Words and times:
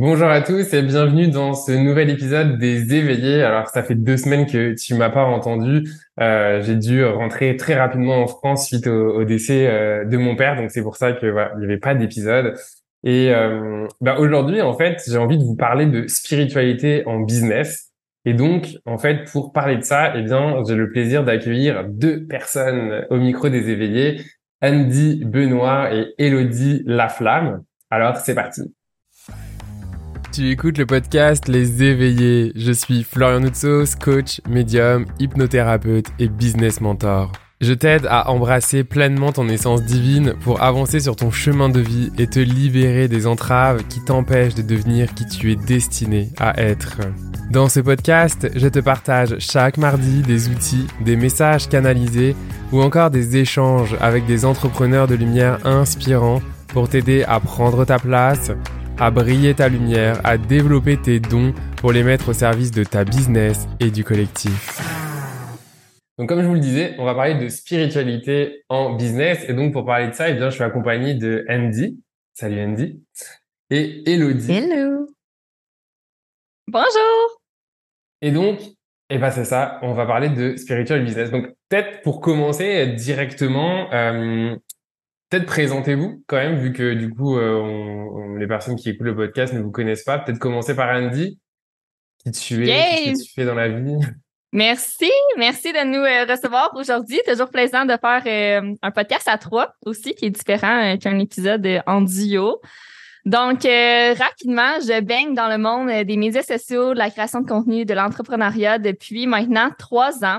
Bonjour 0.00 0.28
à 0.28 0.42
tous 0.42 0.74
et 0.74 0.82
bienvenue 0.82 1.26
dans 1.26 1.54
ce 1.54 1.72
nouvel 1.72 2.08
épisode 2.08 2.56
des 2.56 2.94
éveillés. 2.94 3.42
Alors 3.42 3.66
ça 3.66 3.82
fait 3.82 3.96
deux 3.96 4.16
semaines 4.16 4.46
que 4.46 4.72
tu 4.74 4.94
m'as 4.94 5.10
pas 5.10 5.24
entendu. 5.24 5.90
Euh, 6.20 6.62
j'ai 6.62 6.76
dû 6.76 7.04
rentrer 7.04 7.56
très 7.56 7.74
rapidement 7.74 8.22
en 8.22 8.28
France 8.28 8.68
suite 8.68 8.86
au, 8.86 9.24
décès 9.24 9.66
euh, 9.66 10.04
de 10.04 10.16
mon 10.16 10.36
père, 10.36 10.54
donc 10.54 10.70
c'est 10.70 10.82
pour 10.82 10.94
ça 10.94 11.14
que 11.14 11.26
voilà, 11.26 11.50
il 11.56 11.58
n'y 11.58 11.64
avait 11.64 11.78
pas 11.78 11.96
d'épisode. 11.96 12.54
Et 13.02 13.34
euh, 13.34 13.88
bah, 14.00 14.20
aujourd'hui 14.20 14.62
en 14.62 14.72
fait 14.78 15.02
j'ai 15.04 15.18
envie 15.18 15.36
de 15.36 15.42
vous 15.42 15.56
parler 15.56 15.86
de 15.86 16.06
spiritualité 16.06 17.02
en 17.06 17.18
business. 17.18 17.90
Et 18.24 18.34
donc 18.34 18.76
en 18.86 18.98
fait 18.98 19.24
pour 19.32 19.52
parler 19.52 19.78
de 19.78 19.82
ça, 19.82 20.12
eh 20.14 20.22
bien 20.22 20.62
j'ai 20.64 20.76
le 20.76 20.92
plaisir 20.92 21.24
d'accueillir 21.24 21.84
deux 21.88 22.24
personnes 22.24 23.04
au 23.10 23.16
micro 23.16 23.48
des 23.48 23.68
éveillés, 23.68 24.22
Andy 24.62 25.24
Benoît 25.24 25.92
et 25.92 26.14
Elodie 26.18 26.84
Laflamme. 26.86 27.64
Alors 27.90 28.16
c'est 28.18 28.36
parti. 28.36 28.62
Tu 30.38 30.52
écoutes 30.52 30.78
le 30.78 30.86
podcast 30.86 31.48
Les 31.48 31.82
Éveillés. 31.82 32.52
Je 32.54 32.70
suis 32.70 33.02
Florian 33.02 33.40
Noutsos, 33.40 33.96
coach, 34.00 34.40
médium, 34.48 35.04
hypnothérapeute 35.18 36.06
et 36.20 36.28
business 36.28 36.80
mentor. 36.80 37.32
Je 37.60 37.72
t'aide 37.72 38.06
à 38.08 38.30
embrasser 38.30 38.84
pleinement 38.84 39.32
ton 39.32 39.48
essence 39.48 39.82
divine 39.82 40.34
pour 40.44 40.62
avancer 40.62 41.00
sur 41.00 41.16
ton 41.16 41.32
chemin 41.32 41.68
de 41.68 41.80
vie 41.80 42.12
et 42.18 42.28
te 42.28 42.38
libérer 42.38 43.08
des 43.08 43.26
entraves 43.26 43.82
qui 43.88 44.00
t'empêchent 44.00 44.54
de 44.54 44.62
devenir 44.62 45.12
qui 45.12 45.26
tu 45.26 45.50
es 45.50 45.56
destiné 45.56 46.28
à 46.38 46.62
être. 46.62 47.00
Dans 47.50 47.68
ce 47.68 47.80
podcast, 47.80 48.48
je 48.54 48.68
te 48.68 48.78
partage 48.78 49.34
chaque 49.40 49.76
mardi 49.76 50.22
des 50.22 50.50
outils, 50.50 50.86
des 51.04 51.16
messages 51.16 51.68
canalisés 51.68 52.36
ou 52.70 52.80
encore 52.80 53.10
des 53.10 53.38
échanges 53.38 53.96
avec 54.00 54.24
des 54.26 54.44
entrepreneurs 54.44 55.08
de 55.08 55.16
lumière 55.16 55.58
inspirants 55.66 56.42
pour 56.68 56.88
t'aider 56.88 57.24
à 57.24 57.40
prendre 57.40 57.84
ta 57.84 57.98
place, 57.98 58.52
à 59.00 59.10
briller 59.12 59.54
ta 59.54 59.68
lumière, 59.68 60.20
à 60.24 60.38
développer 60.38 60.96
tes 60.96 61.20
dons 61.20 61.54
pour 61.76 61.92
les 61.92 62.02
mettre 62.02 62.30
au 62.30 62.32
service 62.32 62.72
de 62.72 62.82
ta 62.82 63.04
business 63.04 63.68
et 63.78 63.90
du 63.90 64.02
collectif. 64.02 64.80
Donc 66.18 66.28
comme 66.28 66.42
je 66.42 66.46
vous 66.46 66.54
le 66.54 66.60
disais, 66.60 66.96
on 66.98 67.04
va 67.04 67.14
parler 67.14 67.36
de 67.36 67.48
spiritualité 67.48 68.64
en 68.68 68.94
business 68.94 69.44
et 69.48 69.54
donc 69.54 69.72
pour 69.72 69.84
parler 69.86 70.08
de 70.08 70.14
ça, 70.14 70.28
eh 70.28 70.34
bien 70.34 70.50
je 70.50 70.56
suis 70.56 70.64
accompagné 70.64 71.14
de 71.14 71.46
Andy. 71.48 72.02
Salut 72.34 72.60
Andy. 72.60 73.00
Et 73.70 74.02
Elodie. 74.10 74.50
Hello. 74.50 75.06
Bonjour. 76.66 77.40
Et 78.20 78.32
donc, 78.32 78.58
eh 79.10 79.18
ben 79.18 79.30
c'est 79.30 79.44
ça, 79.44 79.78
on 79.82 79.94
va 79.94 80.06
parler 80.06 80.28
de 80.28 80.56
spiritual 80.56 81.04
business. 81.04 81.30
Donc 81.30 81.46
peut-être 81.68 82.02
pour 82.02 82.20
commencer 82.20 82.88
directement, 82.88 83.92
euh, 83.92 84.56
Peut-être 85.30 85.46
présentez-vous 85.46 86.24
quand 86.26 86.36
même, 86.36 86.58
vu 86.58 86.72
que 86.72 86.94
du 86.94 87.10
coup, 87.10 87.36
euh, 87.36 88.38
les 88.38 88.46
personnes 88.46 88.76
qui 88.76 88.88
écoutent 88.88 89.08
le 89.08 89.16
podcast 89.16 89.52
ne 89.52 89.60
vous 89.60 89.70
connaissent 89.70 90.04
pas. 90.04 90.18
Peut-être 90.18 90.38
commencer 90.38 90.74
par 90.74 90.88
Andy, 90.88 91.38
qui 92.24 92.30
tu 92.30 92.66
es, 92.66 93.14
ce 93.14 93.20
que 93.20 93.24
tu 93.26 93.32
fais 93.34 93.44
dans 93.44 93.54
la 93.54 93.68
vie? 93.68 93.98
Merci, 94.52 95.10
merci 95.36 95.74
de 95.74 95.84
nous 95.84 95.98
euh, 95.98 96.24
recevoir 96.24 96.72
aujourd'hui. 96.74 97.20
Toujours 97.26 97.50
plaisant 97.50 97.84
de 97.84 97.94
faire 98.00 98.22
euh, 98.24 98.74
un 98.80 98.90
podcast 98.90 99.28
à 99.28 99.36
trois 99.36 99.74
aussi, 99.84 100.14
qui 100.14 100.24
est 100.24 100.30
différent 100.30 100.96
qu'un 100.96 101.18
épisode 101.18 101.82
en 101.86 102.00
duo. 102.00 102.62
Donc, 103.26 103.64
rapidement, 103.64 104.80
je 104.80 105.02
baigne 105.02 105.34
dans 105.34 105.48
le 105.48 105.58
monde 105.58 106.06
des 106.06 106.16
médias 106.16 106.42
sociaux, 106.42 106.94
de 106.94 106.98
la 106.98 107.10
création 107.10 107.42
de 107.42 107.46
contenu, 107.46 107.84
de 107.84 107.92
l'entrepreneuriat 107.92 108.78
depuis 108.78 109.26
maintenant 109.26 109.68
trois 109.78 110.24
ans. 110.24 110.38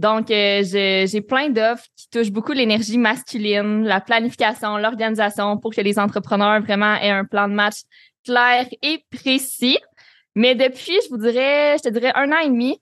Donc, 0.00 0.30
euh, 0.30 0.62
j'ai 0.64 1.20
plein 1.20 1.50
d'offres 1.50 1.84
qui 1.94 2.08
touchent 2.08 2.32
beaucoup 2.32 2.52
l'énergie 2.52 2.96
masculine, 2.96 3.84
la 3.84 4.00
planification, 4.00 4.78
l'organisation 4.78 5.58
pour 5.58 5.74
que 5.74 5.82
les 5.82 5.98
entrepreneurs 5.98 6.62
vraiment 6.62 6.94
aient 6.94 7.10
un 7.10 7.26
plan 7.26 7.46
de 7.48 7.52
match 7.52 7.80
clair 8.24 8.66
et 8.80 9.04
précis. 9.10 9.76
Mais 10.34 10.54
depuis, 10.54 10.98
je 11.04 11.10
vous 11.10 11.18
dirais, 11.18 11.76
je 11.76 11.82
te 11.82 11.88
dirais 11.90 12.12
un 12.14 12.32
an 12.32 12.38
et 12.42 12.48
demi, 12.48 12.80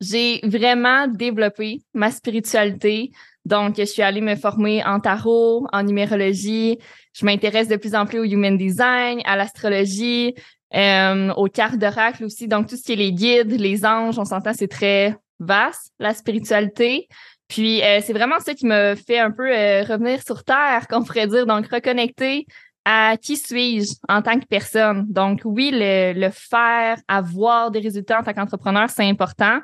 j'ai 0.00 0.40
vraiment 0.42 1.06
développé 1.06 1.82
ma 1.92 2.10
spiritualité. 2.10 3.10
Donc, 3.44 3.76
je 3.76 3.84
suis 3.84 4.00
allée 4.00 4.22
me 4.22 4.34
former 4.34 4.82
en 4.86 5.00
tarot, 5.00 5.66
en 5.70 5.82
numérologie. 5.82 6.78
Je 7.12 7.26
m'intéresse 7.26 7.68
de 7.68 7.76
plus 7.76 7.94
en 7.94 8.06
plus 8.06 8.20
au 8.20 8.24
human 8.24 8.56
design, 8.56 9.20
à 9.26 9.36
l'astrologie, 9.36 10.34
euh, 10.74 11.30
aux 11.34 11.48
cartes 11.48 11.76
d'oracle 11.76 12.24
aussi. 12.24 12.48
Donc, 12.48 12.68
tout 12.68 12.76
ce 12.78 12.84
qui 12.84 12.92
est 12.92 12.96
les 12.96 13.12
guides, 13.12 13.52
les 13.52 13.84
anges, 13.84 14.18
on 14.18 14.24
s'entend, 14.24 14.54
c'est 14.54 14.68
très 14.68 15.14
vaste, 15.44 15.92
la 15.98 16.14
spiritualité. 16.14 17.08
Puis 17.52 17.82
euh, 17.82 18.00
c'est 18.02 18.14
vraiment 18.14 18.40
ça 18.40 18.54
qui 18.54 18.64
me 18.66 18.94
fait 18.94 19.18
un 19.18 19.30
peu 19.30 19.46
euh, 19.46 19.82
revenir 19.82 20.22
sur 20.22 20.42
terre, 20.42 20.86
qu'on 20.88 21.04
pourrait 21.04 21.26
dire, 21.26 21.44
donc 21.44 21.66
reconnecter 21.66 22.46
à 22.86 23.18
qui 23.20 23.36
suis-je 23.36 23.92
en 24.08 24.22
tant 24.22 24.40
que 24.40 24.46
personne. 24.46 25.04
Donc 25.10 25.42
oui, 25.44 25.70
le, 25.70 26.14
le 26.14 26.30
faire, 26.30 26.96
avoir 27.06 27.70
des 27.70 27.80
résultats 27.80 28.20
en 28.20 28.22
tant 28.22 28.32
qu'entrepreneur, 28.32 28.88
c'est 28.88 29.04
important, 29.04 29.60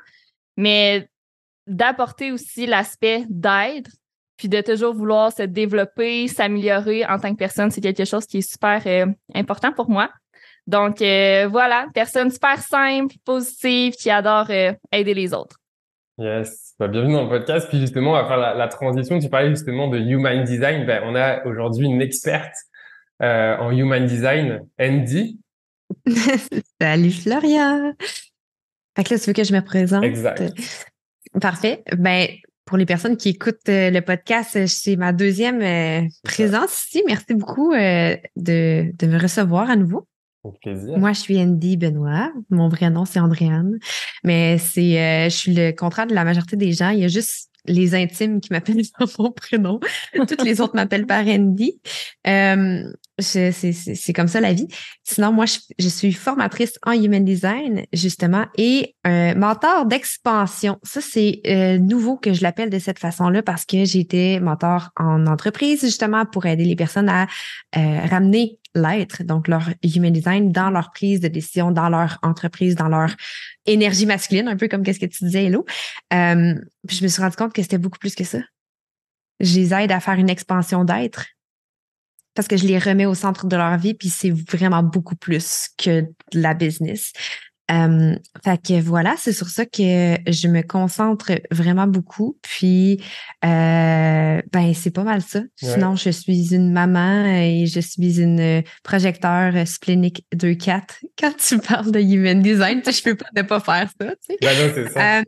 mais 0.59 1.09
d'apporter 1.67 2.31
aussi 2.31 2.67
l'aspect 2.67 3.25
d'être, 3.31 3.91
puis 4.37 4.51
de 4.51 4.61
toujours 4.61 4.93
vouloir 4.93 5.33
se 5.33 5.45
développer, 5.45 6.29
s'améliorer 6.29 7.07
en 7.07 7.19
tant 7.19 7.33
que 7.33 7.39
personne, 7.39 7.71
c'est 7.71 7.81
quelque 7.81 8.05
chose 8.05 8.27
qui 8.27 8.39
est 8.39 8.51
super 8.53 8.83
euh, 8.87 9.07
important 9.35 9.73
pour 9.73 9.89
moi. 9.89 10.11
Donc 10.67 10.99
voilà, 10.99 11.87
personne 11.95 12.31
super 12.31 12.61
simple, 12.61 13.15
positive, 13.25 13.95
qui 13.95 14.11
adore 14.11 14.51
aider 14.51 15.15
les 15.15 15.33
autres. 15.33 15.58
Yes, 16.19 16.75
bah, 16.81 16.89
bienvenue 16.89 17.13
dans 17.13 17.23
le 17.23 17.29
podcast. 17.29 17.69
Puis 17.69 17.79
justement, 17.79 18.11
on 18.11 18.15
va 18.15 18.27
faire 18.27 18.39
la, 18.39 18.67
transition. 18.67 19.21
Tu 19.21 19.29
parlais 19.29 19.51
justement 19.51 19.87
de 19.87 19.99
Human 19.99 20.43
Design. 20.43 20.85
Ben, 20.85 21.01
on 21.05 21.15
a 21.15 21.47
aujourd'hui 21.47 21.87
une 21.87 22.03
experte 22.03 22.57
euh, 23.23 23.57
en 23.59 23.71
Human 23.71 24.05
Design, 24.05 24.67
Andy. 24.81 25.39
Salut 26.81 27.13
Floria. 27.13 27.93
Fait 28.97 29.05
que 29.05 29.15
là, 29.15 29.21
tu 29.21 29.27
veux 29.27 29.33
que 29.33 29.45
je 29.45 29.55
me 29.55 29.61
présente? 29.61 30.03
Exact. 30.03 30.43
Parfait. 31.41 31.85
Ben, 31.97 32.27
pour 32.65 32.79
les 32.79 32.87
personnes 32.87 33.17
qui 33.17 33.29
écoutent 33.29 33.69
euh, 33.69 33.91
le 33.91 34.01
podcast, 34.01 34.67
c'est 34.67 34.97
ma 34.97 35.13
deuxième 35.13 35.63
euh, 35.63 36.05
présence 36.25 36.87
ici. 36.87 37.05
Merci 37.07 37.35
beaucoup 37.35 37.73
de, 37.75 38.17
de 38.35 39.07
me 39.07 39.23
recevoir 39.23 39.71
à 39.71 39.77
nouveau. 39.77 40.09
Moi, 40.99 41.13
je 41.13 41.21
suis 41.21 41.39
Andy 41.39 41.77
Benoît. 41.77 42.33
Mon 42.51 42.69
vrai 42.69 42.91
nom, 42.91 43.05
c'est 43.05 43.21
Andréane. 43.21 43.79
Mais 44.25 44.59
c'est, 44.59 45.01
euh, 45.01 45.25
je 45.25 45.37
suis 45.37 45.55
le 45.55 45.73
contraire 45.73 46.07
de 46.07 46.15
la 46.15 46.25
majorité 46.25 46.57
des 46.57 46.73
gens. 46.73 46.91
Il 46.91 47.01
y 47.01 47.05
a 47.05 47.09
juste 47.09 47.49
les 47.69 47.95
intimes 47.95 48.41
qui 48.41 48.53
m'appellent 48.53 48.83
par 48.99 49.09
mon 49.19 49.31
prénom. 49.31 49.81
Toutes 50.15 50.43
les 50.43 50.61
autres 50.61 50.75
m'appellent 50.75 51.07
par 51.07 51.27
Andy. 51.27 51.81
Euh, 52.27 52.83
c'est 53.21 54.13
comme 54.15 54.29
ça 54.29 54.41
la 54.41 54.53
vie. 54.53 54.69
Sinon, 55.03 55.33
moi, 55.33 55.45
je, 55.47 55.89
suis 55.89 56.13
formatrice 56.13 56.79
en 56.87 56.93
Human 56.93 57.25
Design, 57.25 57.85
justement, 57.93 58.47
et 58.57 58.95
un 59.05 59.35
mentor 59.35 59.87
d'expansion. 59.87 60.79
Ça, 60.85 61.01
c'est 61.01 61.41
euh, 61.47 61.79
nouveau 61.79 62.17
que 62.17 62.33
je 62.33 62.43
l'appelle 62.43 62.71
de 62.71 62.79
cette 62.79 62.99
façon-là 62.99 63.43
parce 63.43 63.65
que 63.65 63.85
j'ai 63.85 64.01
été 64.01 64.39
mentor 64.39 64.91
en 64.97 65.27
entreprise, 65.27 65.81
justement, 65.81 66.27
pour 66.27 66.47
aider 66.47 66.65
les 66.65 66.77
personnes 66.77 67.09
à 67.09 67.27
euh, 67.77 68.01
ramener 68.09 68.58
l'être, 68.75 69.23
donc 69.23 69.49
leur 69.49 69.71
Human 69.83 70.13
Design, 70.13 70.53
dans 70.53 70.71
leur 70.71 70.91
prise 70.91 71.21
de 71.21 71.29
décision, 71.29 71.71
dans 71.71 71.89
leur 71.89 72.19
entreprise, 72.23 72.75
dans 72.75 72.89
leur 72.89 73.15
énergie 73.67 74.07
masculine, 74.07 74.49
un 74.49 74.57
peu 74.57 74.69
comme 74.69 74.83
qu'est-ce 74.83 75.01
que 75.01 75.07
tu 75.07 75.25
disais, 75.25 75.45
Hello. 75.45 75.65
Euh, 76.13 76.55
puis 76.87 76.97
je 76.97 77.03
me 77.03 77.09
suis 77.09 77.23
rendu 77.23 77.37
compte 77.37 77.53
que 77.53 77.63
c'était 77.63 77.79
beaucoup 77.79 77.99
plus 77.99 78.15
que 78.15 78.25
ça. 78.25 78.39
Je 79.41 79.55
les 79.55 79.75
aide 79.75 79.93
à 79.93 80.01
faire 80.01 80.15
une 80.15 80.31
expansion 80.31 80.85
d'être 80.85 81.27
parce 82.35 82.47
que 82.47 82.57
je 82.57 82.67
les 82.67 82.79
remets 82.79 83.07
au 83.07 83.15
centre 83.15 83.47
de 83.47 83.57
leur 83.57 83.77
vie, 83.79 83.95
puis 83.95 84.09
c'est 84.09 84.31
vraiment 84.31 84.85
beaucoup 84.85 85.17
plus 85.17 85.71
que 85.77 86.05
la 86.33 86.55
business. 86.55 87.13
Euh, 87.71 88.17
fait 88.45 88.63
que 88.63 88.81
voilà, 88.81 89.15
c'est 89.19 89.33
sur 89.33 89.49
ça 89.49 89.67
que 89.67 90.17
je 90.27 90.49
me 90.49 90.63
concentre 90.63 91.33
vraiment 91.51 91.87
beaucoup. 91.87 92.39
Puis 92.43 93.03
euh, 93.45 94.41
ben 94.53 94.75
c'est 94.75 94.91
pas 94.91 95.05
mal 95.05 95.23
ça. 95.23 95.43
Sinon, 95.57 95.97
je 95.97 96.11
suis 96.11 96.55
une 96.55 96.73
maman 96.73 97.27
et 97.27 97.67
je 97.67 97.81
suis 97.81 98.21
une 98.21 98.63
projecteur 98.83 99.67
splénique 99.67 100.25
2-4. 100.35 100.83
Quand 101.19 101.37
tu 101.37 101.59
parles 101.59 101.91
de 101.91 102.01
human 102.01 102.41
design, 102.41 102.83
je 102.85 103.03
peux 103.03 103.17
pas 103.17 103.29
ne 103.37 103.43
pas 103.43 103.61
faire 103.61 103.91
ça. 104.01 104.07
Tu 104.07 104.17
sais. 104.23 104.37
Ben 104.41 104.73
c'est 104.75 104.89
ça. 104.91 105.19
Euh, 105.19 105.23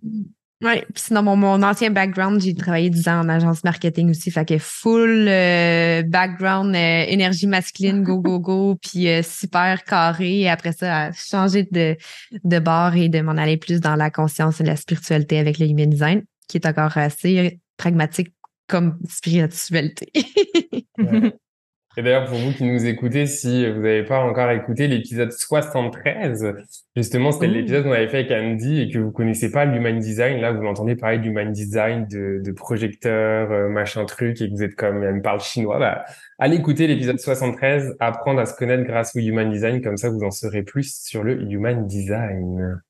oui, 0.62 0.82
puis 0.92 1.04
sinon, 1.04 1.22
mon, 1.22 1.36
mon 1.36 1.62
ancien 1.62 1.90
background, 1.90 2.38
j'ai 2.42 2.54
travaillé 2.54 2.90
10 2.90 3.08
ans 3.08 3.20
en 3.20 3.28
agence 3.30 3.64
marketing 3.64 4.10
aussi, 4.10 4.30
fait 4.30 4.46
que 4.46 4.58
full 4.58 5.26
euh, 5.26 6.02
background, 6.02 6.74
euh, 6.76 7.04
énergie 7.08 7.46
masculine, 7.46 8.02
go, 8.02 8.18
go, 8.18 8.38
go, 8.38 8.74
puis 8.82 9.08
euh, 9.08 9.22
super 9.22 9.82
carré. 9.84 10.40
Et 10.40 10.50
après 10.50 10.72
ça, 10.72 11.12
changer 11.12 11.66
de, 11.70 11.96
de 12.44 12.58
bord 12.58 12.94
et 12.94 13.08
de 13.08 13.22
m'en 13.22 13.38
aller 13.38 13.56
plus 13.56 13.80
dans 13.80 13.96
la 13.96 14.10
conscience 14.10 14.60
et 14.60 14.64
la 14.64 14.76
spiritualité 14.76 15.38
avec 15.38 15.58
le 15.58 15.66
human 15.66 15.88
design, 15.88 16.24
qui 16.46 16.58
est 16.58 16.66
encore 16.66 16.98
assez 16.98 17.58
pragmatique 17.78 18.34
comme 18.68 18.98
spiritualité. 19.08 20.12
Et 21.96 22.02
d'ailleurs, 22.02 22.26
pour 22.26 22.38
vous 22.38 22.52
qui 22.52 22.62
nous 22.62 22.86
écoutez, 22.86 23.26
si 23.26 23.68
vous 23.68 23.80
n'avez 23.80 24.04
pas 24.04 24.20
encore 24.20 24.48
écouté 24.52 24.86
l'épisode 24.86 25.32
73, 25.32 26.54
justement, 26.94 27.32
c'était 27.32 27.48
l'épisode 27.48 27.82
qu'on 27.82 27.90
avait 27.90 28.06
fait 28.06 28.18
avec 28.18 28.30
Andy 28.30 28.82
et 28.82 28.90
que 28.90 28.98
vous 28.98 29.10
connaissez 29.10 29.50
pas 29.50 29.64
l'human 29.64 29.98
design. 29.98 30.40
Là, 30.40 30.52
vous 30.52 30.62
m'entendez 30.62 30.94
parler 30.94 31.18
d'human 31.18 31.50
design, 31.50 32.06
de, 32.06 32.40
de 32.44 32.52
projecteur, 32.52 33.50
euh, 33.50 33.68
machin 33.68 34.04
truc, 34.04 34.40
et 34.40 34.48
que 34.48 34.54
vous 34.54 34.62
êtes 34.62 34.76
comme, 34.76 35.02
elle 35.02 35.16
me 35.16 35.22
parle 35.22 35.40
chinois. 35.40 35.80
Bah, 35.80 36.04
allez 36.38 36.58
écouter 36.58 36.86
l'épisode 36.86 37.18
73, 37.18 37.96
apprendre 37.98 38.38
à 38.38 38.46
se 38.46 38.54
connaître 38.54 38.84
grâce 38.84 39.16
au 39.16 39.18
human 39.18 39.50
design. 39.50 39.82
Comme 39.82 39.96
ça, 39.96 40.10
vous 40.10 40.22
en 40.22 40.30
saurez 40.30 40.62
plus 40.62 41.02
sur 41.02 41.24
le 41.24 41.42
human 41.42 41.88
design. 41.88 42.80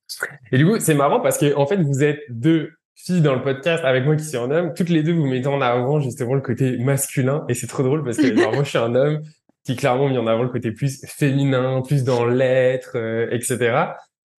Et 0.51 0.59
du 0.59 0.65
coup, 0.67 0.79
c'est 0.79 0.93
marrant 0.93 1.21
parce 1.21 1.39
que, 1.39 1.55
en 1.55 1.65
fait, 1.65 1.81
vous 1.81 2.03
êtes 2.03 2.21
deux 2.29 2.73
filles 2.95 3.21
dans 3.21 3.35
le 3.35 3.41
podcast 3.41 3.83
avec 3.83 4.05
moi 4.05 4.15
qui 4.15 4.23
suis 4.23 4.37
un 4.37 4.51
homme, 4.51 4.73
toutes 4.75 4.89
les 4.89 5.03
deux 5.03 5.13
vous 5.13 5.25
mettez 5.25 5.47
en 5.47 5.61
avant 5.61 5.99
justement 5.99 6.33
le 6.33 6.41
côté 6.41 6.77
masculin 6.77 7.45
et 7.49 7.53
c'est 7.53 7.67
trop 7.67 7.83
drôle 7.83 8.03
parce 8.03 8.17
que 8.17 8.33
moi 8.33 8.63
je 8.63 8.69
suis 8.69 8.77
un 8.77 8.95
homme 8.95 9.21
qui 9.63 9.75
clairement 9.75 10.09
met 10.09 10.17
en 10.17 10.27
avant 10.27 10.43
le 10.43 10.49
côté 10.49 10.71
plus 10.71 11.05
féminin, 11.05 11.81
plus 11.85 12.03
dans 12.03 12.25
l'être, 12.25 12.97
euh, 12.97 13.27
etc. 13.31 13.93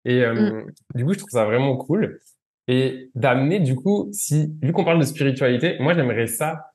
Et 0.05 0.25
euh, 0.25 0.35
mm. 0.35 0.73
du 0.95 1.05
coup 1.05 1.13
je 1.13 1.19
trouve 1.19 1.31
ça 1.31 1.45
vraiment 1.45 1.77
cool 1.77 2.21
et 2.69 3.11
d'amener 3.15 3.61
du 3.61 3.75
coup 3.75 4.09
si 4.13 4.53
vu 4.63 4.73
qu'on 4.73 4.85
parle 4.85 5.01
de 5.01 5.05
spiritualité, 5.05 5.77
moi 5.81 5.95
j'aimerais 5.95 6.27
ça 6.27 6.73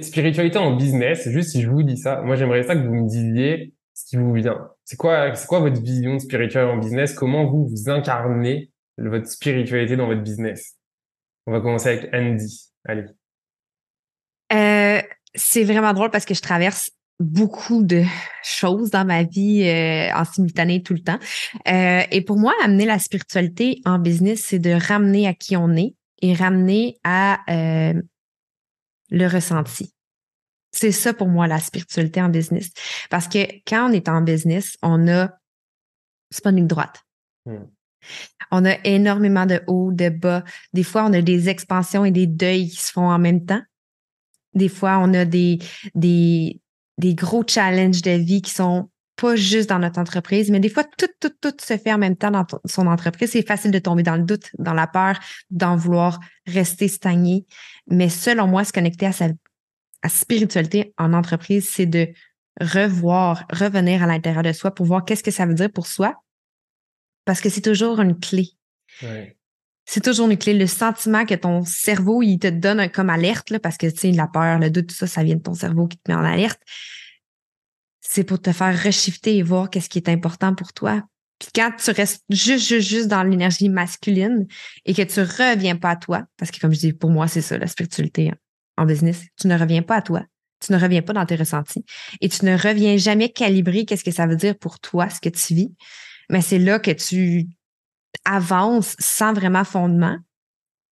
spiritualité 0.00 0.58
en 0.58 0.76
business, 0.76 1.28
juste 1.28 1.50
si 1.50 1.62
je 1.62 1.68
vous 1.68 1.82
dis 1.82 1.96
ça, 1.96 2.20
moi 2.22 2.36
j'aimerais 2.36 2.62
ça 2.62 2.76
que 2.76 2.86
vous 2.86 2.94
me 2.94 3.08
disiez 3.08 3.74
ce 3.94 4.06
qui 4.06 4.16
vous 4.16 4.32
vient. 4.32 4.68
C'est 4.84 4.96
quoi 4.96 5.34
c'est 5.34 5.46
quoi 5.46 5.60
votre 5.60 5.80
vision 5.82 6.18
spirituelle 6.18 6.66
en 6.66 6.76
business? 6.76 7.14
Comment 7.14 7.46
vous 7.46 7.66
vous 7.66 7.90
incarnez? 7.90 8.71
Votre 8.98 9.26
spiritualité 9.26 9.96
dans 9.96 10.06
votre 10.06 10.22
business? 10.22 10.76
On 11.46 11.52
va 11.52 11.60
commencer 11.60 11.88
avec 11.88 12.14
Andy. 12.14 12.70
Allez. 12.84 13.06
Euh, 14.52 15.00
c'est 15.34 15.64
vraiment 15.64 15.92
drôle 15.92 16.10
parce 16.10 16.24
que 16.24 16.34
je 16.34 16.42
traverse 16.42 16.90
beaucoup 17.18 17.82
de 17.82 18.02
choses 18.42 18.90
dans 18.90 19.04
ma 19.04 19.22
vie 19.22 19.62
euh, 19.64 20.12
en 20.14 20.24
simultané 20.24 20.82
tout 20.82 20.92
le 20.92 21.00
temps. 21.00 21.18
Euh, 21.68 22.02
et 22.10 22.22
pour 22.22 22.36
moi, 22.36 22.52
amener 22.62 22.84
la 22.84 22.98
spiritualité 22.98 23.80
en 23.84 23.98
business, 23.98 24.44
c'est 24.46 24.58
de 24.58 24.72
ramener 24.72 25.26
à 25.26 25.34
qui 25.34 25.56
on 25.56 25.74
est 25.76 25.94
et 26.20 26.34
ramener 26.34 26.96
à 27.04 27.40
le 29.10 29.26
ressenti. 29.26 29.92
C'est 30.70 30.92
ça 30.92 31.12
pour 31.12 31.28
moi 31.28 31.46
la 31.46 31.60
spiritualité 31.60 32.22
en 32.22 32.30
business. 32.30 32.70
Parce 33.10 33.28
que 33.28 33.40
quand 33.66 33.90
on 33.90 33.92
est 33.92 34.08
en 34.08 34.22
business, 34.22 34.76
on 34.82 35.06
a 35.08 35.30
c'est 36.32 36.42
pas 36.42 36.50
une 36.50 36.56
ligne 36.56 36.66
droite. 36.66 37.02
Hmm. 37.44 37.64
On 38.50 38.64
a 38.64 38.76
énormément 38.84 39.46
de 39.46 39.62
hauts, 39.66 39.92
de 39.92 40.08
bas. 40.08 40.44
Des 40.72 40.82
fois, 40.82 41.04
on 41.04 41.12
a 41.12 41.22
des 41.22 41.48
expansions 41.48 42.04
et 42.04 42.10
des 42.10 42.26
deuils 42.26 42.68
qui 42.68 42.80
se 42.80 42.92
font 42.92 43.08
en 43.08 43.18
même 43.18 43.44
temps. 43.44 43.62
Des 44.54 44.68
fois, 44.68 44.98
on 45.00 45.14
a 45.14 45.24
des, 45.24 45.58
gros 46.98 47.44
challenges 47.46 48.02
de 48.02 48.10
vie 48.10 48.42
qui 48.42 48.50
sont 48.50 48.90
pas 49.16 49.36
juste 49.36 49.68
dans 49.68 49.78
notre 49.78 49.98
entreprise, 49.98 50.50
mais 50.50 50.60
des 50.60 50.68
fois, 50.68 50.84
tout, 50.84 51.06
tout, 51.20 51.32
tout 51.40 51.54
se 51.60 51.76
fait 51.76 51.92
en 51.92 51.98
même 51.98 52.16
temps 52.16 52.30
dans 52.30 52.44
son 52.66 52.86
entreprise. 52.86 53.30
C'est 53.30 53.46
facile 53.46 53.70
de 53.70 53.78
tomber 53.78 54.02
dans 54.02 54.16
le 54.16 54.24
doute, 54.24 54.50
dans 54.58 54.74
la 54.74 54.86
peur, 54.86 55.18
d'en 55.50 55.76
vouloir 55.76 56.18
rester 56.46 56.88
stagné. 56.88 57.46
Mais 57.86 58.08
selon 58.08 58.46
moi, 58.46 58.64
se 58.64 58.72
connecter 58.72 59.06
à 59.06 59.12
sa 59.12 59.28
spiritualité 60.08 60.92
en 60.98 61.12
entreprise, 61.12 61.68
c'est 61.70 61.86
de 61.86 62.08
revoir, 62.60 63.46
revenir 63.50 64.02
à 64.02 64.06
l'intérieur 64.06 64.42
de 64.42 64.52
soi 64.52 64.74
pour 64.74 64.86
voir 64.86 65.04
qu'est-ce 65.04 65.22
que 65.22 65.30
ça 65.30 65.46
veut 65.46 65.54
dire 65.54 65.70
pour 65.70 65.86
soi, 65.86 66.16
parce 67.24 67.40
que 67.40 67.48
c'est 67.48 67.60
toujours 67.60 68.00
une 68.00 68.18
clé. 68.18 68.50
C'est 69.84 70.02
toujours 70.02 70.28
une 70.28 70.38
clé. 70.38 70.54
Le 70.54 70.66
sentiment 70.66 71.24
que 71.24 71.34
ton 71.34 71.64
cerveau, 71.64 72.22
il 72.22 72.38
te 72.38 72.46
donne 72.48 72.88
comme 72.90 73.10
alerte, 73.10 73.50
là, 73.50 73.58
parce 73.58 73.76
que, 73.76 73.86
tu 73.86 73.98
sais, 73.98 74.12
la 74.12 74.26
peur, 74.26 74.58
le 74.58 74.70
doute, 74.70 74.88
tout 74.88 74.94
ça, 74.94 75.06
ça 75.06 75.22
vient 75.22 75.36
de 75.36 75.42
ton 75.42 75.54
cerveau 75.54 75.86
qui 75.86 75.98
te 75.98 76.10
met 76.10 76.16
en 76.16 76.24
alerte. 76.24 76.60
C'est 78.00 78.24
pour 78.24 78.40
te 78.40 78.52
faire 78.52 78.80
reshifter 78.82 79.36
et 79.36 79.42
voir 79.42 79.70
qu'est-ce 79.70 79.88
qui 79.88 79.98
est 79.98 80.08
important 80.08 80.54
pour 80.54 80.72
toi. 80.72 81.02
Puis 81.38 81.48
quand 81.54 81.72
tu 81.76 81.90
restes 81.90 82.24
juste, 82.30 82.68
juste, 82.68 82.88
juste 82.88 83.08
dans 83.08 83.24
l'énergie 83.24 83.68
masculine 83.68 84.46
et 84.84 84.94
que 84.94 85.02
tu 85.02 85.20
reviens 85.20 85.76
pas 85.76 85.90
à 85.90 85.96
toi, 85.96 86.24
parce 86.36 86.50
que 86.50 86.60
comme 86.60 86.72
je 86.72 86.78
dis, 86.78 86.92
pour 86.92 87.10
moi, 87.10 87.26
c'est 87.26 87.40
ça, 87.40 87.58
la 87.58 87.66
spiritualité 87.66 88.32
en 88.76 88.86
business, 88.86 89.22
tu 89.40 89.48
ne 89.48 89.58
reviens 89.58 89.82
pas 89.82 89.96
à 89.96 90.02
toi. 90.02 90.22
Tu 90.64 90.72
ne 90.72 90.78
reviens 90.78 91.02
pas 91.02 91.12
dans 91.12 91.26
tes 91.26 91.34
ressentis 91.34 91.84
et 92.20 92.28
tu 92.28 92.44
ne 92.44 92.56
reviens 92.56 92.96
jamais 92.96 93.30
calibrer 93.30 93.84
qu'est-ce 93.84 94.04
que 94.04 94.12
ça 94.12 94.28
veut 94.28 94.36
dire 94.36 94.56
pour 94.56 94.78
toi, 94.78 95.10
ce 95.10 95.20
que 95.20 95.28
tu 95.28 95.54
vis 95.54 95.72
mais 96.32 96.40
c'est 96.40 96.58
là 96.58 96.80
que 96.80 96.90
tu 96.90 97.46
avances 98.24 98.96
sans 98.98 99.32
vraiment 99.32 99.64
fondement 99.64 100.16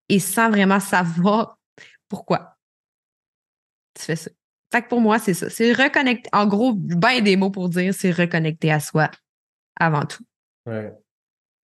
et 0.09 0.21
sans 0.21 0.51
vraiment 0.51 0.81
savoir 0.81 1.59
pourquoi 2.09 2.57
tu 3.95 4.05
fais 4.05 4.17
ça. 4.17 4.31
Fait 4.73 4.83
que 4.83 4.89
pour 4.89 5.01
moi, 5.01 5.19
c'est 5.19 5.35
ça. 5.35 5.51
C'est 5.51 5.73
reconnecter. 5.73 6.31
En 6.33 6.47
gros, 6.47 6.73
bien 6.75 7.21
des 7.23 7.37
mots 7.37 7.51
pour 7.51 7.69
dire, 7.69 7.93
c'est 7.93 8.13
reconnecter 8.13 8.71
à 8.71 8.79
soi 8.79 9.11
avant 9.79 10.05
tout. 10.05 10.23
Ouais. 10.67 10.93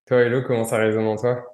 Toi, 0.07 0.21
Hello, 0.23 0.41
comment 0.41 0.65
ça 0.65 0.77
résonne 0.77 1.07
en 1.07 1.15
toi? 1.15 1.45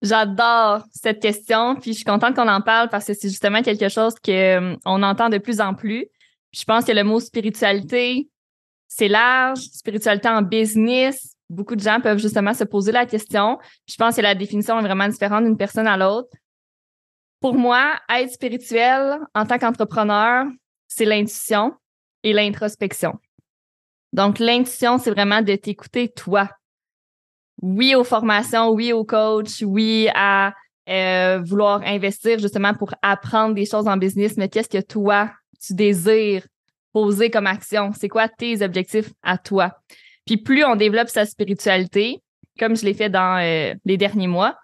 J'adore 0.00 0.84
cette 0.92 1.20
question, 1.20 1.76
puis 1.76 1.92
je 1.92 1.96
suis 1.96 2.04
contente 2.04 2.34
qu'on 2.34 2.48
en 2.48 2.60
parle 2.60 2.88
parce 2.88 3.06
que 3.06 3.14
c'est 3.14 3.28
justement 3.28 3.62
quelque 3.62 3.88
chose 3.88 4.14
qu'on 4.14 4.32
euh, 4.32 4.76
entend 4.84 5.28
de 5.28 5.38
plus 5.38 5.60
en 5.60 5.74
plus. 5.74 6.06
Je 6.52 6.64
pense 6.64 6.84
que 6.84 6.92
le 6.92 7.04
mot 7.04 7.20
spiritualité, 7.20 8.28
c'est 8.88 9.08
large, 9.08 9.60
spiritualité 9.60 10.28
en 10.28 10.42
business, 10.42 11.31
beaucoup 11.52 11.76
de 11.76 11.80
gens 11.80 12.00
peuvent 12.00 12.18
justement 12.18 12.54
se 12.54 12.64
poser 12.64 12.92
la 12.92 13.06
question. 13.06 13.58
Je 13.86 13.94
pense 13.96 14.16
que 14.16 14.22
la 14.22 14.34
définition 14.34 14.78
est 14.78 14.82
vraiment 14.82 15.08
différente 15.08 15.44
d'une 15.44 15.56
personne 15.56 15.86
à 15.86 15.96
l'autre. 15.96 16.30
Pour 17.40 17.54
moi, 17.54 17.94
être 18.08 18.30
spirituel 18.30 19.18
en 19.34 19.44
tant 19.44 19.58
qu'entrepreneur, 19.58 20.46
c'est 20.88 21.04
l'intuition 21.04 21.74
et 22.22 22.32
l'introspection. 22.32 23.14
Donc, 24.12 24.38
l'intuition, 24.38 24.98
c'est 24.98 25.10
vraiment 25.10 25.42
de 25.42 25.54
t'écouter 25.56 26.08
toi. 26.08 26.48
Oui 27.60 27.94
aux 27.94 28.04
formations, 28.04 28.70
oui 28.70 28.92
au 28.92 29.04
coach, 29.04 29.62
oui 29.62 30.08
à 30.14 30.54
euh, 30.88 31.40
vouloir 31.44 31.82
investir 31.82 32.38
justement 32.38 32.74
pour 32.74 32.94
apprendre 33.02 33.54
des 33.54 33.66
choses 33.66 33.86
en 33.86 33.96
business, 33.96 34.36
mais 34.36 34.48
qu'est-ce 34.48 34.68
que 34.68 34.84
toi, 34.84 35.30
tu 35.64 35.74
désires 35.74 36.46
poser 36.92 37.30
comme 37.30 37.46
action? 37.46 37.92
C'est 37.92 38.08
quoi 38.08 38.28
tes 38.28 38.62
objectifs 38.62 39.10
à 39.22 39.38
toi? 39.38 39.72
Puis 40.26 40.36
plus 40.36 40.64
on 40.64 40.76
développe 40.76 41.08
sa 41.08 41.26
spiritualité, 41.26 42.22
comme 42.58 42.76
je 42.76 42.84
l'ai 42.84 42.94
fait 42.94 43.10
dans 43.10 43.38
euh, 43.42 43.74
les 43.84 43.96
derniers 43.96 44.26
mois, 44.26 44.56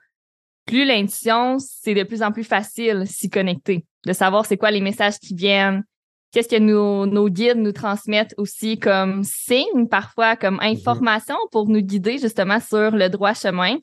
plus 0.66 0.84
l'intuition, 0.84 1.58
c'est 1.58 1.94
de 1.94 2.02
plus 2.02 2.22
en 2.22 2.30
plus 2.30 2.44
facile 2.44 3.06
s'y 3.06 3.30
connecter, 3.30 3.84
de 4.06 4.12
savoir 4.12 4.46
c'est 4.46 4.58
quoi 4.58 4.70
les 4.70 4.82
messages 4.82 5.18
qui 5.18 5.34
viennent, 5.34 5.82
qu'est-ce 6.30 6.48
que 6.48 6.58
nos, 6.58 7.06
nos 7.06 7.28
guides 7.28 7.56
nous 7.56 7.72
transmettent 7.72 8.34
aussi 8.36 8.78
comme 8.78 9.24
signe, 9.24 9.88
parfois 9.90 10.36
comme 10.36 10.56
mhm. 10.56 10.76
information 10.76 11.36
pour 11.50 11.68
nous 11.68 11.80
guider 11.80 12.18
justement 12.18 12.60
sur 12.60 12.90
le 12.90 13.08
droit 13.08 13.34
chemin. 13.34 13.78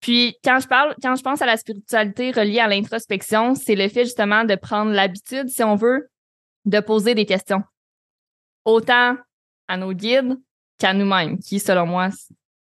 Puis 0.00 0.38
quand 0.42 0.58
je 0.60 0.66
parle, 0.66 0.94
quand 1.02 1.14
je 1.14 1.22
pense 1.22 1.42
à 1.42 1.46
la 1.46 1.58
spiritualité 1.58 2.30
reliée 2.30 2.60
à 2.60 2.68
l'introspection, 2.68 3.54
c'est 3.54 3.74
le 3.74 3.88
fait 3.88 4.04
justement 4.04 4.44
de 4.44 4.54
prendre 4.54 4.92
l'habitude, 4.92 5.48
si 5.48 5.62
on 5.62 5.74
veut, 5.74 6.08
de 6.64 6.80
poser 6.80 7.14
des 7.14 7.26
questions. 7.26 7.62
Autant 8.64 9.16
à 9.68 9.76
nos 9.76 9.92
guides 9.92 10.38
qu'à 10.80 10.92
nous-mêmes, 10.94 11.38
qui, 11.38 11.60
selon 11.60 11.86
moi, 11.86 12.08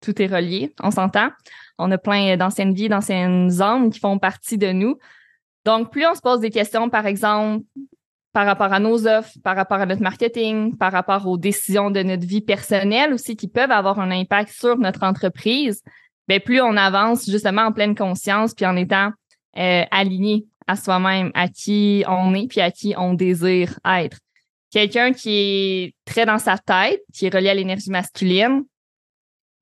tout 0.01 0.21
est 0.23 0.27
relié, 0.27 0.75
on 0.83 0.91
s'entend. 0.91 1.29
On 1.79 1.91
a 1.91 1.99
plein 1.99 2.37
d'anciennes 2.37 2.73
vies, 2.73 2.89
d'anciennes 2.89 3.61
âmes 3.61 3.91
qui 3.91 3.99
font 3.99 4.19
partie 4.19 4.57
de 4.57 4.73
nous. 4.73 4.99
Donc, 5.65 5.91
plus 5.91 6.07
on 6.07 6.15
se 6.15 6.21
pose 6.21 6.41
des 6.41 6.51
questions, 6.51 6.89
par 6.89 7.07
exemple, 7.07 7.65
par 8.33 8.47
rapport 8.47 8.73
à 8.73 8.81
nos 8.81 9.07
offres, 9.07 9.33
par 9.43 9.57
rapport 9.57 9.81
à 9.81 9.87
notre 9.87 10.03
marketing, 10.03 10.77
par 10.77 10.93
rapport 10.93 11.27
aux 11.27 11.39
décisions 11.39 11.91
de 11.91 12.03
notre 12.03 12.27
vie 12.27 12.41
personnelle 12.41 13.13
aussi 13.15 13.37
qui 13.37 13.49
peuvent 13.49 13.71
avoir 13.71 14.01
un 14.01 14.11
impact 14.11 14.51
sur 14.51 14.77
notre 14.77 15.05
entreprise, 15.05 15.83
bien, 16.29 16.41
plus 16.41 16.61
on 16.61 16.77
avance 16.77 17.31
justement 17.31 17.63
en 17.63 17.73
pleine 17.73 17.95
conscience 17.95 18.53
puis 18.53 18.67
en 18.67 18.77
étant 18.77 19.11
euh, 19.57 19.85
aligné 19.91 20.47
à 20.67 20.77
soi-même, 20.77 21.31
à 21.35 21.49
qui 21.49 22.05
on 22.09 22.35
est 22.35 22.49
puis 22.49 22.61
à 22.61 22.71
qui 22.71 22.95
on 22.97 23.15
désire 23.15 23.79
être. 23.87 24.19
Quelqu'un 24.75 25.13
qui 25.13 25.31
est 25.31 25.95
très 26.05 26.27
dans 26.27 26.41
sa 26.41 26.59
tête, 26.59 27.01
qui 27.13 27.27
est 27.27 27.33
relié 27.33 27.49
à 27.49 27.55
l'énergie 27.55 27.91
masculine, 27.91 28.65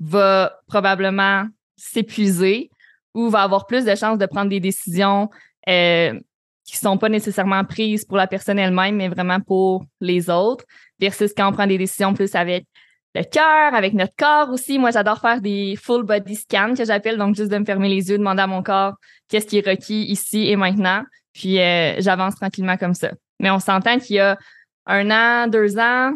va 0.01 0.59
probablement 0.67 1.45
s'épuiser 1.77 2.71
ou 3.13 3.29
va 3.29 3.43
avoir 3.43 3.67
plus 3.67 3.85
de 3.85 3.95
chances 3.95 4.17
de 4.17 4.25
prendre 4.25 4.49
des 4.49 4.59
décisions 4.59 5.29
euh, 5.69 6.19
qui 6.65 6.79
sont 6.79 6.97
pas 6.97 7.11
nécessairement 7.11 7.63
prises 7.67 8.07
pour 8.07 8.17
la 8.17 8.27
personne 8.27 8.59
elle-même, 8.59 8.97
mais 8.97 9.09
vraiment 9.09 9.39
pour 9.39 9.85
les 10.01 10.31
autres, 10.31 10.65
versus 10.99 11.35
quand 11.37 11.47
on 11.47 11.53
prend 11.53 11.67
des 11.67 11.77
décisions 11.77 12.15
plus 12.15 12.35
avec 12.35 12.65
le 13.15 13.23
cœur, 13.23 13.75
avec 13.75 13.93
notre 13.93 14.17
corps 14.17 14.49
aussi. 14.49 14.79
Moi, 14.79 14.93
j'adore 14.93 15.21
faire 15.21 15.43
des 15.43 15.77
full 15.77 16.05
body 16.05 16.37
scans 16.37 16.73
que 16.73 16.87
j'appelle, 16.87 17.19
donc 17.19 17.37
juste 17.37 17.51
de 17.51 17.59
me 17.59 17.67
fermer 17.67 17.91
les 17.91 18.09
yeux, 18.09 18.17
demander 18.17 18.41
à 18.41 18.47
mon 18.47 18.63
corps 18.63 18.95
qu'est-ce 19.29 19.47
qui 19.47 19.59
est 19.59 19.69
requis 19.69 20.05
ici 20.05 20.49
et 20.49 20.57
maintenant, 20.57 21.03
puis 21.35 21.61
euh, 21.61 21.97
j'avance 21.99 22.37
tranquillement 22.37 22.79
comme 22.79 22.95
ça. 22.95 23.11
Mais 23.41 23.51
on 23.51 23.59
s'entend 23.59 23.99
qu'il 23.99 24.17
y 24.17 24.21
a 24.21 24.39
un 24.87 25.11
an, 25.11 25.49
deux 25.49 25.79
ans, 25.79 26.15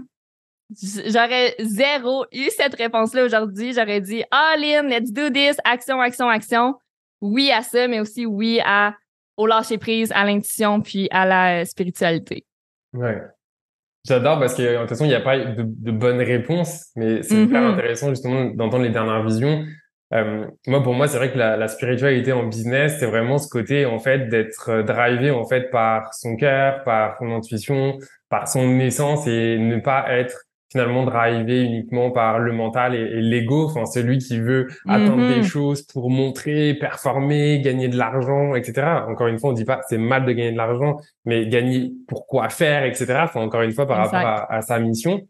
j'aurais 0.74 1.54
zéro 1.60 2.24
eu 2.32 2.48
cette 2.50 2.74
réponse-là 2.74 3.24
aujourd'hui. 3.24 3.72
J'aurais 3.72 4.00
dit 4.00 4.24
All 4.30 4.62
in, 4.64 4.88
let's 4.88 5.12
do 5.12 5.30
this, 5.30 5.56
action, 5.64 6.00
action, 6.00 6.28
action. 6.28 6.74
Oui 7.20 7.50
à 7.50 7.62
ça, 7.62 7.88
mais 7.88 8.00
aussi 8.00 8.26
oui 8.26 8.60
à, 8.64 8.94
au 9.36 9.46
lâcher 9.46 9.78
prise, 9.78 10.12
à 10.14 10.24
l'intuition, 10.24 10.80
puis 10.80 11.08
à 11.10 11.24
la 11.24 11.64
spiritualité. 11.64 12.44
Ouais. 12.92 13.22
J'adore 14.06 14.38
parce 14.38 14.54
que 14.54 14.62
de 14.62 14.78
toute 14.80 14.88
façon, 14.90 15.04
il 15.04 15.08
n'y 15.08 15.14
a 15.14 15.20
pas 15.20 15.38
de, 15.38 15.64
de 15.66 15.90
bonne 15.90 16.20
réponse, 16.20 16.90
mais 16.94 17.22
c'est 17.22 17.34
hyper 17.42 17.62
mm-hmm. 17.62 17.72
intéressant 17.72 18.08
justement 18.10 18.44
d'entendre 18.44 18.84
les 18.84 18.90
dernières 18.90 19.24
visions. 19.24 19.64
Euh, 20.12 20.46
moi, 20.68 20.82
pour 20.84 20.94
moi, 20.94 21.08
c'est 21.08 21.16
vrai 21.16 21.32
que 21.32 21.38
la, 21.38 21.56
la, 21.56 21.66
spiritualité 21.66 22.32
en 22.32 22.44
business, 22.46 22.98
c'est 23.00 23.06
vraiment 23.06 23.38
ce 23.38 23.48
côté 23.48 23.86
en 23.86 23.98
fait 23.98 24.28
d'être 24.28 24.68
euh, 24.68 24.82
drivé 24.84 25.32
en 25.32 25.44
fait 25.44 25.70
par 25.70 26.14
son 26.14 26.36
cœur, 26.36 26.84
par 26.84 27.18
son 27.18 27.32
intuition, 27.32 27.98
par 28.28 28.48
son 28.48 28.80
essence 28.80 29.26
et 29.26 29.58
ne 29.58 29.78
pas 29.78 30.06
être 30.10 30.46
finalement 30.70 31.04
drivé 31.04 31.62
uniquement 31.62 32.10
par 32.10 32.38
le 32.38 32.52
mental 32.52 32.94
et, 32.94 33.20
l'ego, 33.20 33.66
enfin 33.66 33.86
celui 33.86 34.18
qui 34.18 34.40
veut 34.40 34.66
atteindre 34.88 35.28
des 35.28 35.40
mm-hmm. 35.40 35.44
choses 35.44 35.82
pour 35.82 36.10
montrer, 36.10 36.74
performer, 36.74 37.60
gagner 37.60 37.88
de 37.88 37.96
l'argent, 37.96 38.54
etc. 38.54 39.04
Encore 39.08 39.28
une 39.28 39.38
fois, 39.38 39.50
on 39.50 39.52
dit 39.52 39.64
pas 39.64 39.80
c'est 39.88 39.98
mal 39.98 40.24
de 40.24 40.32
gagner 40.32 40.52
de 40.52 40.56
l'argent, 40.56 40.96
mais 41.24 41.46
gagner 41.46 41.92
pour 42.08 42.26
quoi 42.26 42.48
faire, 42.48 42.84
etc. 42.84 43.06
Enfin 43.22 43.40
encore 43.40 43.62
une 43.62 43.72
fois 43.72 43.86
par 43.86 43.98
rapport 43.98 44.18
à, 44.18 44.52
à, 44.52 44.60
sa 44.60 44.78
mission. 44.78 45.22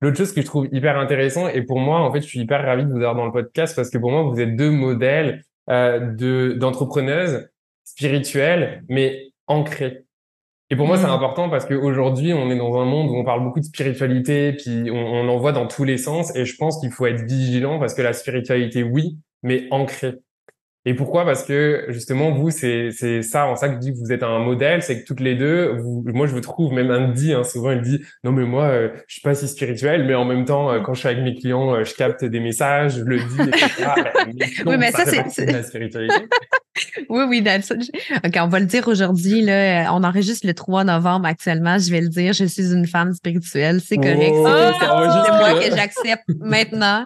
L'autre 0.00 0.16
chose 0.16 0.32
que 0.32 0.40
je 0.40 0.46
trouve 0.46 0.68
hyper 0.72 0.98
intéressant 0.98 1.48
et 1.48 1.62
pour 1.62 1.78
moi 1.78 2.00
en 2.00 2.12
fait 2.12 2.20
je 2.22 2.26
suis 2.26 2.40
hyper 2.40 2.64
ravi 2.64 2.84
de 2.84 2.90
vous 2.90 2.96
avoir 2.96 3.14
dans 3.14 3.26
le 3.26 3.32
podcast 3.32 3.74
parce 3.76 3.90
que 3.90 3.98
pour 3.98 4.10
moi 4.10 4.22
vous 4.22 4.40
êtes 4.40 4.56
deux 4.56 4.70
modèles 4.70 5.44
euh, 5.70 6.00
de 6.00 6.56
d'entrepreneuses 6.58 7.48
spirituelles 7.84 8.82
mais 8.88 9.28
ancrées 9.46 10.04
et 10.72 10.76
pour 10.76 10.86
moi, 10.86 10.96
c'est 10.96 11.06
mm. 11.06 11.10
important 11.10 11.50
parce 11.50 11.66
qu'aujourd'hui, 11.66 12.32
on 12.32 12.50
est 12.50 12.56
dans 12.56 12.80
un 12.80 12.86
monde 12.86 13.10
où 13.10 13.14
on 13.14 13.24
parle 13.24 13.44
beaucoup 13.44 13.60
de 13.60 13.64
spiritualité, 13.66 14.54
puis 14.54 14.90
on, 14.90 14.96
on 14.96 15.28
en 15.28 15.36
voit 15.36 15.52
dans 15.52 15.66
tous 15.66 15.84
les 15.84 15.98
sens. 15.98 16.34
Et 16.34 16.46
je 16.46 16.56
pense 16.56 16.80
qu'il 16.80 16.90
faut 16.90 17.04
être 17.04 17.20
vigilant 17.26 17.78
parce 17.78 17.92
que 17.92 18.00
la 18.00 18.14
spiritualité, 18.14 18.82
oui, 18.82 19.18
mais 19.42 19.68
ancrée. 19.70 20.14
Et 20.84 20.94
pourquoi? 20.94 21.24
Parce 21.24 21.44
que 21.44 21.84
justement, 21.88 22.32
vous, 22.32 22.50
c'est 22.50 22.90
c'est 22.90 23.22
ça 23.22 23.46
en 23.46 23.54
ça 23.54 23.68
que 23.68 23.74
je 23.74 23.78
dis 23.78 23.92
que 23.92 23.98
vous 23.98 24.12
êtes 24.12 24.24
un 24.24 24.40
modèle, 24.40 24.82
c'est 24.82 25.00
que 25.00 25.06
toutes 25.06 25.20
les 25.20 25.36
deux, 25.36 25.76
vous, 25.76 26.02
moi 26.06 26.26
je 26.26 26.32
vous 26.32 26.40
trouve, 26.40 26.72
même 26.72 26.90
Andy, 26.90 27.32
hein, 27.34 27.44
souvent 27.44 27.70
il 27.70 27.82
dit 27.82 28.00
non 28.24 28.32
mais 28.32 28.44
moi 28.44 28.64
euh, 28.64 28.88
je 29.06 29.14
suis 29.14 29.22
pas 29.22 29.34
si 29.34 29.46
spirituel, 29.46 30.04
mais 30.04 30.16
en 30.16 30.24
même 30.24 30.44
temps 30.44 30.72
euh, 30.72 30.80
quand 30.80 30.94
je 30.94 31.00
suis 31.00 31.08
avec 31.08 31.22
mes 31.22 31.36
clients, 31.36 31.74
euh, 31.74 31.84
je 31.84 31.94
capte 31.94 32.24
des 32.24 32.40
messages, 32.40 32.96
je 32.96 33.04
le 33.04 33.18
dis, 33.18 33.48
etc. 33.48 33.90
oui, 34.66 34.76
mais 34.76 34.90
ça, 34.90 35.04
c'est 35.06 35.46
la 35.46 35.62
spiritualité. 35.62 36.14
oui, 37.08 37.24
oui, 37.28 37.44
OK, 38.24 38.38
on 38.40 38.48
va 38.48 38.58
le 38.58 38.66
dire 38.66 38.88
aujourd'hui. 38.88 39.42
Là, 39.42 39.94
on 39.94 40.02
enregistre 40.02 40.46
le 40.46 40.54
3 40.54 40.84
novembre 40.84 41.26
actuellement. 41.26 41.78
Je 41.78 41.90
vais 41.90 42.00
le 42.00 42.08
dire, 42.08 42.32
je 42.32 42.44
suis 42.44 42.72
une 42.72 42.86
femme 42.86 43.12
spirituelle. 43.12 43.80
C'est 43.80 43.96
correct. 43.96 44.32
Oh, 44.34 44.48
c'est 44.80 45.32
moi 45.32 45.60
que 45.60 45.76
j'accepte 45.76 46.24
maintenant. 46.40 47.04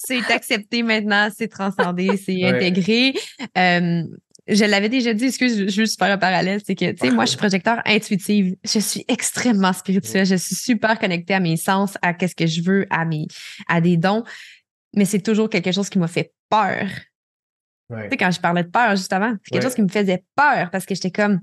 C'est 0.00 0.30
accepté 0.30 0.84
maintenant, 0.84 1.28
c'est 1.36 1.48
transcendé, 1.48 2.16
c'est 2.16 2.44
intégré. 2.44 3.14
Euh, 3.58 4.04
je 4.46 4.64
l'avais 4.64 4.88
déjà 4.88 5.12
dit, 5.12 5.26
excuse, 5.26 5.58
je 5.58 5.62
veux 5.64 5.68
juste 5.68 5.98
faire 5.98 6.12
un 6.12 6.18
parallèle, 6.18 6.60
c'est 6.64 6.76
que, 6.76 6.92
tu 6.92 6.98
sais, 6.98 7.10
moi, 7.10 7.24
je 7.24 7.30
suis 7.30 7.36
projecteur 7.36 7.82
intuitive. 7.84 8.54
Je 8.64 8.78
suis 8.78 9.04
extrêmement 9.08 9.72
spirituelle. 9.72 10.24
Je 10.24 10.36
suis 10.36 10.54
super 10.54 11.00
connectée 11.00 11.34
à 11.34 11.40
mes 11.40 11.56
sens, 11.56 11.98
à 12.00 12.14
qu'est-ce 12.14 12.36
que 12.36 12.46
je 12.46 12.62
veux, 12.62 12.86
à 12.90 13.04
mes, 13.04 13.26
à 13.66 13.80
des 13.80 13.96
dons. 13.96 14.22
Mais 14.94 15.04
c'est 15.04 15.20
toujours 15.20 15.50
quelque 15.50 15.72
chose 15.72 15.90
qui 15.90 15.98
m'a 15.98 16.06
fait 16.06 16.32
peur. 16.48 16.86
Tu 17.90 17.96
sais, 18.10 18.16
quand 18.16 18.30
je 18.30 18.40
parlais 18.40 18.62
de 18.62 18.70
peur, 18.70 18.94
justement, 18.94 19.34
c'est 19.42 19.50
quelque 19.50 19.64
chose 19.64 19.74
qui 19.74 19.82
me 19.82 19.88
faisait 19.88 20.22
peur 20.36 20.70
parce 20.70 20.86
que 20.86 20.94
j'étais 20.94 21.10
comme, 21.10 21.40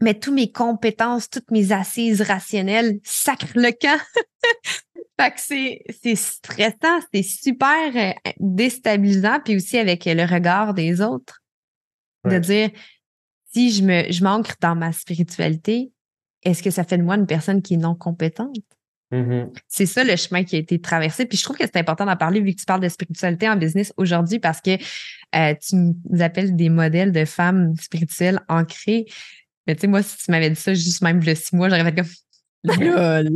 mais 0.00 0.14
toutes 0.14 0.34
mes 0.34 0.50
compétences, 0.50 1.28
toutes 1.28 1.50
mes 1.50 1.72
assises 1.72 2.22
rationnelles 2.22 2.98
sacrent 3.04 3.56
le 3.56 3.70
camp. 3.72 4.00
fait 5.20 5.30
que 5.30 5.40
c'est, 5.40 5.82
c'est 6.02 6.16
stressant, 6.16 7.00
c'est 7.12 7.22
super 7.22 7.94
euh, 7.94 8.30
déstabilisant, 8.40 9.40
puis 9.44 9.56
aussi 9.56 9.78
avec 9.78 10.04
le 10.06 10.24
regard 10.24 10.74
des 10.74 11.00
autres. 11.00 11.40
De 12.24 12.38
dire, 12.38 12.70
si 13.52 13.72
je 13.72 13.82
me, 13.82 14.10
je 14.12 14.22
m'ancre 14.22 14.54
dans 14.60 14.76
ma 14.76 14.92
spiritualité, 14.92 15.92
est-ce 16.44 16.62
que 16.62 16.70
ça 16.70 16.84
fait 16.84 16.98
de 16.98 17.02
moi 17.02 17.16
une 17.16 17.26
personne 17.26 17.62
qui 17.62 17.74
est 17.74 17.78
non 17.78 17.96
compétente? 17.96 18.56
Mm-hmm. 19.12 19.50
C'est 19.68 19.86
ça 19.86 20.04
le 20.04 20.16
chemin 20.16 20.42
qui 20.42 20.56
a 20.56 20.58
été 20.58 20.80
traversé. 20.80 21.26
Puis 21.26 21.36
je 21.36 21.44
trouve 21.44 21.56
que 21.56 21.64
c'est 21.64 21.76
important 21.76 22.06
d'en 22.06 22.16
parler 22.16 22.40
vu 22.40 22.52
que 22.54 22.60
tu 22.60 22.64
parles 22.64 22.80
de 22.80 22.88
spiritualité 22.88 23.48
en 23.48 23.56
business 23.56 23.92
aujourd'hui 23.96 24.38
parce 24.38 24.60
que 24.60 24.70
euh, 25.34 25.54
tu 25.54 25.76
nous 25.76 26.22
appelles 26.22 26.56
des 26.56 26.70
modèles 26.70 27.12
de 27.12 27.24
femmes 27.24 27.74
spirituelles 27.76 28.40
ancrées. 28.48 29.06
Mais 29.66 29.74
tu 29.74 29.82
sais, 29.82 29.86
moi, 29.86 30.02
si 30.02 30.16
tu 30.16 30.30
m'avais 30.30 30.50
dit 30.50 30.56
ça 30.56 30.74
juste 30.74 31.02
même 31.02 31.20
le 31.20 31.34
six 31.34 31.54
mois, 31.54 31.68
j'aurais 31.68 31.84
fait 31.84 31.94
comme 31.94 32.06
LOL. 32.80 33.28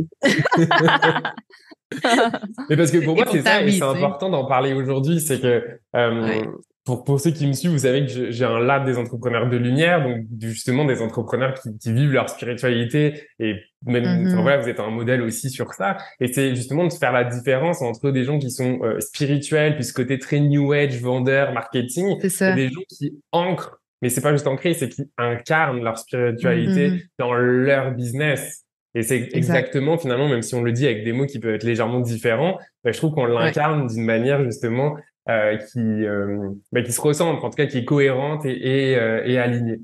Mais 2.69 2.77
parce 2.77 2.91
que 2.91 3.03
pour 3.03 3.15
moi, 3.15 3.25
c'est 3.31 3.41
ça, 3.41 3.61
et 3.61 3.71
c'est 3.71 3.81
important 3.81 4.29
d'en 4.29 4.45
parler 4.45 4.73
aujourd'hui, 4.73 5.21
c'est 5.21 5.39
que 5.39 5.79
euh, 5.95 6.45
pour, 6.83 7.03
pour 7.03 7.19
ceux 7.19 7.31
qui 7.31 7.45
me 7.47 7.53
suivent, 7.53 7.71
vous 7.71 7.79
savez 7.79 8.05
que 8.05 8.31
j'ai 8.31 8.45
un 8.45 8.59
lab 8.59 8.85
des 8.85 8.97
entrepreneurs 8.97 9.49
de 9.49 9.57
lumière, 9.57 10.03
donc 10.03 10.25
justement 10.39 10.85
des 10.85 11.01
entrepreneurs 11.01 11.53
qui, 11.53 11.77
qui 11.77 11.91
vivent 11.91 12.11
leur 12.11 12.29
spiritualité 12.29 13.27
et 13.39 13.55
même 13.85 14.03
mm-hmm. 14.03 14.41
voilà, 14.41 14.57
vous 14.57 14.69
êtes 14.69 14.79
un 14.79 14.89
modèle 14.89 15.21
aussi 15.21 15.49
sur 15.49 15.73
ça. 15.73 15.97
Et 16.19 16.31
c'est 16.31 16.55
justement 16.55 16.85
de 16.85 16.93
faire 16.93 17.11
la 17.11 17.25
différence 17.25 17.81
entre 17.81 18.11
des 18.11 18.23
gens 18.23 18.39
qui 18.39 18.51
sont 18.51 18.79
euh, 18.83 18.99
spirituels, 18.99 19.75
puis 19.75 19.83
ce 19.83 19.93
côté 19.93 20.17
très 20.17 20.39
new 20.39 20.71
age, 20.71 21.01
vendeur, 21.01 21.53
marketing, 21.53 22.17
et 22.21 22.53
des 22.55 22.69
gens 22.69 22.81
qui 22.89 23.21
ancrent 23.31 23.81
mais 24.01 24.09
c'est 24.09 24.21
pas 24.21 24.31
juste 24.31 24.47
ancré, 24.47 24.73
c'est 24.73 24.89
qu'ils 24.89 25.09
incarnent 25.17 25.83
leur 25.83 25.97
spiritualité 25.97 26.89
mm-hmm. 26.89 27.07
dans 27.19 27.33
leur 27.33 27.91
business. 27.91 28.63
Et 28.95 29.03
c'est 29.03 29.29
exactement, 29.33 29.97
finalement, 29.97 30.27
même 30.27 30.41
si 30.41 30.55
on 30.55 30.63
le 30.63 30.71
dit 30.71 30.85
avec 30.85 31.03
des 31.03 31.11
mots 31.11 31.25
qui 31.25 31.39
peuvent 31.39 31.55
être 31.55 31.63
légèrement 31.63 31.99
différents, 31.99 32.57
bah, 32.83 32.91
je 32.91 32.97
trouve 32.97 33.13
qu'on 33.13 33.25
l'incarne 33.25 33.87
d'une 33.87 34.03
manière 34.03 34.43
justement 34.43 34.97
euh, 35.29 35.57
qui, 35.57 35.79
euh, 35.79 36.49
bah, 36.71 36.81
qui 36.81 36.91
se 36.91 37.01
ressemble, 37.01 37.43
en 37.45 37.49
tout 37.49 37.57
cas 37.57 37.65
qui 37.65 37.79
est 37.79 37.85
cohérente 37.85 38.45
et, 38.45 38.91
et, 38.91 38.95
euh, 38.97 39.21
et 39.25 39.37
alignée. 39.37 39.81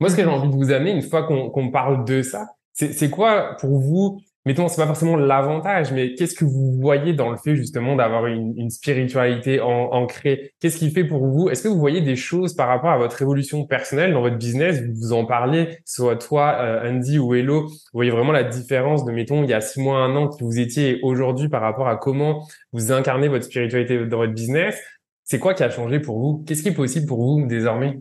Moi, 0.00 0.10
ce 0.10 0.16
que 0.16 0.22
j'ai 0.22 0.28
mm-hmm. 0.28 0.32
envie 0.32 0.48
de 0.48 0.54
vous 0.54 0.72
amener, 0.72 0.90
une 0.90 1.02
fois 1.02 1.22
qu'on 1.22 1.70
parle 1.70 2.04
de 2.04 2.22
ça, 2.22 2.48
c'est 2.72 3.10
quoi 3.10 3.56
pour 3.60 3.78
vous 3.78 4.20
mettons, 4.48 4.66
c'est 4.66 4.80
pas 4.80 4.86
forcément 4.86 5.16
l'avantage, 5.16 5.92
mais 5.92 6.14
qu'est-ce 6.14 6.34
que 6.34 6.46
vous 6.46 6.78
voyez 6.80 7.12
dans 7.12 7.30
le 7.30 7.36
fait 7.36 7.54
justement 7.54 7.96
d'avoir 7.96 8.24
une, 8.24 8.70
spiritualité 8.70 9.60
ancrée? 9.60 10.54
Qu'est-ce 10.58 10.78
qui 10.78 10.90
fait 10.90 11.04
pour 11.04 11.26
vous? 11.26 11.50
Est-ce 11.50 11.62
que 11.62 11.68
vous 11.68 11.78
voyez 11.78 12.00
des 12.00 12.16
choses 12.16 12.54
par 12.54 12.68
rapport 12.68 12.88
à 12.88 12.96
votre 12.96 13.20
évolution 13.20 13.66
personnelle 13.66 14.14
dans 14.14 14.22
votre 14.22 14.38
business? 14.38 14.82
Vous 15.02 15.12
en 15.12 15.26
parlez, 15.26 15.76
soit 15.84 16.16
toi, 16.16 16.56
euh, 16.60 16.90
Andy 16.90 17.18
ou 17.18 17.34
Hello, 17.34 17.66
vous 17.66 17.74
voyez 17.92 18.10
vraiment 18.10 18.32
la 18.32 18.44
différence 18.44 19.04
de, 19.04 19.12
mettons, 19.12 19.44
il 19.44 19.50
y 19.50 19.54
a 19.54 19.60
six 19.60 19.82
mois, 19.82 19.98
un 19.98 20.16
an 20.16 20.28
qui 20.28 20.42
vous 20.42 20.58
étiez 20.58 20.98
aujourd'hui 21.02 21.50
par 21.50 21.60
rapport 21.60 21.88
à 21.88 21.96
comment 21.96 22.48
vous 22.72 22.90
incarnez 22.90 23.28
votre 23.28 23.44
spiritualité 23.44 24.06
dans 24.06 24.16
votre 24.16 24.32
business? 24.32 24.80
C'est 25.24 25.38
quoi 25.38 25.52
qui 25.52 25.62
a 25.62 25.68
changé 25.68 26.00
pour 26.00 26.18
vous? 26.18 26.42
Qu'est-ce 26.46 26.62
qui 26.62 26.70
est 26.70 26.74
possible 26.74 27.06
pour 27.06 27.22
vous 27.22 27.46
désormais? 27.46 27.98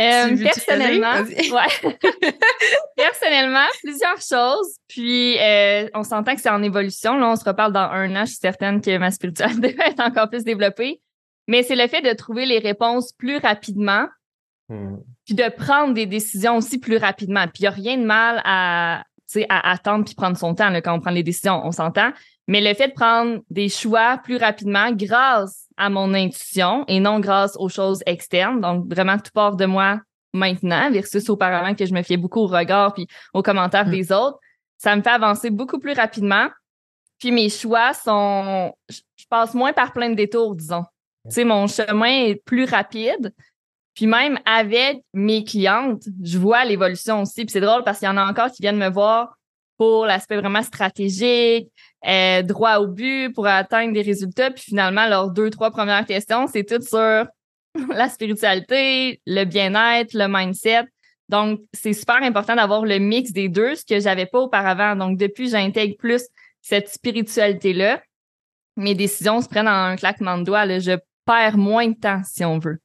Euh, 0.00 0.36
personnellement, 0.36 1.14
ouais. 1.28 1.98
personnellement, 2.96 3.66
plusieurs 3.82 4.20
choses. 4.20 4.76
Puis, 4.88 5.38
euh, 5.38 5.88
on 5.94 6.02
s'entend 6.02 6.34
que 6.34 6.40
c'est 6.40 6.50
en 6.50 6.62
évolution. 6.62 7.18
Là, 7.18 7.28
on 7.28 7.36
se 7.36 7.44
reparle 7.44 7.72
dans 7.72 7.80
un 7.80 8.14
an. 8.16 8.24
Je 8.24 8.30
suis 8.30 8.38
certaine 8.38 8.80
que 8.80 8.96
ma 8.98 9.10
spiritualité 9.10 9.72
va 9.78 9.86
être 9.86 10.00
encore 10.00 10.30
plus 10.30 10.44
développée. 10.44 11.00
Mais 11.48 11.62
c'est 11.62 11.76
le 11.76 11.86
fait 11.88 12.02
de 12.02 12.12
trouver 12.12 12.46
les 12.46 12.58
réponses 12.58 13.12
plus 13.12 13.38
rapidement, 13.38 14.06
hmm. 14.68 14.96
puis 15.26 15.34
de 15.34 15.48
prendre 15.48 15.94
des 15.94 16.06
décisions 16.06 16.56
aussi 16.56 16.78
plus 16.78 16.96
rapidement. 16.96 17.46
Puis, 17.48 17.60
il 17.60 17.62
n'y 17.62 17.68
a 17.68 17.70
rien 17.70 17.98
de 17.98 18.04
mal 18.04 18.40
à, 18.44 19.02
à 19.48 19.70
attendre 19.70 20.04
puis 20.04 20.14
prendre 20.14 20.36
son 20.36 20.54
temps 20.54 20.70
là, 20.70 20.80
quand 20.80 20.94
on 20.94 21.00
prend 21.00 21.10
les 21.10 21.22
décisions. 21.22 21.60
On 21.64 21.72
s'entend. 21.72 22.12
Mais 22.46 22.60
le 22.60 22.74
fait 22.74 22.88
de 22.88 22.94
prendre 22.94 23.40
des 23.50 23.68
choix 23.68 24.18
plus 24.18 24.36
rapidement 24.36 24.90
grâce 24.92 25.66
à 25.80 25.88
mon 25.88 26.12
intuition 26.14 26.84
et 26.86 27.00
non 27.00 27.18
grâce 27.20 27.56
aux 27.56 27.70
choses 27.70 28.02
externes. 28.06 28.60
Donc, 28.60 28.86
vraiment, 28.92 29.16
tout 29.16 29.32
part 29.32 29.56
de 29.56 29.64
moi 29.64 29.98
maintenant 30.32 30.90
versus 30.90 31.28
auparavant 31.30 31.74
que 31.74 31.86
je 31.86 31.94
me 31.94 32.02
fiais 32.02 32.18
beaucoup 32.18 32.40
au 32.40 32.46
regard 32.46 32.92
puis 32.92 33.08
aux 33.32 33.42
commentaires 33.42 33.88
mm. 33.88 33.90
des 33.90 34.12
autres. 34.12 34.38
Ça 34.78 34.94
me 34.94 35.02
fait 35.02 35.10
avancer 35.10 35.50
beaucoup 35.50 35.78
plus 35.78 35.94
rapidement. 35.94 36.48
Puis 37.18 37.32
mes 37.32 37.48
choix 37.48 37.92
sont... 37.94 38.72
Je 38.88 39.24
passe 39.28 39.54
moins 39.54 39.72
par 39.72 39.92
plein 39.92 40.10
de 40.10 40.14
détours, 40.14 40.54
disons. 40.54 40.84
Tu 41.24 41.32
sais, 41.32 41.44
mon 41.44 41.66
chemin 41.66 42.26
est 42.26 42.36
plus 42.44 42.64
rapide. 42.64 43.34
Puis 43.94 44.06
même 44.06 44.38
avec 44.44 45.02
mes 45.12 45.44
clientes, 45.44 46.04
je 46.22 46.38
vois 46.38 46.64
l'évolution 46.64 47.22
aussi. 47.22 47.44
Puis 47.44 47.52
c'est 47.52 47.60
drôle 47.60 47.84
parce 47.84 47.98
qu'il 47.98 48.06
y 48.06 48.10
en 48.10 48.16
a 48.16 48.24
encore 48.24 48.50
qui 48.50 48.62
viennent 48.62 48.78
me 48.78 48.88
voir 48.88 49.36
pour 49.76 50.04
l'aspect 50.04 50.36
vraiment 50.36 50.62
stratégique, 50.62 51.70
euh, 52.06 52.42
droit 52.42 52.78
au 52.78 52.86
but 52.86 53.32
pour 53.34 53.46
atteindre 53.46 53.92
des 53.92 54.02
résultats. 54.02 54.50
Puis 54.50 54.64
finalement, 54.64 55.06
leurs 55.06 55.30
deux, 55.30 55.50
trois 55.50 55.70
premières 55.70 56.06
questions, 56.06 56.46
c'est 56.46 56.64
tout 56.64 56.80
sur 56.82 57.26
la 57.94 58.08
spiritualité, 58.08 59.20
le 59.26 59.44
bien-être, 59.44 60.14
le 60.14 60.26
mindset. 60.28 60.84
Donc, 61.28 61.60
c'est 61.72 61.92
super 61.92 62.22
important 62.22 62.56
d'avoir 62.56 62.84
le 62.84 62.98
mix 62.98 63.32
des 63.32 63.48
deux, 63.48 63.76
ce 63.76 63.84
que 63.84 64.00
j'avais 64.00 64.26
pas 64.26 64.40
auparavant. 64.40 64.96
Donc, 64.96 65.16
depuis, 65.16 65.48
j'intègre 65.48 65.96
plus 65.96 66.26
cette 66.60 66.88
spiritualité-là. 66.88 68.02
Mes 68.76 68.94
décisions 68.94 69.40
se 69.40 69.48
prennent 69.48 69.68
en 69.68 69.84
un 69.84 69.96
claquement 69.96 70.38
de 70.38 70.44
doigts. 70.44 70.66
Là. 70.66 70.80
Je 70.80 70.98
perds 71.24 71.56
moins 71.56 71.88
de 71.88 71.94
temps, 71.94 72.22
si 72.24 72.44
on 72.44 72.58
veut. 72.58 72.80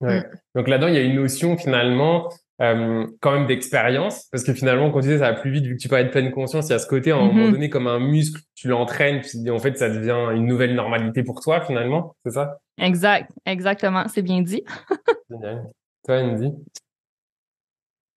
Ouais. 0.00 0.20
Mm. 0.20 0.24
Donc 0.54 0.68
là-dedans, 0.68 0.88
il 0.88 0.94
y 0.94 0.98
a 0.98 1.02
une 1.02 1.16
notion 1.16 1.56
finalement 1.56 2.30
euh, 2.62 3.06
quand 3.20 3.32
même 3.32 3.46
d'expérience 3.46 4.28
parce 4.32 4.42
que 4.42 4.54
finalement 4.54 4.90
quand 4.90 5.00
tu 5.00 5.08
dis 5.08 5.18
ça 5.18 5.32
va 5.32 5.34
plus 5.34 5.50
vite 5.50 5.66
vu 5.66 5.76
que 5.76 5.80
tu 5.80 5.88
parlais 5.88 6.06
de 6.06 6.10
pleine 6.10 6.30
conscience 6.30 6.68
il 6.68 6.72
y 6.72 6.74
a 6.74 6.78
ce 6.78 6.86
côté 6.86 7.10
à 7.10 7.16
un 7.16 7.26
moment 7.26 7.48
mm-hmm. 7.48 7.52
donné 7.52 7.68
comme 7.68 7.86
un 7.86 7.98
muscle 7.98 8.40
tu 8.54 8.68
l'entraînes 8.68 9.20
puis 9.20 9.50
en 9.50 9.58
fait 9.58 9.76
ça 9.76 9.90
devient 9.90 10.34
une 10.34 10.46
nouvelle 10.46 10.74
normalité 10.74 11.22
pour 11.22 11.40
toi 11.42 11.60
finalement 11.60 12.16
c'est 12.24 12.32
ça? 12.32 12.58
Exact 12.80 13.30
exactement 13.44 14.06
c'est 14.08 14.22
bien 14.22 14.40
dit 14.40 14.62
Génial. 15.30 15.64
toi 16.04 16.16
Andy? 16.16 16.52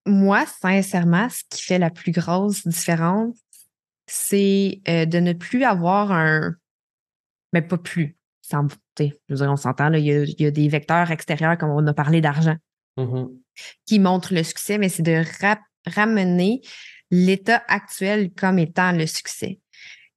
Moi, 0.05 0.45
sincèrement, 0.47 1.29
ce 1.29 1.43
qui 1.49 1.61
fait 1.61 1.77
la 1.77 1.91
plus 1.91 2.11
grosse 2.11 2.67
différence, 2.67 3.37
c'est 4.07 4.81
euh, 4.87 5.05
de 5.05 5.19
ne 5.19 5.33
plus 5.33 5.63
avoir 5.63 6.11
un. 6.11 6.55
Mais 7.53 7.61
pas 7.61 7.77
plus. 7.77 8.17
Sans, 8.41 8.67
je 8.97 9.11
veux 9.29 9.35
dire, 9.35 9.51
on 9.51 9.55
s'entend, 9.55 9.93
il, 9.93 10.05
y 10.05 10.45
a 10.45 10.51
des 10.51 10.67
vecteurs 10.67 11.11
extérieurs, 11.11 11.57
comme 11.59 11.69
on 11.69 11.85
a 11.85 11.93
parlé 11.93 12.19
d'argent, 12.19 12.55
mm-hmm. 12.97 13.29
Qui 13.85 13.99
montrent 13.99 14.33
le 14.33 14.43
succès, 14.43 14.77
mais 14.77 14.89
c'est 14.89 15.03
de 15.03 15.23
ramener 15.85 16.61
l'état 17.11 17.63
actuel 17.67 18.31
comme 18.33 18.59
étant 18.59 18.91
le 18.91 19.07
succès. 19.07 19.59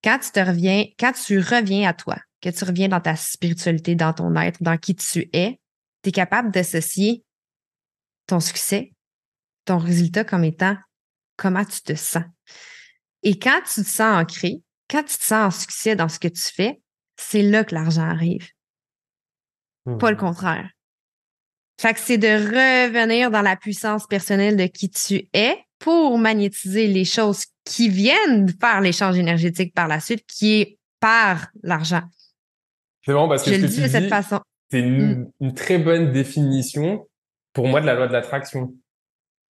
Quand 0.05 0.19
tu 0.19 0.31
te 0.31 0.41
reviens, 0.41 0.85
quand 0.99 1.13
tu 1.13 1.39
reviens 1.39 1.89
à 1.89 1.95
toi, 1.95 2.17
que 2.41 2.51
tu 2.51 2.65
reviens 2.65 2.89
dans 2.89 3.01
ta 3.01 3.17
spiritualité, 3.17 3.95
dans 3.95 4.13
ton 4.13 4.35
être, 4.37 4.63
dans 4.63 4.77
qui 4.77 4.97
tu 4.97 5.29
es, 5.33 5.61
tu 6.03 6.09
es 6.09 6.13
capable 6.13 6.51
d'associer 6.51 7.25
ton 8.27 8.41
succès, 8.41 8.93
ton 9.65 9.79
résultat 9.79 10.25
comme 10.25 10.45
étant 10.45 10.77
comment 11.37 11.65
tu 11.65 11.81
te 11.81 11.95
sens. 11.95 12.25
Et 13.23 13.39
quand 13.39 13.61
tu 13.61 13.83
te 13.83 13.89
sens 13.89 14.23
ancré, 14.23 14.63
quand 14.91 15.05
tu 15.05 15.17
te 15.17 15.25
sens 15.25 15.55
en 15.55 15.59
succès 15.61 15.97
dans 15.97 16.09
ce 16.09 16.19
que 16.19 16.29
tu 16.29 16.43
fais, 16.43 16.81
c'est 17.17 17.43
là 17.43 17.65
que 17.65 17.75
l'argent 17.75 18.03
arrive. 18.09 18.49
Pas 19.99 20.11
le 20.11 20.17
mmh. 20.17 20.21
contraire. 20.21 20.71
Fait 21.83 21.95
que 21.95 21.99
c'est 21.99 22.17
de 22.17 22.29
revenir 22.29 23.33
dans 23.33 23.43
la 23.43 23.57
puissance 23.57 24.07
personnelle 24.07 24.57
de 24.57 24.67
qui 24.67 24.89
tu 24.89 25.29
es 25.33 25.57
pour 25.81 26.17
magnétiser 26.17 26.87
les 26.87 27.05
choses 27.05 27.47
qui 27.65 27.89
viennent 27.89 28.49
faire 28.61 28.81
l'échange 28.81 29.19
énergétique 29.19 29.75
par 29.75 29.89
la 29.89 29.99
suite, 29.99 30.25
qui 30.29 30.61
est 30.61 30.79
par 31.01 31.49
l'argent. 31.65 32.03
C'est 33.05 33.11
vraiment 33.11 33.29
parce 33.29 33.43
que 33.43 33.53
je 33.53 33.61
le 33.61 33.67
dis 33.67 33.83
de 33.83 33.89
cette 33.89 34.09
façon. 34.09 34.39
C'est 34.71 34.81
mmh. 34.81 35.27
une, 35.41 35.55
très 35.55 35.79
bonne 35.79 36.13
définition 36.13 37.09
pour 37.53 37.67
moi 37.67 37.81
de 37.81 37.87
la 37.87 37.95
loi 37.95 38.07
de 38.07 38.13
l'attraction. 38.13 38.73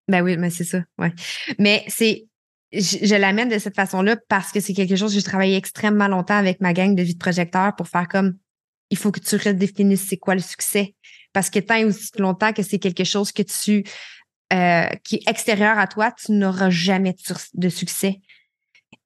Ben 0.09 0.23
oui, 0.23 0.39
mais 0.39 0.49
c'est 0.49 0.65
ça, 0.65 0.79
ouais. 0.97 1.13
Mais 1.59 1.85
c'est 1.89 2.25
je, 2.73 3.15
l'amène 3.15 3.51
de 3.51 3.59
cette 3.59 3.77
façon-là 3.77 4.17
parce 4.29 4.53
que 4.53 4.61
c'est 4.61 4.73
quelque 4.73 4.97
chose 4.97 5.13
que 5.13 5.21
j'ai 5.21 5.23
travaillé 5.23 5.57
extrêmement 5.57 6.09
longtemps 6.09 6.39
avec 6.39 6.63
ma 6.63 6.73
gang 6.73 6.95
de 6.95 7.03
vie 7.03 7.13
de 7.13 7.19
projecteur 7.19 7.77
pour 7.77 7.89
faire 7.89 8.09
comme 8.09 8.39
il 8.89 8.97
faut 8.97 9.13
que 9.13 9.21
tu 9.21 9.37
redéfinisses 9.37 10.09
c'est 10.09 10.17
quoi 10.17 10.35
le 10.35 10.41
succès. 10.41 10.95
Parce 11.33 11.51
que 11.51 11.59
tant 11.59 11.77
et 11.77 11.85
aussi 11.85 12.11
longtemps 12.19 12.53
que 12.53 12.63
c'est 12.63 12.79
quelque 12.79 13.05
chose 13.05 13.33
que 13.33 13.43
tu 13.43 13.85
euh, 14.53 14.87
qui 15.03 15.17
est 15.17 15.29
extérieur 15.31 15.79
à 15.79 15.87
toi, 15.87 16.13
tu 16.13 16.33
n'auras 16.33 16.69
jamais 16.69 17.17
de 17.55 17.69
succès. 17.71 18.21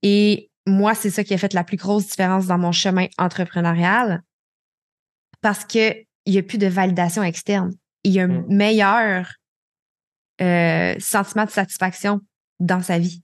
Et 0.03 0.51
moi, 0.67 0.95
c'est 0.97 1.11
ça 1.11 1.23
qui 1.23 1.35
a 1.35 1.39
fait 1.39 1.55
la 1.55 1.63
plus 1.63 1.77
grosse 1.77 2.09
différence 2.09 2.47
dans 2.47 2.59
mon 2.59 2.73
chemin 2.73 3.07
entrepreneurial 3.17 4.23
parce 5.41 5.65
qu'il 5.65 6.05
n'y 6.27 6.39
a 6.39 6.43
plus 6.43 6.59
de 6.59 6.67
validation 6.67 7.23
externe. 7.23 7.73
Il 8.03 8.13
y 8.13 8.21
a 8.21 8.25
un 8.25 8.29
mm. 8.29 8.47
meilleur 8.49 9.33
euh, 10.41 10.97
sentiment 10.99 11.45
de 11.45 11.51
satisfaction 11.51 12.21
dans 12.59 12.83
sa 12.83 12.99
vie. 12.99 13.23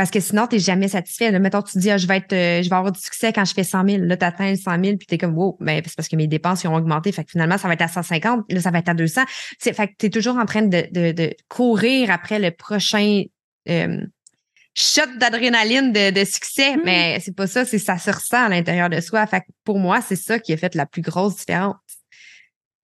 Parce 0.00 0.10
que 0.10 0.20
sinon, 0.20 0.46
tu 0.46 0.56
n'es 0.56 0.60
jamais 0.60 0.88
satisfait. 0.88 1.30
Là, 1.30 1.38
mettons, 1.40 1.60
tu 1.60 1.74
te 1.74 1.78
dis, 1.78 1.90
ah, 1.90 1.98
je, 1.98 2.06
vais 2.06 2.16
être, 2.16 2.32
euh, 2.32 2.62
je 2.62 2.70
vais 2.70 2.74
avoir 2.74 2.90
du 2.90 2.98
succès 2.98 3.34
quand 3.34 3.44
je 3.44 3.52
fais 3.52 3.64
100 3.64 3.86
000. 3.86 4.04
Là, 4.04 4.16
tu 4.16 4.24
atteins 4.24 4.56
100 4.56 4.82
000, 4.82 4.96
puis 4.96 5.06
tu 5.06 5.14
es 5.14 5.18
comme, 5.18 5.36
wow, 5.36 5.58
mais 5.60 5.82
c'est 5.84 5.94
parce 5.94 6.08
que 6.08 6.16
mes 6.16 6.26
dépenses 6.26 6.64
ont 6.64 6.74
augmenté. 6.74 7.12
Fait 7.12 7.22
que 7.22 7.32
finalement, 7.32 7.58
ça 7.58 7.68
va 7.68 7.74
être 7.74 7.82
à 7.82 7.88
150. 7.88 8.50
Là, 8.50 8.60
ça 8.62 8.70
va 8.70 8.78
être 8.78 8.88
à 8.88 8.94
200. 8.94 9.20
fait 9.60 9.74
que 9.74 9.92
tu 9.98 10.06
es 10.06 10.08
toujours 10.08 10.38
en 10.38 10.46
train 10.46 10.62
de, 10.62 10.88
de, 10.90 11.12
de, 11.12 11.36
courir 11.50 12.10
après 12.10 12.38
le 12.38 12.50
prochain 12.50 13.24
euh, 13.68 14.00
shot 14.72 15.18
d'adrénaline 15.18 15.92
de, 15.92 16.18
de, 16.18 16.24
succès. 16.24 16.78
Mmh. 16.78 16.82
Mais 16.82 17.20
c'est 17.20 17.36
pas 17.36 17.46
ça, 17.46 17.66
c'est 17.66 17.78
ça 17.78 17.98
se 17.98 18.10
ressent 18.10 18.46
à 18.46 18.48
l'intérieur 18.48 18.88
de 18.88 19.02
soi. 19.02 19.26
Fait 19.26 19.40
que 19.40 19.52
pour 19.64 19.78
moi, 19.78 20.00
c'est 20.00 20.16
ça 20.16 20.38
qui 20.38 20.54
a 20.54 20.56
fait 20.56 20.74
la 20.76 20.86
plus 20.86 21.02
grosse 21.02 21.36
différence. 21.36 21.76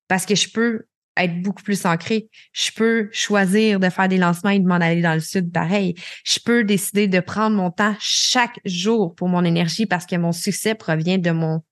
Parce 0.07 0.27
que 0.27 0.35
je 0.35 0.51
peux 0.51 0.85
être 1.17 1.43
beaucoup 1.43 1.63
plus 1.63 1.85
ancré. 1.87 2.29
Je 2.53 2.71
peux 2.73 3.09
choisir 3.13 3.81
de 3.81 3.89
faire 3.89 4.09
des 4.09 4.19
lancements 4.19 4.51
et 4.51 4.59
de 4.59 4.67
m'en 4.67 4.75
aller 4.75 5.03
dans 5.03 5.15
le 5.15 5.21
sud 5.21 5.53
pareil. 5.53 5.95
Je 6.25 6.39
peux 6.45 6.65
décider 6.65 7.09
de 7.09 7.21
prendre 7.21 7.57
mon 7.57 7.71
temps 7.71 7.95
chaque 7.99 8.61
jour 8.65 9.15
pour 9.15 9.29
mon 9.29 9.45
énergie 9.45 9.87
parce 9.87 10.07
que 10.07 10.17
mon 10.17 10.33
succès 10.33 10.75
provient 10.75 11.19
de 11.19 11.31
mon 11.31 11.63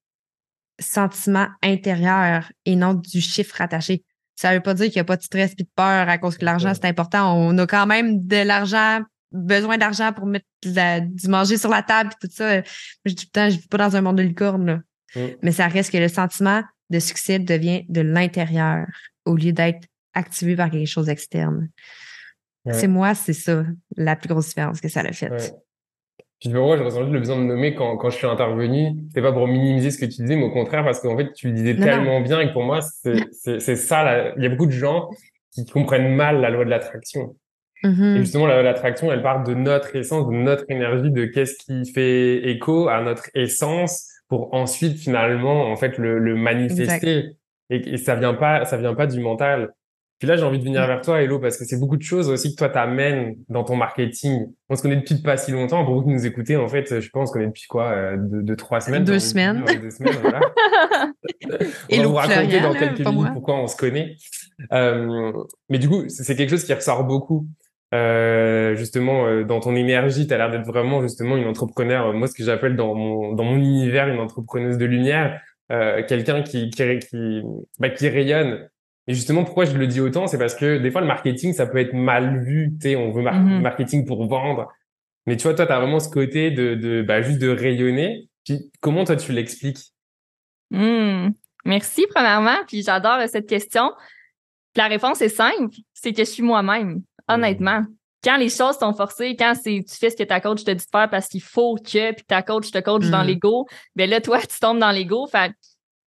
sentiment 0.81 1.49
intérieur 1.63 2.51
et 2.65 2.77
non 2.77 2.95
du 2.95 3.21
chiffre 3.21 3.61
attaché. 3.61 4.05
Ça 4.37 4.53
veut 4.53 4.61
pas 4.61 4.75
dire 4.75 4.87
qu'il 4.87 4.97
n'y 4.97 5.01
a 5.01 5.05
pas 5.05 5.17
de 5.17 5.23
stress 5.23 5.53
et 5.53 5.63
de 5.63 5.69
peur 5.77 6.09
à 6.09 6.19
cause 6.19 6.37
que 6.37 6.45
l'argent, 6.45 6.73
c'est 6.75 6.87
important. 6.87 7.39
On 7.39 7.57
a 7.59 7.67
quand 7.67 7.87
même 7.87 8.27
de 8.27 8.43
l'argent, 8.43 9.01
besoin 9.31 9.79
d'argent 9.79 10.13
pour 10.13 10.27
mettre 10.27 10.47
du 10.65 11.29
manger 11.29 11.57
sur 11.57 11.71
la 11.71 11.83
table 11.83 12.11
et 12.13 12.27
tout 12.27 12.33
ça. 12.35 12.61
Je 13.05 13.13
dis 13.13 13.15
tout 13.15 13.27
le 13.27 13.31
temps, 13.31 13.51
je 13.51 13.61
vis 13.61 13.69
pas 13.69 13.79
dans 13.79 13.97
un 13.97 14.01
monde 14.01 14.17
de 14.17 14.23
licorne. 14.23 14.83
Mais 15.43 15.53
ça 15.53 15.69
reste 15.69 15.93
que 15.93 15.99
le 15.99 16.09
sentiment 16.09 16.63
de 16.91 16.99
succès 16.99 17.39
devient 17.39 17.85
de 17.89 18.01
l'intérieur 18.01 18.87
au 19.25 19.37
lieu 19.37 19.53
d'être 19.53 19.87
activé 20.13 20.57
par 20.57 20.71
quelque 20.71 20.87
chose 20.87 21.07
d'externe. 21.07 21.69
C'est 22.71 22.89
moi, 22.89 23.15
c'est 23.15 23.35
ça, 23.35 23.65
la 23.97 24.17
plus 24.17 24.29
grosse 24.29 24.49
différence 24.49 24.81
que 24.81 24.89
ça 24.89 25.01
a 25.01 25.13
fait. 25.13 25.31
Ouais. 25.31 25.51
Puis 26.41 26.51
moi, 26.53 26.77
je 26.77 26.83
ressens 26.83 27.03
le 27.03 27.19
besoin 27.19 27.37
de 27.37 27.45
nommer 27.45 27.75
quand, 27.75 27.97
quand 27.97 28.11
je 28.11 28.17
suis 28.17 28.27
intervenu. 28.27 28.93
C'est 29.15 29.23
pas 29.23 29.33
pour 29.33 29.47
minimiser 29.47 29.91
ce 29.91 29.99
que 29.99 30.07
tu 30.07 30.23
disais, 30.23 30.37
mais 30.37 30.45
au 30.45 30.51
contraire, 30.51 30.85
parce 30.85 31.01
qu'en 31.01 31.17
fait, 31.17 31.33
tu 31.33 31.49
le 31.49 31.55
disais 31.55 31.77
tellement 31.77 32.21
bien 32.21 32.41
et 32.41 32.53
pour 32.53 32.63
moi, 32.63 32.81
c'est 32.81 33.77
ça. 33.77 34.35
Il 34.37 34.43
y 34.43 34.47
a 34.47 34.49
beaucoup 34.49 34.67
de 34.67 34.73
gens 34.73 35.09
qui 35.53 35.65
comprennent 35.67 36.15
mal 36.15 36.41
la 36.41 36.51
loi 36.51 36.65
de 36.65 36.71
l'attraction. 36.71 37.37
Mm-hmm. 37.83 38.17
Et 38.17 38.19
justement, 38.21 38.47
la 38.47 38.55
loi 38.55 38.63
de 38.63 38.69
l'attraction, 38.69 39.13
elle 39.13 39.23
part 39.23 39.45
de 39.45 39.55
notre 39.55 39.95
essence, 39.95 40.27
de 40.27 40.35
notre 40.35 40.65
énergie, 40.69 41.11
de 41.11 41.27
qu'est-ce 41.27 41.57
qui 41.65 41.91
fait 41.93 42.49
écho 42.49 42.89
à 42.89 43.03
notre 43.03 43.29
essence 43.35 44.09
pour 44.29 44.55
ensuite, 44.55 44.99
finalement, 44.99 45.71
en 45.71 45.77
fait, 45.77 45.99
le, 45.99 46.19
le 46.19 46.35
manifester 46.35 47.37
et, 47.71 47.97
ça 47.97 48.15
vient 48.15 48.35
pas, 48.35 48.65
ça 48.65 48.77
vient 48.77 48.95
pas 48.95 49.07
du 49.07 49.21
mental. 49.21 49.73
Puis 50.19 50.29
là, 50.29 50.37
j'ai 50.37 50.45
envie 50.45 50.59
de 50.59 50.65
venir 50.65 50.87
vers 50.87 51.01
toi, 51.01 51.21
Hello, 51.21 51.39
parce 51.39 51.57
que 51.57 51.65
c'est 51.65 51.79
beaucoup 51.79 51.97
de 51.97 52.03
choses 52.03 52.31
aussi 52.31 52.53
que 52.53 52.57
toi 52.57 52.69
t'amènes 52.69 53.37
dans 53.49 53.65
ton 53.65 53.77
marketing. 53.77 54.47
On 54.69 54.77
se 54.77 54.83
connaît 54.83 54.97
depuis 54.97 55.17
pas 55.17 55.37
si 55.37 55.51
longtemps. 55.51 55.85
Pour 55.85 55.97
vous 55.97 56.03
qui 56.03 56.11
nous 56.11 56.25
écoutez, 56.25 56.57
en 56.57 56.69
fait, 56.69 57.01
je 57.01 57.11
pense 57.11 57.33
qu'on 57.33 57.41
est 57.41 57.47
depuis 57.47 57.67
quoi, 57.69 57.91
euh, 57.91 58.17
deux, 58.19 58.57
trois 58.57 58.81
semaines. 58.81 59.05
Deux 59.05 59.19
semaines. 59.19 59.65
deux 59.65 59.91
semaines, 59.91 60.17
voilà. 60.23 60.41
on 61.91 61.97
va 61.97 62.07
vous 62.07 62.15
raconter 62.15 62.61
dans 62.61 62.75
quelques 62.75 63.01
minutes 63.01 63.33
pourquoi 63.33 63.57
on 63.57 63.67
se 63.67 63.77
connaît. 63.77 64.17
Euh, 64.73 65.33
mais 65.69 65.79
du 65.79 65.89
coup, 65.89 66.05
c'est 66.09 66.37
quelque 66.37 66.51
chose 66.51 66.65
qui 66.65 66.73
ressort 66.73 67.05
beaucoup. 67.05 67.49
Euh, 67.95 68.75
justement, 68.75 69.27
euh, 69.27 69.45
dans 69.45 69.61
ton 69.61 69.77
énergie, 69.77 70.27
tu 70.27 70.35
as 70.35 70.39
l'air 70.39 70.51
d'être 70.51 70.67
vraiment 70.67 71.01
justement 71.03 71.37
une 71.37 71.47
entrepreneur. 71.47 72.13
Moi, 72.13 72.27
ce 72.27 72.35
que 72.35 72.43
j'appelle 72.43 72.77
dans 72.77 72.95
mon 72.95 73.33
dans 73.35 73.45
mon 73.45 73.57
univers 73.57 74.09
une 74.09 74.19
entrepreneuse 74.19 74.79
de 74.79 74.85
lumière 74.85 75.41
euh, 75.73 76.03
quelqu'un 76.07 76.43
qui, 76.43 76.71
qui, 76.71 76.99
qui, 76.99 77.43
bah, 77.79 77.91
qui 77.91 78.09
rayonne. 78.09 78.69
Et 79.07 79.15
justement, 79.15 79.45
pourquoi 79.45 79.65
je 79.65 79.77
le 79.77 79.87
dis 79.87 80.01
autant, 80.01 80.27
c'est 80.27 80.39
parce 80.39 80.55
que 80.55 80.79
des 80.79 80.91
fois, 80.91 81.01
le 81.01 81.07
marketing, 81.07 81.53
ça 81.53 81.67
peut 81.67 81.79
être 81.79 81.93
mal 81.93 82.43
vu. 82.43 82.71
Tu 82.81 82.89
sais, 82.89 82.97
on 82.97 83.11
veut 83.11 83.23
mm-hmm. 83.23 83.61
marketing 83.61 84.07
pour 84.07 84.27
vendre. 84.27 84.73
Mais 85.27 85.37
tu 85.37 85.45
vois, 85.45 85.55
toi, 85.55 85.67
tu 85.67 85.73
as 85.73 85.79
vraiment 85.79 86.01
ce 86.01 86.09
côté 86.09 86.51
de, 86.51 86.75
de 86.75 87.03
bah, 87.03 87.23
juste 87.23 87.39
de 87.39 87.49
rayonner. 87.49 88.29
Puis, 88.45 88.71
comment 88.81 89.05
toi, 89.05 89.17
tu 89.17 89.33
l'expliques? 89.33 89.93
Mmh. 90.71 91.31
Merci, 91.65 92.07
premièrement. 92.15 92.57
Puis, 92.67 92.83
j'adore 92.83 93.19
cette 93.29 93.49
question. 93.49 93.93
La 94.77 94.87
réponse 94.87 95.23
est 95.23 95.29
simple. 95.29 95.75
C'est 95.95 96.13
que 96.13 96.19
je 96.19 96.31
suis 96.31 96.43
moi-même, 96.43 97.03
honnêtement. 97.29 97.81
Mmh 97.81 97.95
quand 98.25 98.39
les 98.39 98.49
choses 98.49 98.79
sont 98.79 98.95
forcées, 98.95 99.37
quand 99.37 99.55
c'est 99.55 99.85
tu 99.87 99.97
fais 99.97 100.11
ce 100.11 100.17
que 100.17 100.23
ta 100.23 100.41
coach 100.41 100.65
te 100.65 100.71
dit 100.71 100.85
de 100.85 100.91
faire 100.91 101.11
parce 101.11 101.29
qu'il 101.29 101.43
faut 101.43 101.77
que, 101.77 102.13
puis 102.13 102.25
ta 102.25 102.43
coach 102.43 102.71
te 102.71 102.79
coach 102.79 103.05
dans 103.11 103.23
mm. 103.23 103.27
l'ego, 103.27 103.67
ben 103.95 104.09
là, 104.09 104.21
toi, 104.21 104.41
tu 104.41 104.59
tombes 104.59 104.79
dans 104.79 104.91
l'ego. 104.91 105.27
Fait 105.27 105.53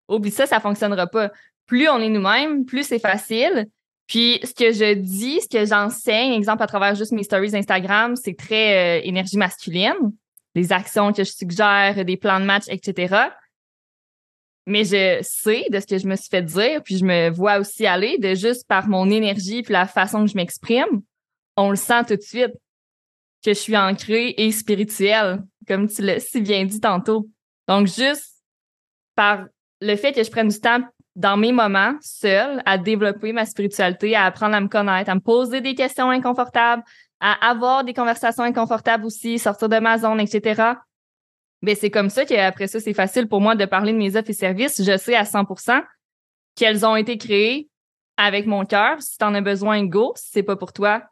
oublie 0.09 0.31
ça, 0.31 0.47
ça 0.47 0.59
fonctionnera 0.59 1.07
pas. 1.07 1.31
Plus 1.67 1.89
on 1.89 1.99
est 1.99 2.09
nous-mêmes, 2.09 2.65
plus 2.65 2.85
c'est 2.85 2.99
facile. 2.99 3.67
Puis 4.07 4.39
ce 4.45 4.55
que 4.55 4.73
je 4.73 4.95
dis, 4.95 5.41
ce 5.41 5.49
que 5.49 5.67
j'enseigne, 5.67 6.33
exemple 6.33 6.63
à 6.63 6.67
travers 6.67 6.95
juste 6.95 7.13
mes 7.13 7.25
stories 7.25 7.57
Instagram, 7.57 8.15
c'est 8.17 8.37
très 8.37 9.01
euh, 9.01 9.03
énergie 9.05 9.37
masculine, 9.37 10.13
les 10.55 10.73
actions 10.73 11.13
que 11.13 11.25
je 11.25 11.31
suggère, 11.33 12.05
des 12.05 12.17
plans 12.17 12.39
de 12.39 12.45
match, 12.45 12.65
etc. 12.69 13.17
Mais 14.65 14.85
je 14.85 15.19
sais 15.23 15.67
de 15.71 15.81
ce 15.81 15.87
que 15.87 15.99
je 15.99 16.07
me 16.07 16.15
suis 16.15 16.29
fait 16.29 16.43
dire, 16.43 16.83
puis 16.85 16.99
je 16.99 17.05
me 17.05 17.31
vois 17.31 17.59
aussi 17.59 17.85
aller 17.85 18.17
de 18.19 18.35
juste 18.35 18.67
par 18.69 18.89
mon 18.89 19.11
énergie 19.11 19.63
puis 19.63 19.73
la 19.73 19.87
façon 19.87 20.25
que 20.25 20.31
je 20.31 20.37
m'exprime 20.37 21.03
on 21.57 21.71
le 21.71 21.77
sent 21.77 22.05
tout 22.07 22.17
de 22.17 22.23
suite 22.23 22.53
que 23.45 23.53
je 23.53 23.59
suis 23.59 23.77
ancrée 23.77 24.35
et 24.37 24.51
spirituelle, 24.53 25.43
comme 25.67 25.89
tu 25.89 26.03
l'as 26.03 26.21
si 26.21 26.41
bien 26.41 26.65
dit 26.65 26.81
tantôt. 26.81 27.29
Donc, 27.69 27.87
juste 27.87 28.43
par 29.15 29.47
le 29.81 29.97
fait 29.97 30.13
que 30.13 30.23
je 30.23 30.31
prenne 30.31 30.49
du 30.49 30.61
temps 30.61 30.81
dans 31.15 31.37
mes 31.37 31.53
moments 31.53 31.95
seule 32.01 32.63
à 32.67 32.77
développer 32.77 33.33
ma 33.33 33.47
spiritualité, 33.47 34.15
à 34.15 34.25
apprendre 34.25 34.55
à 34.55 34.61
me 34.61 34.69
connaître, 34.69 35.11
à 35.11 35.15
me 35.15 35.21
poser 35.21 35.61
des 35.61 35.75
questions 35.75 36.11
inconfortables, 36.11 36.83
à 37.21 37.49
avoir 37.49 37.85
des 37.85 37.95
conversations 37.95 38.45
inconfortables 38.45 39.07
aussi, 39.07 39.39
sortir 39.39 39.69
de 39.69 39.79
ma 39.79 39.99
zone, 39.99 40.21
etc. 40.21 40.75
Mais 41.63 41.73
ben, 41.73 41.77
c'est 41.81 41.91
comme 41.91 42.11
ça 42.11 42.27
qu'après 42.27 42.67
ça, 42.67 42.81
c'est 42.81 42.93
facile 42.93 43.29
pour 43.29 43.41
moi 43.41 43.55
de 43.55 43.65
parler 43.65 43.93
de 43.93 43.99
mes 43.99 44.15
offres 44.15 44.31
et 44.31 44.35
services. 44.35 44.83
Je 44.85 44.97
sais 44.99 45.15
à 45.15 45.23
100% 45.25 45.83
qu'elles 46.55 46.85
ont 46.85 46.97
été 46.97 47.17
créées 47.17 47.71
avec 48.19 48.47
mon 48.47 48.65
cœur. 48.67 49.01
Si 49.01 49.17
tu 49.17 49.25
en 49.25 49.35
as 49.35 49.41
besoin, 49.41 49.85
go. 49.85 50.13
Si 50.17 50.31
c'est 50.33 50.43
pas 50.43 50.57
pour 50.57 50.75
toi, 50.75 51.03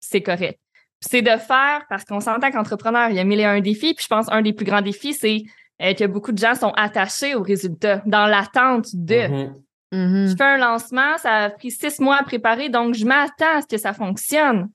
c'est 0.00 0.22
correct. 0.22 0.58
C'est 1.00 1.22
de 1.22 1.36
faire, 1.36 1.84
parce 1.88 2.04
qu'on 2.04 2.20
s'entend 2.20 2.50
qu'entrepreneur, 2.50 3.10
il 3.10 3.16
y 3.16 3.18
a 3.18 3.24
mille 3.24 3.40
et 3.40 3.44
un 3.44 3.60
défis, 3.60 3.94
puis 3.94 4.02
je 4.02 4.08
pense 4.08 4.26
un 4.30 4.42
des 4.42 4.52
plus 4.52 4.64
grands 4.64 4.80
défis, 4.80 5.14
c'est 5.14 5.42
euh, 5.82 5.92
que 5.94 6.04
beaucoup 6.04 6.32
de 6.32 6.38
gens 6.38 6.54
sont 6.54 6.72
attachés 6.76 7.34
aux 7.34 7.42
résultats, 7.42 8.02
dans 8.06 8.26
l'attente 8.26 8.88
de. 8.94 9.54
Mm-hmm. 9.92 10.30
Je 10.30 10.36
fais 10.36 10.44
un 10.44 10.56
lancement, 10.56 11.16
ça 11.18 11.44
a 11.44 11.50
pris 11.50 11.70
six 11.70 12.00
mois 12.00 12.16
à 12.16 12.22
préparer, 12.22 12.68
donc 12.68 12.94
je 12.94 13.04
m'attends 13.04 13.58
à 13.58 13.62
ce 13.62 13.66
que 13.66 13.78
ça 13.78 13.92
fonctionne. 13.92 14.68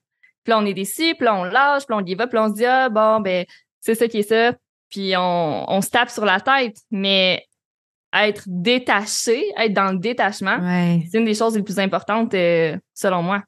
Puis 0.43 0.51
là, 0.51 0.59
on 0.59 0.65
est 0.65 0.73
déçu, 0.73 1.15
puis 1.15 1.25
là, 1.25 1.35
on 1.35 1.43
lâche, 1.43 1.85
puis 1.85 1.95
on 1.97 2.05
y 2.05 2.15
va, 2.15 2.27
puis 2.27 2.39
on 2.39 2.49
se 2.49 2.53
dit, 2.53 2.65
ah, 2.65 2.89
bon, 2.89 3.19
ben, 3.19 3.45
c'est 3.79 3.95
ça 3.95 4.07
qui 4.07 4.19
est 4.19 4.23
ça. 4.23 4.53
Puis 4.89 5.13
on, 5.17 5.65
on 5.67 5.81
se 5.81 5.89
tape 5.89 6.09
sur 6.09 6.25
la 6.25 6.39
tête. 6.39 6.77
Mais 6.89 7.45
être 8.13 8.43
détaché, 8.47 9.51
être 9.57 9.73
dans 9.73 9.91
le 9.91 9.99
détachement, 9.99 10.57
c'est 11.09 11.17
une 11.17 11.25
des 11.25 11.33
choses 11.33 11.55
les 11.55 11.63
plus 11.63 11.79
importantes, 11.79 12.33
euh, 12.33 12.77
selon 12.93 13.23
moi. 13.23 13.43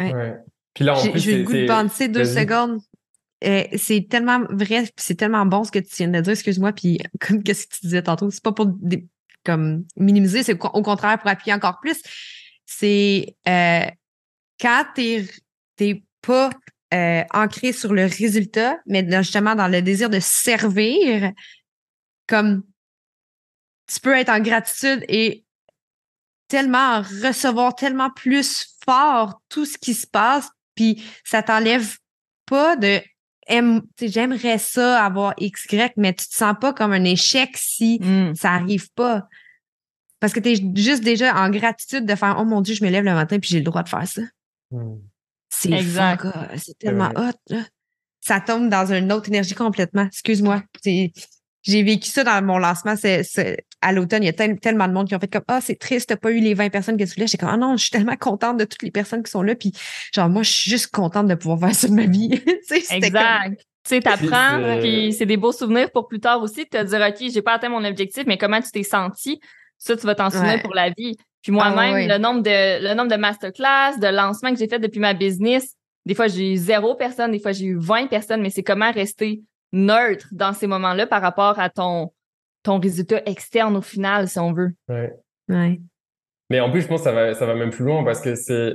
Ouais. 0.00 0.34
Puis 0.76 0.84
là, 0.84 0.94
en 0.94 1.10
plus, 1.10 1.20
J'ai 1.20 1.38
le 1.38 1.44
goût 1.44 1.54
de 1.54 1.66
penser 1.66 2.06
deux 2.06 2.26
secondes. 2.26 2.80
Euh, 3.44 3.64
c'est 3.76 4.06
tellement 4.08 4.42
vrai, 4.50 4.84
c'est 4.96 5.14
tellement 5.14 5.46
bon 5.46 5.64
ce 5.64 5.70
que 5.70 5.78
tu 5.78 5.88
viens 5.96 6.08
de 6.08 6.20
dire, 6.20 6.32
excuse-moi, 6.32 6.72
puis 6.72 6.98
comme 7.20 7.42
qu'est-ce 7.42 7.66
que 7.66 7.76
tu 7.76 7.86
disais 7.86 8.02
tantôt, 8.02 8.30
c'est 8.30 8.42
pas 8.42 8.52
pour 8.52 8.70
comme 9.42 9.84
minimiser, 9.96 10.42
c'est 10.42 10.52
au 10.52 10.82
contraire 10.82 11.18
pour 11.18 11.30
appuyer 11.30 11.54
encore 11.54 11.80
plus. 11.80 12.02
C'est 12.66 13.36
euh, 13.48 13.86
quand 14.60 14.84
t'es 14.94 15.26
t'es 15.76 16.02
pas 16.20 16.50
euh, 16.92 17.22
ancré 17.32 17.72
sur 17.72 17.94
le 17.94 18.04
résultat, 18.04 18.78
mais 18.86 19.06
justement 19.22 19.54
dans 19.54 19.68
le 19.68 19.80
désir 19.80 20.10
de 20.10 20.20
servir, 20.20 21.32
comme 22.26 22.64
tu 23.86 24.00
peux 24.00 24.14
être 24.14 24.30
en 24.30 24.40
gratitude 24.40 25.04
et 25.08 25.44
tellement 26.48 27.00
recevoir 27.00 27.74
tellement 27.74 28.10
plus 28.10 28.76
fort 28.84 29.40
tout 29.48 29.64
ce 29.64 29.78
qui 29.78 29.94
se 29.94 30.06
passe, 30.06 30.48
puis 30.76 31.02
ça 31.24 31.42
t'enlève 31.42 31.96
pas 32.46 32.76
de 32.76 33.00
j'aimerais 34.00 34.58
ça 34.58 35.04
avoir 35.04 35.34
X, 35.38 35.66
Y, 35.70 35.92
mais 35.96 36.12
tu 36.12 36.28
te 36.28 36.34
sens 36.34 36.54
pas 36.60 36.72
comme 36.72 36.92
un 36.92 37.04
échec 37.04 37.56
si 37.56 37.98
mm. 38.00 38.34
ça 38.34 38.52
arrive 38.52 38.90
pas. 38.92 39.28
Parce 40.20 40.32
que 40.32 40.40
tu 40.40 40.50
es 40.50 40.72
juste 40.74 41.04
déjà 41.04 41.36
en 41.36 41.50
gratitude 41.50 42.06
de 42.06 42.14
faire 42.14 42.36
Oh 42.40 42.44
mon 42.44 42.60
Dieu, 42.60 42.74
je 42.74 42.84
me 42.84 42.90
lève 42.90 43.04
le 43.04 43.14
matin 43.14 43.38
puis 43.38 43.50
j'ai 43.50 43.58
le 43.58 43.64
droit 43.64 43.82
de 43.82 43.88
faire 43.88 44.06
ça. 44.06 44.22
Mm. 44.70 44.96
C'est 45.48 45.72
exact. 45.72 46.26
C'est 46.56 46.78
tellement 46.78 47.12
hot. 47.16 47.56
Ça 48.20 48.40
tombe 48.40 48.68
dans 48.68 48.92
une 48.92 49.12
autre 49.12 49.28
énergie 49.28 49.54
complètement. 49.54 50.06
Excuse-moi. 50.06 50.62
J'ai 50.84 51.82
vécu 51.82 52.08
ça 52.08 52.24
dans 52.24 52.44
mon 52.44 52.58
lancement 52.58 52.94
à 53.86 53.92
l'automne. 53.92 54.22
Il 54.24 54.26
y 54.26 54.28
a 54.28 54.56
tellement 54.56 54.88
de 54.88 54.92
monde 54.92 55.06
qui 55.06 55.14
ont 55.14 55.20
fait 55.20 55.32
comme 55.32 55.44
Ah, 55.46 55.60
c'est 55.60 55.78
triste, 55.78 56.08
t'as 56.08 56.16
pas 56.16 56.32
eu 56.32 56.40
les 56.40 56.54
20 56.54 56.70
personnes 56.70 56.96
que 56.96 57.04
tu 57.04 57.14
voulais. 57.14 57.28
J'étais 57.28 57.38
comme 57.38 57.54
Ah 57.54 57.56
non, 57.56 57.76
je 57.76 57.82
suis 57.82 57.90
tellement 57.90 58.16
contente 58.16 58.56
de 58.56 58.64
toutes 58.64 58.82
les 58.82 58.90
personnes 58.90 59.22
qui 59.22 59.30
sont 59.30 59.42
là. 59.42 59.54
Puis 59.54 59.72
genre, 60.12 60.28
moi, 60.28 60.42
je 60.42 60.50
suis 60.50 60.70
juste 60.70 60.88
contente 60.88 61.28
de 61.28 61.34
pouvoir 61.36 61.60
faire 61.60 61.74
ça 61.74 61.88
de 61.88 61.92
ma 61.92 62.06
vie. 62.06 62.30
exact. 62.90 63.60
Tu 63.84 63.94
sais, 63.94 64.00
t'apprends, 64.00 64.80
puis 64.80 65.12
c'est 65.12 65.26
des 65.26 65.36
beaux 65.36 65.52
souvenirs 65.52 65.92
pour 65.92 66.08
plus 66.08 66.18
tard 66.18 66.42
aussi 66.42 66.64
de 66.64 66.68
te 66.68 66.82
dire, 66.82 67.06
OK, 67.08 67.30
j'ai 67.32 67.42
pas 67.42 67.52
atteint 67.52 67.68
mon 67.68 67.84
objectif, 67.84 68.24
mais 68.26 68.36
comment 68.36 68.60
tu 68.60 68.72
t'es 68.72 68.82
senti? 68.82 69.40
Ça, 69.78 69.96
tu 69.96 70.04
vas 70.04 70.16
t'en 70.16 70.30
souvenir 70.30 70.60
pour 70.62 70.74
la 70.74 70.90
vie. 70.90 71.16
Puis 71.42 71.52
moi-même, 71.52 72.10
ah 72.10 72.16
le 72.16 72.20
nombre 72.20 72.42
de 72.42 72.82
le 72.82 72.94
nombre 72.94 73.10
de 73.10 73.16
masterclass, 73.16 74.00
de 74.00 74.08
lancements 74.08 74.52
que 74.52 74.58
j'ai 74.58 74.66
fait 74.66 74.80
depuis 74.80 74.98
ma 74.98 75.14
business, 75.14 75.76
des 76.04 76.16
fois 76.16 76.26
j'ai 76.26 76.54
eu 76.54 76.56
zéro 76.56 76.96
personne, 76.96 77.30
des 77.30 77.38
fois 77.38 77.52
j'ai 77.52 77.66
eu 77.66 77.78
20 77.78 78.08
personnes, 78.08 78.40
mais 78.40 78.50
c'est 78.50 78.64
comment 78.64 78.90
rester 78.90 79.42
neutre 79.72 80.26
dans 80.32 80.52
ces 80.52 80.66
moments-là 80.66 81.06
par 81.06 81.22
rapport 81.22 81.60
à 81.60 81.70
ton 81.70 82.10
ton 82.66 82.80
résultat 82.80 83.22
externe 83.26 83.76
au 83.76 83.80
final, 83.80 84.28
si 84.28 84.38
on 84.38 84.52
veut. 84.52 84.72
Ouais. 84.88 85.12
ouais. 85.48 85.80
Mais 86.50 86.60
en 86.60 86.70
plus, 86.70 86.82
je 86.82 86.88
pense 86.88 87.00
que 87.00 87.04
ça 87.04 87.12
va, 87.12 87.34
ça 87.34 87.46
va 87.46 87.54
même 87.54 87.70
plus 87.70 87.84
loin 87.84 88.04
parce 88.04 88.20
que 88.20 88.34
c'est 88.34 88.72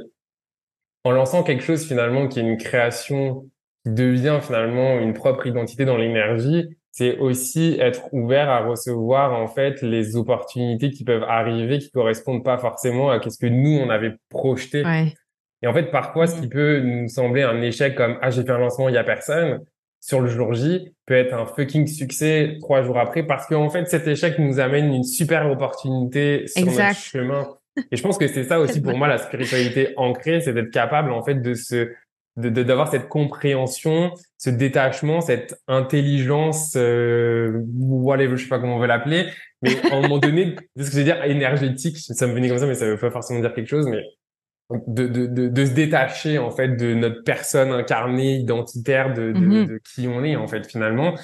en 1.03 1.11
lançant 1.11 1.43
quelque 1.43 1.63
chose 1.63 1.85
finalement 1.85 2.27
qui 2.27 2.39
est 2.39 2.43
une 2.43 2.57
création 2.57 3.49
qui 3.83 3.91
devient 3.91 4.39
finalement 4.41 4.99
une 4.99 5.13
propre 5.13 5.47
identité 5.47 5.85
dans 5.85 5.97
l'énergie, 5.97 6.67
c'est 6.91 7.17
aussi 7.17 7.77
être 7.79 8.13
ouvert 8.13 8.49
à 8.49 8.65
recevoir 8.65 9.33
en 9.33 9.47
fait 9.47 9.81
les 9.81 10.15
opportunités 10.15 10.91
qui 10.91 11.03
peuvent 11.03 11.23
arriver 11.23 11.79
qui 11.79 11.89
correspondent 11.91 12.43
pas 12.43 12.57
forcément 12.57 13.09
à 13.09 13.21
ce 13.21 13.37
que 13.37 13.47
nous 13.47 13.77
on 13.77 13.89
avait 13.89 14.13
projeté. 14.29 14.83
Et 15.63 15.67
en 15.67 15.73
fait, 15.73 15.91
parfois, 15.91 16.27
ce 16.27 16.41
qui 16.41 16.47
peut 16.47 16.79
nous 16.79 17.07
sembler 17.07 17.43
un 17.43 17.61
échec 17.61 17.95
comme 17.95 18.17
ah 18.21 18.29
j'ai 18.29 18.43
fait 18.43 18.51
un 18.51 18.57
lancement, 18.57 18.89
il 18.89 18.95
y 18.95 18.97
a 18.97 19.03
personne 19.03 19.59
sur 20.01 20.19
le 20.19 20.27
jour 20.27 20.53
J 20.53 20.93
peut 21.05 21.13
être 21.13 21.33
un 21.33 21.45
fucking 21.45 21.87
succès 21.87 22.57
trois 22.59 22.81
jours 22.81 22.97
après 22.97 23.23
parce 23.23 23.47
qu'en 23.47 23.69
fait 23.69 23.85
cet 23.85 24.07
échec 24.07 24.39
nous 24.39 24.59
amène 24.59 24.93
une 24.93 25.03
super 25.03 25.49
opportunité 25.49 26.47
sur 26.47 26.65
notre 26.65 26.95
chemin. 26.95 27.47
Et 27.91 27.95
je 27.95 28.03
pense 28.03 28.17
que 28.17 28.27
c'est 28.27 28.43
ça 28.43 28.59
aussi 28.59 28.81
pour 28.81 28.97
moi 28.97 29.07
la 29.07 29.19
spiritualité 29.19 29.93
ancrée, 29.95 30.41
c'est 30.41 30.53
d'être 30.53 30.71
capable 30.71 31.11
en 31.11 31.23
fait 31.23 31.35
de 31.35 31.53
se 31.53 31.91
de 32.37 32.49
d'avoir 32.49 32.89
cette 32.89 33.09
compréhension, 33.09 34.13
ce 34.37 34.49
détachement, 34.49 35.21
cette 35.21 35.61
intelligence, 35.67 36.73
euh, 36.77 37.61
whatever, 37.77 38.37
je 38.37 38.43
sais 38.43 38.49
pas 38.49 38.59
comment 38.59 38.77
on 38.77 38.79
veut 38.79 38.87
l'appeler, 38.87 39.27
mais 39.61 39.75
à 39.91 39.97
un 39.97 40.01
moment 40.01 40.17
donné, 40.17 40.55
ce 40.77 40.85
que 40.85 40.91
je 40.91 40.97
veux 40.97 41.03
dire 41.03 41.21
énergétique, 41.25 41.97
ça 41.97 42.27
me 42.27 42.33
venait 42.33 42.47
comme 42.47 42.57
ça, 42.57 42.65
mais 42.65 42.75
ça 42.75 42.85
veut 42.85 42.97
pas 42.97 43.11
forcément 43.11 43.41
dire 43.41 43.53
quelque 43.53 43.67
chose, 43.67 43.87
mais 43.87 44.01
de, 44.87 45.07
de, 45.07 45.25
de, 45.25 45.47
de 45.47 45.65
se 45.65 45.71
détacher 45.71 46.37
en 46.37 46.51
fait 46.51 46.69
de 46.75 46.93
notre 46.93 47.23
personne 47.23 47.71
incarnée, 47.71 48.35
identitaire, 48.35 49.13
de, 49.13 49.31
de, 49.31 49.39
mm-hmm. 49.39 49.67
de 49.67 49.81
qui 49.83 50.07
on 50.07 50.23
est 50.23 50.35
en 50.35 50.47
fait 50.47 50.65
finalement. 50.69 51.15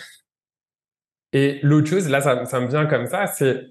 Et 1.34 1.60
l'autre 1.62 1.88
chose, 1.88 2.08
là, 2.10 2.22
ça, 2.22 2.46
ça 2.46 2.60
me 2.60 2.68
vient 2.68 2.86
comme 2.86 3.08
ça, 3.08 3.28
c'est 3.28 3.66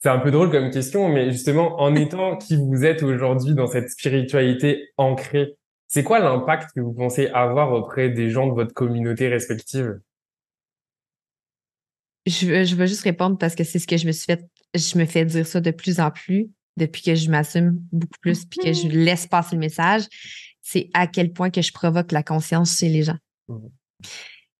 c'est 0.00 0.10
un 0.10 0.18
peu 0.18 0.30
drôle 0.30 0.50
comme 0.50 0.70
question, 0.70 1.08
mais 1.08 1.32
justement, 1.32 1.80
en 1.80 1.94
étant 1.96 2.36
qui 2.36 2.56
vous 2.56 2.84
êtes 2.84 3.02
aujourd'hui 3.02 3.54
dans 3.54 3.66
cette 3.66 3.90
spiritualité 3.90 4.90
ancrée, 4.96 5.56
c'est 5.88 6.02
quoi 6.02 6.18
l'impact 6.18 6.70
que 6.74 6.80
vous 6.80 6.92
pensez 6.92 7.28
avoir 7.28 7.72
auprès 7.72 8.10
des 8.10 8.30
gens 8.30 8.46
de 8.46 8.52
votre 8.52 8.74
communauté 8.74 9.28
respective? 9.28 10.00
Je, 12.26 12.64
je 12.64 12.74
veux 12.74 12.86
juste 12.86 13.02
répondre 13.02 13.38
parce 13.38 13.54
que 13.54 13.62
c'est 13.62 13.78
ce 13.78 13.86
que 13.86 13.96
je 13.96 14.06
me 14.06 14.12
suis 14.12 14.26
fait, 14.26 14.44
je 14.74 14.98
me 14.98 15.06
fais 15.06 15.24
dire 15.24 15.46
ça 15.46 15.60
de 15.60 15.70
plus 15.70 16.00
en 16.00 16.10
plus 16.10 16.50
depuis 16.76 17.02
que 17.02 17.14
je 17.14 17.30
m'assume 17.30 17.78
beaucoup 17.92 18.18
plus 18.20 18.44
puis 18.44 18.60
que 18.60 18.72
je 18.72 18.86
mm-hmm. 18.86 19.04
laisse 19.04 19.26
passer 19.26 19.56
le 19.56 19.60
message. 19.60 20.04
C'est 20.62 20.90
à 20.94 21.06
quel 21.06 21.32
point 21.32 21.50
que 21.50 21.62
je 21.62 21.72
provoque 21.72 22.12
la 22.12 22.22
conscience 22.22 22.76
chez 22.78 22.88
les 22.88 23.02
gens. 23.02 23.18
Mm-hmm. 23.48 23.70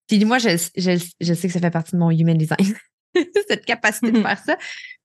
Puis 0.06 0.24
moi, 0.24 0.38
je, 0.38 0.56
je, 0.76 1.04
je 1.20 1.34
sais 1.34 1.48
que 1.48 1.52
ça 1.52 1.60
fait 1.60 1.70
partie 1.70 1.92
de 1.92 1.98
mon 1.98 2.10
human 2.10 2.38
design, 2.38 2.74
cette 3.48 3.64
capacité 3.64 4.12
de 4.12 4.18
mm-hmm. 4.18 4.22
faire 4.22 4.38
ça 4.38 4.56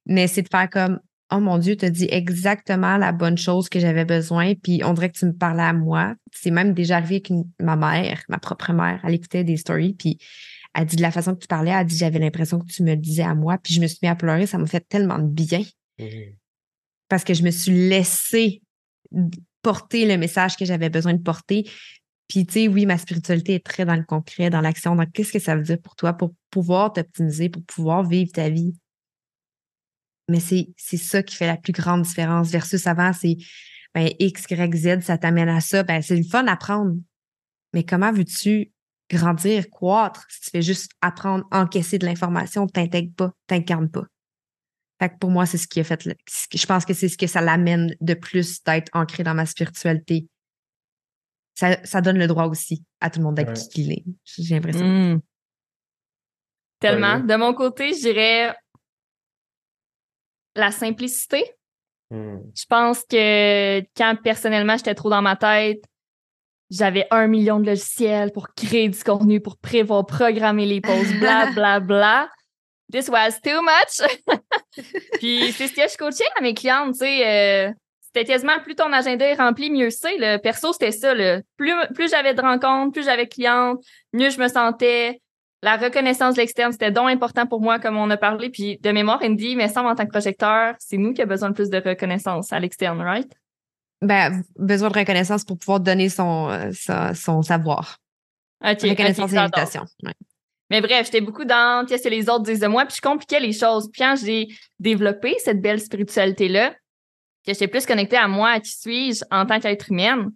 mais 0.05 0.27
c'est 0.27 0.41
de 0.41 0.49
faire 0.49 0.69
comme 0.69 0.99
Oh 1.33 1.39
mon 1.39 1.57
Dieu, 1.57 1.77
tu 1.77 1.85
as 1.85 1.89
dit 1.89 2.09
exactement 2.11 2.97
la 2.97 3.13
bonne 3.13 3.37
chose 3.37 3.69
que 3.69 3.79
j'avais 3.79 4.03
besoin, 4.03 4.53
puis 4.53 4.81
on 4.83 4.93
dirait 4.93 5.09
que 5.09 5.17
tu 5.17 5.25
me 5.25 5.31
parlais 5.31 5.63
à 5.63 5.71
moi. 5.71 6.13
C'est 6.33 6.51
même 6.51 6.73
déjà 6.73 6.97
arrivé 6.97 7.23
avec 7.25 7.31
ma 7.57 7.77
mère, 7.77 8.21
ma 8.27 8.37
propre 8.37 8.73
mère. 8.73 8.99
Elle 9.05 9.13
écoutait 9.13 9.45
des 9.45 9.55
stories, 9.55 9.93
puis 9.93 10.17
elle 10.75 10.85
dit 10.87 10.97
de 10.97 11.01
la 11.01 11.11
façon 11.11 11.33
que 11.33 11.39
tu 11.39 11.47
parlais, 11.47 11.71
elle 11.71 11.85
dit 11.85 11.95
j'avais 11.95 12.19
l'impression 12.19 12.59
que 12.59 12.65
tu 12.65 12.83
me 12.83 12.89
le 12.89 12.97
disais 12.97 13.23
à 13.23 13.33
moi, 13.33 13.57
puis 13.63 13.73
je 13.73 13.79
me 13.79 13.87
suis 13.87 13.99
mis 14.03 14.09
à 14.09 14.15
pleurer, 14.15 14.45
ça 14.45 14.57
m'a 14.57 14.65
fait 14.65 14.85
tellement 14.85 15.19
de 15.19 15.27
bien. 15.27 15.63
Mmh. 15.99 16.05
Parce 17.11 17.25
que 17.25 17.33
je 17.33 17.43
me 17.43 17.51
suis 17.51 17.73
laissée 17.89 18.61
porter 19.61 20.05
le 20.05 20.15
message 20.15 20.55
que 20.55 20.63
j'avais 20.63 20.89
besoin 20.89 21.13
de 21.13 21.21
porter. 21.21 21.69
Puis, 22.29 22.45
tu 22.45 22.53
sais, 22.53 22.67
oui, 22.69 22.85
ma 22.85 22.97
spiritualité 22.97 23.55
est 23.55 23.65
très 23.65 23.83
dans 23.83 23.97
le 23.97 24.05
concret, 24.05 24.49
dans 24.49 24.61
l'action. 24.61 24.95
Donc, 24.95 25.11
qu'est-ce 25.11 25.33
que 25.33 25.39
ça 25.39 25.57
veut 25.57 25.63
dire 25.63 25.81
pour 25.81 25.97
toi 25.97 26.13
pour 26.13 26.33
pouvoir 26.51 26.93
t'optimiser, 26.93 27.49
pour 27.49 27.65
pouvoir 27.65 28.07
vivre 28.07 28.31
ta 28.31 28.47
vie? 28.47 28.73
Mais 30.29 30.39
c'est 30.39 30.73
ça 30.77 31.21
qui 31.21 31.35
fait 31.35 31.47
la 31.47 31.57
plus 31.57 31.73
grande 31.73 32.03
différence 32.03 32.49
versus 32.49 32.87
avant, 32.87 33.11
c'est 33.11 33.35
ben, 33.93 34.09
X, 34.19 34.45
Y, 34.49 34.73
Z, 34.77 35.01
ça 35.01 35.17
t'amène 35.17 35.49
à 35.49 35.59
ça. 35.59 35.83
Ben, 35.83 36.01
c'est 36.01 36.15
le 36.15 36.23
fun 36.23 36.43
d'apprendre. 36.43 36.95
Mais 37.73 37.83
comment 37.83 38.13
veux-tu 38.13 38.71
grandir, 39.09 39.69
croître 39.69 40.25
si 40.29 40.39
tu 40.39 40.49
fais 40.51 40.61
juste 40.61 40.93
apprendre, 41.01 41.43
encaisser 41.51 41.97
de 41.97 42.05
l'information, 42.05 42.67
t'intègres 42.67 43.13
pas, 43.13 43.33
t'incarnes 43.47 43.91
pas? 43.91 44.05
Fait 45.01 45.09
que 45.09 45.17
pour 45.17 45.31
moi, 45.31 45.47
c'est 45.47 45.57
ce 45.57 45.67
qui 45.67 45.79
a 45.79 45.83
fait. 45.83 45.99
je 46.53 46.65
pense 46.67 46.85
que 46.85 46.93
c'est 46.93 47.09
ce 47.09 47.17
que 47.17 47.25
ça 47.25 47.41
l'amène 47.41 47.95
de 48.01 48.13
plus 48.13 48.63
d'être 48.63 48.87
ancré 48.93 49.23
dans 49.23 49.33
ma 49.33 49.47
spiritualité. 49.47 50.27
Ça, 51.55 51.83
ça, 51.83 52.01
donne 52.01 52.19
le 52.19 52.27
droit 52.27 52.45
aussi 52.45 52.83
à 52.99 53.09
tout 53.09 53.17
le 53.17 53.25
monde 53.25 53.33
d'être 53.33 53.51
qui 53.69 53.81
il 53.81 53.91
est. 53.93 54.03
J'ai 54.25 54.53
l'impression. 54.53 54.85
Mmh. 54.85 55.21
Tellement. 56.79 57.19
De 57.19 57.35
mon 57.35 57.55
côté, 57.55 57.95
je 57.95 57.99
dirais 58.01 58.55
la 60.55 60.69
simplicité. 60.69 61.51
Hmm. 62.11 62.37
Je 62.55 62.65
pense 62.69 63.03
que 63.03 63.79
quand 63.97 64.15
personnellement 64.23 64.77
j'étais 64.77 64.93
trop 64.93 65.09
dans 65.09 65.23
ma 65.23 65.35
tête, 65.35 65.83
j'avais 66.69 67.07
un 67.09 67.25
million 67.25 67.59
de 67.59 67.65
logiciels 67.65 68.31
pour 68.31 68.53
créer 68.53 68.87
du 68.87 69.03
contenu, 69.03 69.41
pour 69.41 69.57
prévoir, 69.57 70.05
programmer 70.05 70.67
les 70.67 70.79
posts, 70.79 71.13
bla 71.19 71.51
bla 71.53 71.79
bla. 71.79 72.29
This 72.91 73.09
was 73.09 73.39
too 73.41 73.61
much. 73.61 74.09
Puis 75.19 75.51
c'est 75.53 75.67
ce 75.67 75.73
que 75.73 75.89
je 75.91 75.97
coachais 75.97 76.29
à 76.37 76.41
mes 76.41 76.53
clientes, 76.53 76.93
tu 76.93 76.99
sais. 76.99 77.27
Euh, 77.67 77.71
c'était 78.01 78.25
quasiment 78.25 78.59
plus 78.59 78.75
ton 78.75 78.91
agenda 78.91 79.25
est 79.25 79.35
rempli, 79.35 79.69
mieux 79.69 79.89
c'est. 79.89 80.17
Le 80.17 80.37
perso, 80.37 80.73
c'était 80.73 80.91
ça. 80.91 81.13
Plus, 81.55 81.73
plus 81.93 82.09
j'avais 82.09 82.33
de 82.33 82.41
rencontres, 82.41 82.91
plus 82.91 83.05
j'avais 83.05 83.25
de 83.25 83.29
clientes, 83.29 83.79
mieux 84.11 84.29
je 84.29 84.39
me 84.39 84.49
sentais 84.49 85.21
la 85.63 85.77
reconnaissance 85.77 86.35
de 86.35 86.41
l'externe, 86.41 86.71
c'était 86.71 86.91
donc 86.91 87.09
important 87.09 87.45
pour 87.45 87.61
moi, 87.61 87.79
comme 87.79 87.97
on 87.97 88.09
a 88.09 88.17
parlé. 88.17 88.49
Puis 88.49 88.79
de 88.79 88.91
mémoire, 88.91 89.19
Andy, 89.23 89.55
mais 89.55 89.67
ça, 89.67 89.83
en 89.83 89.95
tant 89.95 90.05
que 90.05 90.11
projecteur, 90.11 90.75
c'est 90.79 90.97
nous 90.97 91.13
qui 91.13 91.21
avons 91.21 91.29
besoin 91.29 91.49
de 91.49 91.53
plus 91.53 91.69
de 91.69 91.77
reconnaissance 91.77 92.51
à 92.51 92.59
l'externe, 92.59 93.01
right? 93.01 93.31
Ben, 94.01 94.43
besoin 94.57 94.89
de 94.89 94.97
reconnaissance 94.97 95.45
pour 95.45 95.59
pouvoir 95.59 95.79
donner 95.79 96.09
son, 96.09 96.49
euh, 96.49 97.13
son, 97.13 97.43
savoir. 97.43 97.97
OK. 98.63 98.81
Reconnaissance 98.81 99.31
et 99.31 99.37
invitation. 99.37 99.85
Mais 100.71 100.79
bref, 100.79 101.07
j'étais 101.07 101.19
beaucoup 101.19 101.43
dans 101.43 101.85
qu'est-ce 101.85 102.03
que 102.03 102.09
les 102.09 102.29
autres 102.29 102.43
disent 102.43 102.61
de 102.61 102.67
moi, 102.67 102.85
puis 102.85 102.95
je 102.95 103.01
compliquais 103.01 103.41
les 103.41 103.51
choses. 103.51 103.89
Puis 103.91 104.01
quand 104.01 104.15
j'ai 104.15 104.47
développé 104.79 105.35
cette 105.43 105.61
belle 105.61 105.81
spiritualité-là, 105.81 106.69
que 106.69 107.51
j'étais 107.51 107.67
plus 107.67 107.85
connectée 107.85 108.15
à 108.15 108.29
moi, 108.29 108.51
à 108.51 108.59
qui 108.61 108.71
suis-je 108.71 109.21
en 109.31 109.45
tant 109.45 109.59
qu'être 109.59 109.91
humaine, 109.91 110.31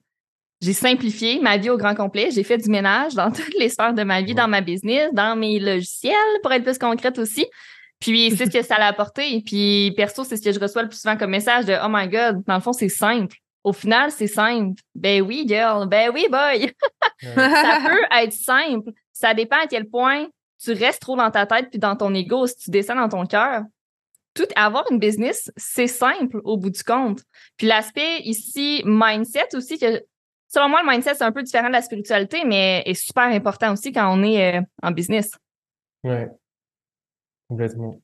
j'ai 0.59 0.73
simplifié 0.73 1.39
ma 1.39 1.55
vie 1.55 1.69
au 1.69 1.77
grand 1.77 1.95
complet. 1.95 2.31
J'ai 2.31 2.43
fait 2.43 2.57
du 2.57 2.69
ménage 2.69 3.15
dans 3.15 3.31
toutes 3.35 3.57
les 3.57 3.69
sphères 3.69 3.93
de 3.93 4.03
ma 4.03 4.21
vie, 4.21 4.35
dans 4.35 4.49
ma 4.49 4.59
business, 4.59 5.09
dans 5.13 5.37
mes 5.37 5.57
logiciels, 5.57 6.13
pour 6.43 6.51
être 6.51 6.65
plus 6.65 6.77
concrète 6.77 7.17
aussi. 7.17 7.47
Puis 8.01 8.35
c'est 8.35 8.47
ce 8.47 8.51
que 8.51 8.61
ça 8.61 8.77
l'a 8.77 8.87
apporté. 8.87 9.41
Puis 9.45 9.93
perso, 9.95 10.25
c'est 10.25 10.35
ce 10.35 10.41
que 10.41 10.51
je 10.51 10.59
reçois 10.59 10.81
le 10.81 10.89
plus 10.89 10.99
souvent 10.99 11.15
comme 11.15 11.31
message 11.31 11.63
de 11.63 11.77
Oh 11.81 11.87
my 11.89 12.09
God, 12.09 12.43
dans 12.45 12.55
le 12.55 12.61
fond, 12.61 12.73
c'est 12.73 12.89
simple. 12.89 13.37
Au 13.63 13.71
final, 13.71 14.11
c'est 14.11 14.27
simple. 14.27 14.81
Ben 14.95 15.21
oui, 15.21 15.45
girl. 15.47 15.87
Ben 15.87 16.11
oui, 16.13 16.27
boy. 16.29 16.73
ça 17.35 17.79
peut 17.87 18.17
être 18.21 18.33
simple. 18.33 18.91
Ça 19.15 19.33
dépend 19.33 19.55
à 19.55 19.67
quel 19.67 19.89
point 19.89 20.27
tu 20.61 20.73
restes 20.73 21.01
trop 21.01 21.15
dans 21.15 21.31
ta 21.31 21.45
tête 21.45 21.69
puis 21.69 21.79
dans 21.79 21.95
ton 21.95 22.13
ego. 22.13 22.45
Si 22.47 22.57
tu 22.57 22.69
descends 22.69 22.95
dans 22.95 23.09
ton 23.09 23.25
cœur, 23.25 23.63
tout 24.33 24.47
avoir 24.57 24.83
une 24.91 24.99
business, 24.99 25.49
c'est 25.55 25.87
simple 25.87 26.41
au 26.43 26.57
bout 26.57 26.69
du 26.69 26.83
compte. 26.83 27.21
Puis 27.57 27.65
l'aspect 27.65 28.19
ici 28.19 28.83
mindset 28.85 29.55
aussi 29.55 29.79
que 29.79 30.03
selon 30.49 30.67
moi 30.67 30.81
le 30.83 30.91
mindset 30.91 31.15
c'est 31.15 31.23
un 31.23 31.31
peu 31.31 31.43
différent 31.43 31.67
de 31.67 31.73
la 31.73 31.81
spiritualité 31.81 32.43
mais 32.45 32.83
est 32.85 32.93
super 32.93 33.23
important 33.23 33.73
aussi 33.73 33.93
quand 33.93 34.13
on 34.13 34.21
est 34.21 34.57
euh, 34.57 34.61
en 34.83 34.91
business. 34.91 35.31
Ouais. 36.03 36.27
Complètement. 37.47 38.01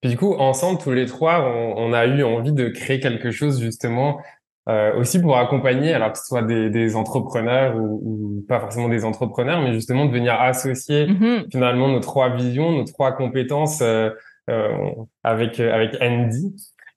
Puis 0.00 0.10
du 0.10 0.16
coup, 0.16 0.34
ensemble, 0.34 0.80
tous 0.80 0.92
les 0.92 1.06
trois, 1.06 1.40
on, 1.40 1.92
a 1.92 2.06
eu 2.06 2.22
envie 2.22 2.52
de 2.52 2.68
créer 2.68 3.00
quelque 3.00 3.32
chose 3.32 3.60
justement 3.60 4.20
euh, 4.68 4.98
aussi 4.98 5.20
pour 5.20 5.38
accompagner, 5.38 5.94
alors 5.94 6.12
que 6.12 6.18
ce 6.18 6.26
soit 6.26 6.42
des, 6.42 6.68
des 6.68 6.94
entrepreneurs 6.94 7.76
ou, 7.76 8.00
ou, 8.04 8.44
pas 8.46 8.60
forcément 8.60 8.88
des 8.88 9.04
entrepreneurs, 9.04 9.62
mais 9.62 9.72
justement 9.72 10.06
de 10.06 10.12
venir 10.12 10.34
associer 10.34 11.06
mm-hmm. 11.06 11.50
finalement 11.50 11.88
nos 11.88 12.00
trois 12.00 12.34
visions, 12.34 12.72
nos 12.72 12.84
trois 12.84 13.12
compétences 13.12 13.80
euh, 13.80 14.10
euh, 14.48 14.92
avec 15.22 15.60
avec 15.60 15.96
Andy, 16.00 16.54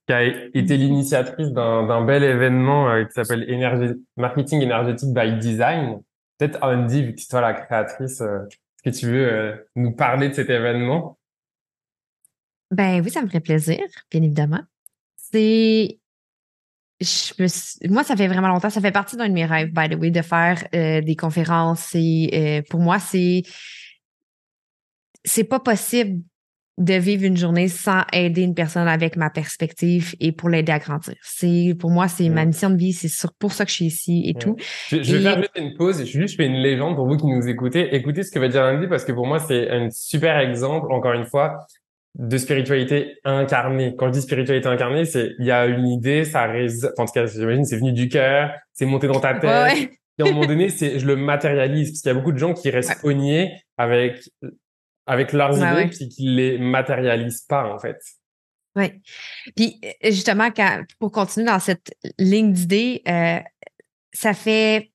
qui 0.08 0.14
a 0.14 0.24
été 0.24 0.78
l'initiatrice 0.78 1.52
d'un 1.52 2.06
bel 2.06 2.24
événement 2.24 2.90
euh, 2.90 3.04
qui 3.04 3.12
s'appelle 3.12 4.00
Marketing 4.16 4.62
énergétique 4.62 5.14
by 5.14 5.38
Design. 5.38 6.00
Peut-être 6.38 6.60
Andy, 6.62 7.04
vu 7.04 7.14
que 7.14 7.22
c'est 7.22 7.28
toi 7.28 7.42
la 7.42 7.54
créatrice, 7.54 8.22
euh, 8.22 8.40
est-ce 8.48 8.84
que 8.84 9.00
tu 9.00 9.12
veux 9.12 9.68
nous 9.76 9.92
parler 9.92 10.30
de 10.30 10.34
cet 10.34 10.50
événement? 10.50 11.20
Ben 12.72 13.02
oui, 13.04 13.10
ça 13.12 13.22
me 13.22 13.28
ferait 13.28 13.42
plaisir, 13.42 13.80
bien 14.10 14.24
évidemment. 14.24 14.62
C'est. 15.18 16.00
Je 17.02 17.88
Moi, 17.90 18.04
ça 18.04 18.16
fait 18.16 18.28
vraiment 18.28 18.48
longtemps. 18.48 18.70
Ça 18.70 18.80
fait 18.80 18.92
partie 18.92 19.18
d'un 19.18 19.28
de 19.28 19.34
mes 19.34 19.46
rêves, 19.46 19.72
by 19.74 19.90
the 19.90 20.00
way, 20.00 20.12
de 20.12 20.22
faire 20.22 20.64
euh, 20.76 21.02
des 21.02 21.16
conférences. 21.16 21.96
Et 21.96 22.30
euh, 22.34 22.62
pour 22.70 22.80
moi, 22.80 23.00
c'est. 23.00 23.42
C'est 25.24 25.44
pas 25.44 25.60
possible 25.60 26.22
de 26.78 26.94
vivre 26.96 27.26
une 27.26 27.38
journée 27.38 27.68
sans 27.68 28.02
aider 28.12 28.42
une 28.42 28.56
personne 28.56 28.88
avec 28.88 29.16
ma 29.16 29.30
perspective 29.30 30.16
et 30.20 30.32
pour 30.32 30.50
l'aider 30.50 30.72
à 30.72 30.80
grandir. 30.80 31.16
C'est 31.22 31.76
pour 31.80 31.92
moi, 31.92 32.08
c'est 32.08 32.28
ma 32.30 32.44
mission 32.46 32.72
de 32.72 32.78
vie, 32.78 32.94
c'est 32.94 33.10
pour 33.38 33.52
ça 33.52 33.66
que 33.66 33.70
je 33.70 33.76
suis 33.76 33.86
ici 33.86 34.24
et 34.26 34.34
tout. 34.34 34.56
Je, 34.90 34.98
vais 34.98 35.22
faire 35.22 35.38
juste 35.38 35.52
une 35.58 35.76
pause 35.78 36.02
et 36.02 36.06
je, 36.06 36.20
juste, 36.20 36.34
je 36.34 36.38
fais 36.38 36.48
une 36.48 36.62
légende 36.62 36.96
pour 36.96 37.08
vous 37.08 37.18
qui 37.18 37.28
nous 37.28 37.48
écoutez. 37.48 37.94
Écoutez 37.96 38.24
ce 38.24 38.32
que 38.32 38.40
va 38.40 38.48
dire 38.48 38.64
Andy 38.64 38.88
parce 38.88 39.06
que 39.06 39.12
pour 39.12 39.28
moi, 39.28 39.38
c'est 39.40 39.70
un 39.70 39.90
super 39.92 40.40
exemple, 40.40 40.92
encore 40.92 41.14
une 41.14 41.26
fois, 41.26 41.60
de 42.15 42.38
spiritualité 42.38 43.17
incarnée. 43.24 43.95
Quand 43.97 44.08
je 44.08 44.12
dis 44.12 44.21
spiritualité 44.21 44.67
incarnée, 44.67 45.06
c'est 45.06 45.34
il 45.39 45.45
y 45.45 45.52
a 45.52 45.65
une 45.65 45.88
idée, 45.88 46.26
ça 46.26 46.45
résonne. 46.45 46.91
en 46.97 47.06
tout 47.06 47.13
cas, 47.13 47.26
j'imagine, 47.26 47.65
c'est 47.65 47.78
venu 47.78 47.93
du 47.93 48.10
cœur, 48.10 48.52
c'est 48.74 48.86
monté 48.86 49.08
dans 49.08 49.19
ta 49.19 49.36
tête. 49.36 49.91
Et 50.17 50.24
à 50.24 50.26
un 50.26 50.32
moment 50.32 50.45
donné, 50.45 50.69
c'est 50.69 51.00
je 51.00 51.06
le 51.06 51.15
matérialise 51.15 51.91
parce 51.91 52.02
qu'il 52.02 52.10
y 52.10 52.12
a 52.12 52.15
beaucoup 52.15 52.34
de 52.34 52.38
gens 52.38 52.54
qui 52.54 52.69
restent 52.69 53.02
ouais. 53.04 53.52
avec 53.78 54.21
avec 55.08 55.34
leurs 55.34 55.58
idées 55.58 55.89
puis 55.89 56.10
qui 56.10 56.24
les 56.30 56.58
matérialisent 56.58 57.45
pas 57.47 57.74
en 57.74 57.80
fait. 57.80 57.97
Oui. 58.76 59.02
Puis 59.56 59.82
justement, 60.04 60.50
quand, 60.52 60.84
pour 61.00 61.12
continuer 61.12 61.47
dans 61.47 61.60
cette 61.60 61.93
ligne 62.17 62.54
d'idées, 62.54 63.02
euh, 63.08 63.39
ça 64.13 64.34
fait 64.34 64.91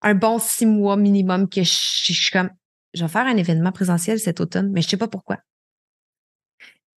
un 0.00 0.14
bon 0.14 0.38
six 0.38 0.64
mois 0.64 0.96
minimum 0.96 1.48
que 1.48 1.62
je, 1.62 1.72
je 2.04 2.12
suis 2.12 2.30
comme 2.30 2.50
je 2.94 3.04
vais 3.04 3.10
faire 3.10 3.26
un 3.26 3.36
événement 3.36 3.72
présentiel 3.72 4.18
cet 4.18 4.40
automne, 4.40 4.70
mais 4.72 4.82
je 4.82 4.88
sais 4.88 4.96
pas 4.96 5.08
pourquoi. 5.08 5.38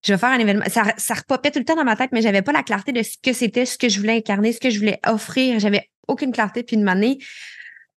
Je 0.05 0.13
vais 0.13 0.17
faire 0.17 0.29
un 0.29 0.39
événement. 0.39 0.65
Ça, 0.69 0.93
ça 0.97 1.13
repopait 1.13 1.51
tout 1.51 1.59
le 1.59 1.65
temps 1.65 1.75
dans 1.75 1.83
ma 1.83 1.95
tête, 1.95 2.11
mais 2.13 2.21
j'avais 2.21 2.41
pas 2.41 2.53
la 2.53 2.63
clarté 2.63 2.91
de 2.91 3.03
ce 3.03 3.17
que 3.21 3.33
c'était, 3.33 3.65
ce 3.65 3.77
que 3.77 3.89
je 3.89 3.99
voulais 3.99 4.17
incarner, 4.17 4.53
ce 4.53 4.59
que 4.59 4.69
je 4.69 4.79
voulais 4.79 4.99
offrir. 5.05 5.59
J'avais 5.59 5.89
aucune 6.07 6.31
clarté. 6.31 6.63
Puis 6.63 6.77
une 6.77 6.87
année, 6.87 7.17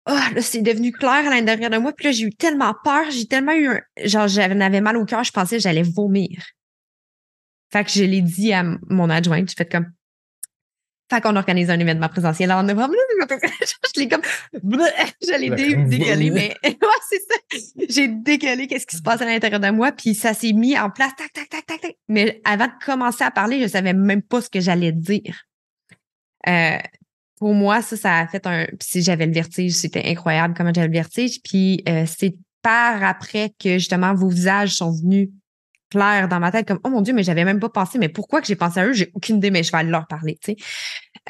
oh, 0.09 0.13
là, 0.35 0.41
c'est 0.41 0.63
devenu 0.63 0.93
clair 0.93 1.27
à 1.27 1.31
l'intérieur 1.31 1.69
de 1.69 1.77
moi. 1.77 1.93
Puis 1.93 2.07
là, 2.07 2.13
j'ai 2.13 2.25
eu 2.25 2.35
tellement 2.35 2.75
peur. 2.85 3.11
J'ai 3.11 3.27
tellement 3.27 3.53
eu 3.53 3.69
un, 3.69 3.81
genre, 4.05 4.29
j'avais 4.29 4.81
mal 4.81 4.97
au 4.97 5.05
cœur. 5.05 5.25
Je 5.25 5.33
pensais 5.33 5.57
que 5.57 5.63
j'allais 5.63 5.83
vomir. 5.83 6.43
Fait 7.71 7.85
que 7.85 7.91
je 7.91 8.03
l'ai 8.03 8.23
dit 8.23 8.53
à 8.55 8.65
mon 8.89 9.11
adjointe. 9.11 9.51
J'ai 9.51 9.57
fait 9.57 9.71
comme, 9.71 9.93
fait 11.11 11.21
qu'on 11.21 11.37
organise 11.37 11.71
un 11.71 11.79
événement 11.79 12.09
présentiel 12.09 12.53
en 12.53 12.63
novembre. 12.63 12.95
je 13.95 14.01
l'ai 14.01 14.09
comme, 14.09 14.23
j'allais 15.27 15.51
dégueuler, 15.87 16.31
mais 16.31 16.57
ouais, 16.65 16.77
c'est 17.09 17.21
ça. 17.21 17.59
J'ai 17.89 18.09
dégueulé 18.09 18.67
qu'est-ce 18.67 18.87
qui 18.87 18.97
se 18.97 19.03
passe 19.03 19.21
à 19.21 19.25
l'intérieur 19.25 19.61
de 19.61 19.71
moi, 19.71 19.93
puis 19.93 20.15
ça 20.15 20.35
s'est 20.35 20.53
mis 20.53 20.79
en 20.79 20.91
place, 20.91 21.13
tac, 21.17 21.33
tac, 21.33 21.49
tac, 21.49 21.67
tac, 21.67 21.81
tac. 21.81 21.97
Mais 22.09 22.41
avant 22.45 22.67
de 22.67 22.85
commencer 22.85 23.25
à 23.25 23.31
parler, 23.31 23.61
je 23.61 23.67
savais 23.67 23.93
même 23.93 24.23
pas 24.23 24.41
ce 24.41 24.49
que 24.49 24.61
j'allais 24.61 24.93
dire. 24.93 25.43
Euh, 26.49 26.79
pour 27.39 27.55
moi, 27.55 27.83
ça, 27.83 27.97
ça 27.97 28.19
a 28.19 28.27
fait 28.29 28.47
un. 28.47 28.67
Si 28.81 29.03
j'avais 29.03 29.27
le 29.27 29.33
vertige, 29.33 29.73
c'était 29.73 30.07
incroyable 30.07 30.55
comment 30.57 30.73
j'avais 30.75 30.89
le 30.89 30.93
vertige. 30.93 31.41
Puis 31.43 31.83
euh, 31.89 32.05
c'est 32.07 32.35
par 32.63 33.03
après 33.03 33.53
que 33.59 33.79
justement 33.79 34.15
vos 34.15 34.29
visages 34.29 34.75
sont 34.75 34.93
venus 34.93 35.31
clair 35.91 36.29
dans 36.29 36.41
ma 36.41 36.51
tête, 36.53 36.67
comme 36.67 36.81
oh 36.85 36.89
mon 36.89 37.01
Dieu, 37.01 37.13
mais 37.13 37.23
j'avais 37.23 37.45
même 37.45 37.61
pas 37.61 37.69
pensé, 37.69 37.99
mais 37.99 38.09
pourquoi 38.09 38.41
que 38.41 38.47
j'ai 38.47 38.57
pensé 38.57 38.81
à 38.81 38.87
eux? 38.87 38.93
J'ai 38.93 39.11
aucune 39.15 39.37
idée, 39.37 39.51
mais 39.51 39.63
je 39.63 39.73
vais 39.73 39.79
aller 39.79 39.91
leur 39.91 40.07
parler. 40.07 40.39
Tu 40.43 40.53
sais. 40.53 40.57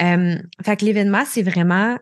Euh, 0.01 0.37
fait 0.63 0.77
que 0.77 0.85
l'événement, 0.85 1.23
c'est 1.25 1.43
vraiment. 1.43 1.97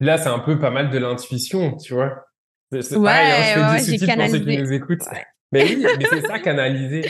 Là, 0.00 0.18
c'est 0.18 0.28
un 0.28 0.38
peu 0.38 0.58
pas 0.58 0.70
mal 0.70 0.90
de 0.90 0.98
l'intuition, 0.98 1.76
tu 1.76 1.94
vois. 1.94 2.24
C'est 2.70 2.96
ouais, 2.96 3.10
hein, 3.10 3.72
ouais, 3.72 3.82
j'ai 3.82 3.98
canalisé. 3.98 4.38
Pour 4.38 4.46
ceux 4.46 4.52
qui 4.52 4.62
nous 4.62 4.72
écoutent. 4.72 5.04
Mais 5.52 5.64
oui, 5.64 5.86
mais 5.98 6.04
c'est 6.10 6.26
ça, 6.26 6.38
canaliser. 6.38 7.04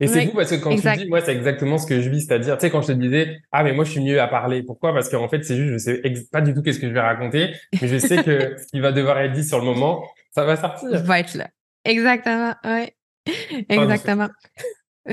Et 0.00 0.06
c'est 0.06 0.26
fou 0.26 0.36
parce 0.36 0.50
que 0.50 0.56
quand 0.56 0.76
tu 0.76 0.96
dis, 0.96 1.08
moi, 1.08 1.20
c'est 1.20 1.34
exactement 1.34 1.76
ce 1.76 1.86
que 1.86 2.00
je 2.00 2.08
vis, 2.08 2.22
c'est-à-dire, 2.22 2.56
tu 2.56 2.60
sais, 2.60 2.70
quand 2.70 2.82
je 2.82 2.88
te 2.88 2.92
disais, 2.92 3.40
ah, 3.50 3.64
mais 3.64 3.72
moi, 3.72 3.84
je 3.84 3.90
suis 3.90 4.00
mieux 4.00 4.20
à 4.20 4.28
parler. 4.28 4.62
Pourquoi? 4.62 4.94
Parce 4.94 5.08
qu'en 5.08 5.28
fait, 5.28 5.42
c'est 5.44 5.56
juste, 5.56 5.72
je 5.72 5.78
sais 5.78 6.02
pas 6.30 6.40
du 6.40 6.54
tout 6.54 6.62
qu'est-ce 6.62 6.78
que 6.78 6.88
je 6.88 6.92
vais 6.92 7.00
raconter, 7.00 7.52
mais 7.80 7.88
je 7.88 7.98
sais 7.98 8.22
que 8.22 8.56
ce 8.58 8.66
qui 8.68 8.80
va 8.80 8.92
devoir 8.92 9.18
être 9.18 9.32
dit 9.32 9.44
sur 9.44 9.58
le 9.58 9.64
moment, 9.64 10.04
ça 10.32 10.44
va 10.44 10.56
sortir. 10.56 11.02
Va 11.02 11.20
être 11.20 11.34
là. 11.34 11.48
Exactement, 11.84 12.54
ouais. 12.64 12.94
Exactement. 13.68 14.28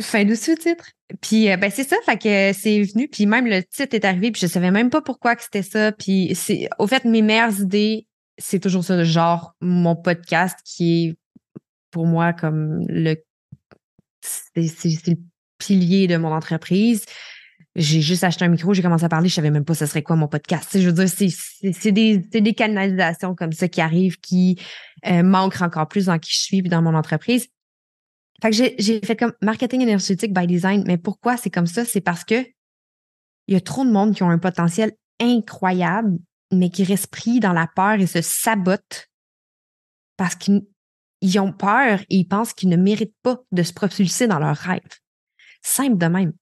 Fin 0.02 0.26
de 0.26 0.36
sous-titre. 0.36 0.92
Puis 1.22 1.50
euh, 1.50 1.58
ben 1.58 1.72
c'est 1.72 1.88
ça, 1.88 1.96
fait 2.06 2.18
que 2.18 2.58
c'est 2.58 2.82
venu, 2.82 3.08
puis 3.08 3.26
même 3.26 3.46
le 3.46 3.64
titre 3.64 3.96
est 3.96 4.04
arrivé, 4.04 4.32
puis 4.32 4.42
je 4.42 4.48
savais 4.48 4.72
même 4.72 4.90
pas 4.90 5.02
pourquoi 5.02 5.36
que 5.36 5.44
c'était 5.44 5.62
ça. 5.62 5.92
Puis 5.92 6.36
c'est 6.36 6.68
au 6.80 6.88
fait 6.88 7.06
mes 7.06 7.22
meilleures 7.22 7.62
idées, 7.62 8.08
c'est 8.38 8.60
toujours 8.60 8.84
ça, 8.84 9.02
genre 9.04 9.56
mon 9.62 9.96
podcast 9.96 10.58
qui 10.66 11.06
est 11.06 11.16
pour 11.92 12.08
moi 12.08 12.34
comme 12.34 12.86
le 12.90 13.16
c'est 14.22 14.64
le 15.08 15.16
pilier 15.60 16.08
de 16.08 16.18
mon 16.18 16.34
entreprise. 16.34 17.06
J'ai 17.76 18.02
juste 18.02 18.24
acheté 18.24 18.46
un 18.46 18.48
micro, 18.48 18.74
j'ai 18.74 18.82
commencé 18.82 19.04
à 19.04 19.10
parler, 19.10 19.30
je 19.30 19.36
savais 19.36 19.52
même 19.52 19.66
pas 19.66 19.74
ce 19.74 19.86
serait 19.86 20.02
quoi 20.02 20.16
mon 20.16 20.28
podcast. 20.28 20.80
je 20.80 20.90
veux 20.90 21.06
dire, 21.06 21.10
c'est 21.10 21.92
des, 21.92 22.18
des 22.18 22.54
canalisations 22.54 23.36
comme 23.36 23.52
ça 23.52 23.68
qui 23.68 23.82
arrivent, 23.82 24.18
qui 24.20 24.58
euh, 25.06 25.24
manquent 25.24 25.62
encore 25.62 25.88
plus 25.88 26.06
dans 26.06 26.18
qui 26.18 26.32
je 26.34 26.40
suis 26.40 26.62
puis 26.62 26.70
dans 26.70 26.82
mon 26.82 26.96
entreprise. 26.96 27.48
Fait 28.42 28.50
que 28.50 28.56
j'ai 28.56 29.00
fait 29.02 29.16
comme 29.16 29.34
marketing 29.42 29.82
énergétique 29.82 30.34
by 30.34 30.46
design. 30.46 30.84
Mais 30.86 30.98
pourquoi 30.98 31.38
c'est 31.38 31.50
comme 31.50 31.68
ça? 31.68 31.86
C'est 31.86 32.02
parce 32.02 32.24
que 32.24 32.46
il 33.48 33.54
y 33.54 33.58
a 33.58 33.62
trop 33.62 33.86
de 33.86 33.92
monde 33.92 34.16
qui 34.16 34.24
ont 34.24 34.30
un 34.30 34.40
potentiel 34.40 34.94
incroyable, 35.20 36.18
mais 36.52 36.70
qui 36.70 36.84
restent 36.84 37.12
pris 37.12 37.40
dans 37.40 37.54
la 37.54 37.68
peur 37.68 37.94
et 37.94 38.08
se 38.08 38.22
sabotent 38.22 39.10
parce 40.18 40.36
qu'ils 40.36 41.40
ont 41.40 41.54
peur 41.54 42.02
et 42.02 42.18
ils 42.18 42.28
pensent 42.28 42.54
qu'ils 42.54 42.70
ne 42.70 42.78
méritent 42.78 43.16
pas 43.22 43.40
de 43.52 43.64
se 43.64 43.74
propulser 43.74 44.28
dans 44.28 44.40
leurs 44.40 44.58
rêves. 44.58 44.82
Simple 45.62 45.98
de 45.98 46.08
même. 46.08 46.34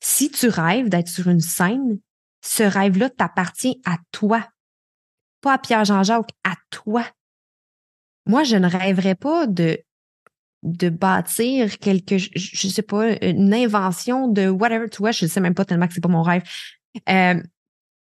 Si 0.00 0.30
tu 0.30 0.48
rêves 0.48 0.88
d'être 0.88 1.08
sur 1.08 1.28
une 1.28 1.40
scène, 1.40 2.00
ce 2.44 2.64
rêve-là 2.64 3.08
t'appartient 3.10 3.80
à 3.84 3.98
toi, 4.10 4.48
pas 5.40 5.54
à 5.54 5.58
Pierre-Jean-Jacques, 5.58 6.32
à 6.44 6.54
toi. 6.70 7.06
Moi, 8.26 8.42
je 8.44 8.56
ne 8.56 8.68
rêverais 8.68 9.14
pas 9.14 9.46
de 9.46 9.78
de 10.62 10.88
bâtir 10.88 11.78
quelque, 11.78 12.18
je, 12.18 12.28
je, 12.34 12.68
sais 12.68 12.82
pas, 12.82 13.12
une 13.24 13.52
invention 13.52 14.28
de 14.28 14.48
whatever, 14.48 14.88
tu 14.88 14.98
vois, 14.98 15.10
je 15.10 15.26
sais 15.26 15.40
même 15.40 15.54
pas 15.54 15.64
tellement 15.64 15.88
que 15.88 15.94
c'est 15.94 16.00
pas 16.00 16.08
mon 16.08 16.22
rêve. 16.22 16.42
Euh, 17.08 17.42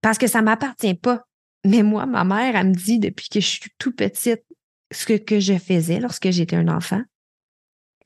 parce 0.01 0.18
que 0.18 0.27
ça 0.27 0.42
m'appartient 0.42 0.94
pas. 0.94 1.25
Mais 1.64 1.83
moi, 1.83 2.07
ma 2.07 2.25
mère, 2.25 2.57
elle 2.57 2.68
me 2.68 2.75
dit 2.75 2.99
depuis 2.99 3.29
que 3.29 3.40
je 3.40 3.47
suis 3.47 3.71
tout 3.79 3.92
petite, 3.92 4.42
ce 4.90 5.07
que, 5.07 5.16
que 5.16 5.40
je 5.40 5.59
faisais 5.59 6.01
lorsque 6.01 6.31
j'étais 6.31 6.57
un 6.57 6.68
enfant, 6.68 7.03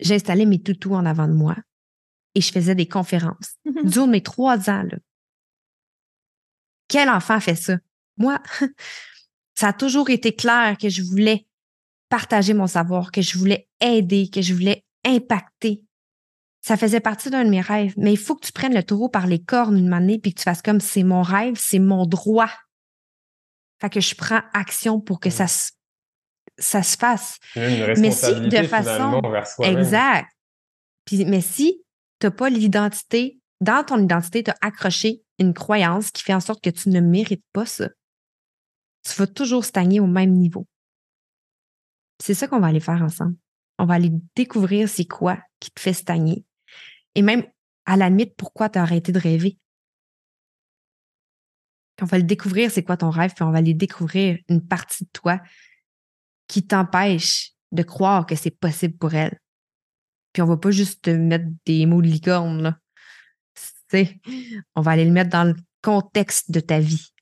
j'installais 0.01 0.47
mes 0.47 0.61
toutous 0.61 0.95
en 0.95 1.07
avant 1.07 1.29
de 1.29 1.35
moi 1.35 1.57
et 2.35 2.41
je 2.41 2.51
faisais 2.51 2.75
des 2.75 2.89
conférences. 2.89 3.57
Durant 3.85 4.07
mes 4.07 4.23
trois 4.23 4.71
ans, 4.71 4.83
là. 4.83 4.99
Quel 6.89 7.09
enfant 7.09 7.41
fait 7.41 7.55
ça? 7.55 7.79
Moi, 8.17 8.39
ça 9.55 9.69
a 9.69 9.73
toujours 9.73 10.11
été 10.11 10.35
clair 10.35 10.77
que 10.79 10.89
je 10.89 11.03
voulais 11.03 11.47
partager 12.13 12.53
mon 12.53 12.67
savoir, 12.67 13.11
que 13.11 13.23
je 13.23 13.39
voulais 13.39 13.67
aider, 13.81 14.29
que 14.29 14.43
je 14.43 14.53
voulais 14.53 14.85
impacter. 15.03 15.83
Ça 16.61 16.77
faisait 16.77 17.01
partie 17.01 17.31
d'un 17.31 17.43
de 17.43 17.49
mes 17.49 17.63
rêves. 17.63 17.95
Mais 17.97 18.13
il 18.13 18.19
faut 18.19 18.35
que 18.37 18.45
tu 18.45 18.53
prennes 18.53 18.75
le 18.75 18.83
taureau 18.83 19.09
par 19.09 19.27
les 19.27 19.43
cornes 19.43 19.79
une 19.79 19.95
année 19.95 20.19
puis 20.19 20.35
que 20.35 20.39
tu 20.39 20.45
fasses 20.45 20.61
comme 20.61 20.79
c'est 20.79 21.05
mon 21.05 21.23
rêve, 21.23 21.55
c'est 21.59 21.79
mon 21.79 22.05
droit. 22.05 22.51
Fait 23.81 23.89
que 23.89 24.01
je 24.01 24.15
prends 24.15 24.43
action 24.53 25.01
pour 25.01 25.21
que 25.21 25.31
ça 25.31 25.47
se, 25.47 25.71
ça 26.59 26.83
se 26.83 26.99
fasse. 26.99 27.39
mais 27.57 28.11
si 28.11 28.35
de 28.43 28.63
façon 28.65 29.23
exact. 29.63 30.29
Puis, 31.07 31.25
mais 31.25 31.41
si 31.41 31.83
tu 32.21 32.27
n'as 32.27 32.31
pas 32.31 32.51
l'identité, 32.51 33.41
dans 33.63 33.85
ton 33.85 33.99
identité, 33.99 34.43
tu 34.43 34.51
as 34.51 34.57
accroché 34.61 35.23
une 35.39 35.55
croyance 35.55 36.11
qui 36.11 36.23
fait 36.23 36.35
en 36.35 36.41
sorte 36.41 36.63
que 36.63 36.69
tu 36.69 36.91
ne 36.91 37.01
mérites 37.01 37.45
pas 37.55 37.65
ça, 37.65 37.89
tu 39.03 39.15
vas 39.15 39.27
toujours 39.27 39.65
stagner 39.65 39.99
au 39.99 40.07
même 40.07 40.33
niveau. 40.33 40.67
C'est 42.23 42.35
ça 42.35 42.47
qu'on 42.47 42.61
va 42.61 42.69
aller 42.69 42.79
faire 42.79 43.03
ensemble. 43.03 43.35
On 43.81 43.85
va 43.85 43.95
aller 43.95 44.13
découvrir 44.37 44.89
c'est 44.89 45.07
quoi 45.07 45.43
qui 45.59 45.73
te 45.73 45.81
fait 45.81 45.93
stagner. 45.93 46.45
Et 47.17 47.23
même, 47.23 47.45
à 47.85 47.97
la 47.97 48.11
limite, 48.11 48.37
pourquoi 48.37 48.69
tu 48.69 48.79
as 48.79 48.83
arrêté 48.83 49.11
de 49.11 49.19
rêver? 49.19 49.59
On 52.01 52.05
va 52.05 52.19
le 52.19 52.23
découvrir 52.23 52.71
c'est 52.71 52.85
quoi 52.85 52.97
ton 52.97 53.11
rêve, 53.11 53.33
puis 53.35 53.43
on 53.43 53.51
va 53.51 53.59
aller 53.59 53.75
découvrir 53.75 54.39
une 54.49 54.65
partie 54.65 55.03
de 55.03 55.11
toi 55.13 55.41
qui 56.47 56.65
t'empêche 56.65 57.55
de 57.73 57.83
croire 57.83 58.25
que 58.25 58.37
c'est 58.37 58.57
possible 58.57 58.97
pour 58.97 59.15
elle. 59.15 59.37
Puis 60.33 60.43
on 60.43 60.47
va 60.47 60.57
pas 60.57 60.71
juste 60.71 61.03
te 61.03 61.11
mettre 61.11 61.47
des 61.67 61.87
mots 61.87 62.03
de 62.03 62.07
licorne, 62.07 62.63
là. 62.63 62.79
on 64.77 64.81
va 64.81 64.93
aller 64.93 65.07
le 65.07 65.11
mettre 65.11 65.31
dans 65.31 65.45
le 65.45 65.57
contexte 65.83 66.53
de 66.53 66.61
ta 66.61 66.79
vie. 66.79 67.13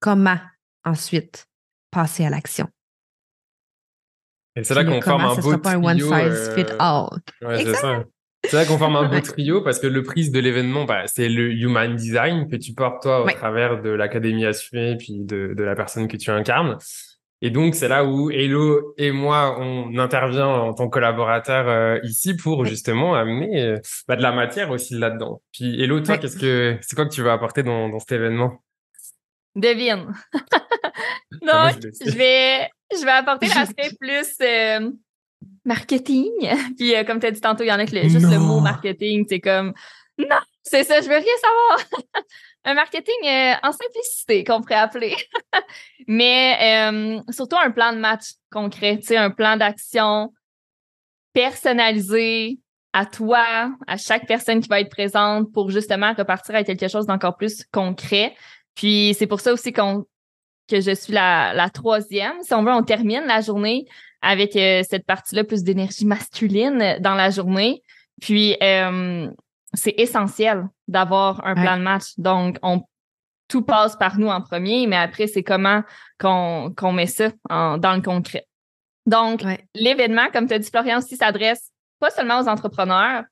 Comment 0.00 0.40
ensuite 0.84 1.46
passer 1.90 2.24
à 2.24 2.30
l'action? 2.30 2.66
Et 4.58 4.64
c'est 4.64 4.74
là 4.74 4.84
qu'on 4.84 5.00
forme 5.00 5.24
un 5.24 5.34
beau 5.36 5.56
trio. 5.56 5.78
one 5.78 6.00
size 6.00 6.54
fit 6.54 6.66
all. 6.78 7.08
c'est 7.40 7.74
ça. 7.74 8.04
C'est 8.44 8.56
là 8.56 8.64
qu'on 8.64 8.78
forme 8.78 8.96
un 8.96 9.08
beau 9.08 9.20
trio 9.20 9.62
parce 9.62 9.78
que 9.78 9.86
le 9.86 10.02
prix 10.02 10.30
de 10.30 10.38
l'événement, 10.38 10.84
bah, 10.84 11.02
c'est 11.06 11.28
le 11.28 11.52
human 11.52 11.94
design 11.94 12.48
que 12.48 12.56
tu 12.56 12.72
portes 12.72 13.02
toi 13.02 13.24
au 13.24 13.30
travers 13.30 13.80
de 13.82 13.90
l'académie 13.90 14.46
assumée 14.46 14.96
puis 14.96 15.20
de, 15.20 15.54
de 15.56 15.64
la 15.64 15.74
personne 15.74 16.08
que 16.08 16.16
tu 16.16 16.30
incarnes. 16.30 16.76
Et 17.40 17.50
donc, 17.50 17.76
c'est 17.76 17.86
là 17.86 18.04
où 18.04 18.30
Hello 18.30 18.94
et 18.96 19.12
moi, 19.12 19.56
on 19.60 19.96
intervient 19.98 20.48
en 20.48 20.74
tant 20.74 20.88
que 20.88 20.94
collaborateur 20.94 21.68
euh, 21.68 22.00
ici 22.02 22.34
pour 22.34 22.64
justement 22.64 23.14
amener 23.14 23.62
euh, 23.62 23.78
bah, 24.08 24.16
de 24.16 24.22
la 24.22 24.32
matière 24.32 24.72
aussi 24.72 24.94
là-dedans. 24.94 25.40
Puis 25.52 25.80
Hello, 25.80 26.00
toi, 26.00 26.18
qu'est-ce 26.18 26.36
que 26.36 26.76
c'est 26.80 26.96
quoi 26.96 27.06
que 27.06 27.14
tu 27.14 27.22
vas 27.22 27.34
apporter 27.34 27.62
dans, 27.62 27.88
dans 27.88 28.00
cet 28.00 28.12
événement? 28.12 28.60
Devine. 29.54 30.12
donc, 31.42 31.78
je 32.04 32.16
vais 32.16 32.68
je 32.92 33.04
vais 33.04 33.10
apporter 33.10 33.48
l'aspect 33.48 33.90
plus 34.00 34.34
euh, 34.40 34.90
marketing. 35.64 36.30
Puis 36.78 36.94
comme 37.06 37.20
tu 37.20 37.26
as 37.26 37.30
dit 37.30 37.40
tantôt, 37.40 37.64
il 37.64 37.68
y 37.68 37.72
en 37.72 37.78
a 37.78 37.86
que 37.86 38.08
juste 38.08 38.30
le 38.30 38.38
mot 38.38 38.60
marketing, 38.60 39.26
c'est 39.28 39.40
comme 39.40 39.74
non, 40.18 40.36
c'est 40.64 40.84
ça, 40.84 41.00
je 41.00 41.08
veux 41.08 41.16
rien 41.16 41.24
savoir. 41.40 42.02
un 42.64 42.74
marketing 42.74 43.14
euh, 43.24 43.54
en 43.62 43.72
simplicité 43.72 44.44
qu'on 44.44 44.60
pourrait 44.60 44.74
appeler. 44.74 45.14
Mais 46.08 46.90
euh, 46.90 47.20
surtout 47.30 47.56
un 47.56 47.70
plan 47.70 47.92
de 47.92 47.98
match 47.98 48.32
concret, 48.50 48.98
tu 48.98 49.06
sais, 49.06 49.16
un 49.16 49.30
plan 49.30 49.56
d'action 49.56 50.32
personnalisé 51.32 52.58
à 52.92 53.06
toi, 53.06 53.70
à 53.86 53.96
chaque 53.96 54.26
personne 54.26 54.60
qui 54.60 54.68
va 54.68 54.80
être 54.80 54.90
présente 54.90 55.52
pour 55.52 55.70
justement 55.70 56.12
repartir 56.14 56.54
avec 56.54 56.66
quelque 56.66 56.88
chose 56.88 57.06
d'encore 57.06 57.36
plus 57.36 57.64
concret. 57.72 58.34
Puis 58.74 59.14
c'est 59.16 59.26
pour 59.26 59.40
ça 59.40 59.52
aussi 59.52 59.72
qu'on 59.72 60.04
que 60.68 60.80
je 60.80 60.94
suis 60.94 61.12
la, 61.12 61.52
la 61.54 61.70
troisième. 61.70 62.34
Si 62.42 62.52
on 62.54 62.62
veut, 62.62 62.72
on 62.72 62.82
termine 62.82 63.24
la 63.26 63.40
journée 63.40 63.86
avec 64.20 64.54
euh, 64.56 64.82
cette 64.88 65.06
partie-là 65.06 65.44
plus 65.44 65.62
d'énergie 65.62 66.06
masculine 66.06 66.98
dans 67.00 67.14
la 67.14 67.30
journée. 67.30 67.82
Puis 68.20 68.56
c'est 69.74 69.94
essentiel 69.96 70.66
d'avoir 70.88 71.46
un 71.46 71.54
plan 71.54 71.76
de 71.76 71.82
match. 71.82 72.14
Donc, 72.16 72.58
on 72.62 72.82
tout 73.48 73.62
passe 73.62 73.96
par 73.96 74.18
nous 74.18 74.28
en 74.28 74.40
premier, 74.40 74.86
mais 74.86 74.96
après, 74.96 75.26
c'est 75.26 75.42
comment 75.42 75.82
qu'on 76.18 76.92
met 76.92 77.06
ça 77.06 77.30
dans 77.48 77.94
le 77.94 78.02
concret. 78.02 78.46
Donc, 79.06 79.42
l'événement, 79.74 80.26
comme 80.32 80.46
tu 80.46 80.54
as 80.54 80.58
dit, 80.58 80.68
Florian, 80.68 80.98
aussi 80.98 81.16
s'adresse 81.16 81.70
pas 81.98 82.10
seulement 82.10 82.40
aux 82.40 82.48
entrepreneurs, 82.48 83.24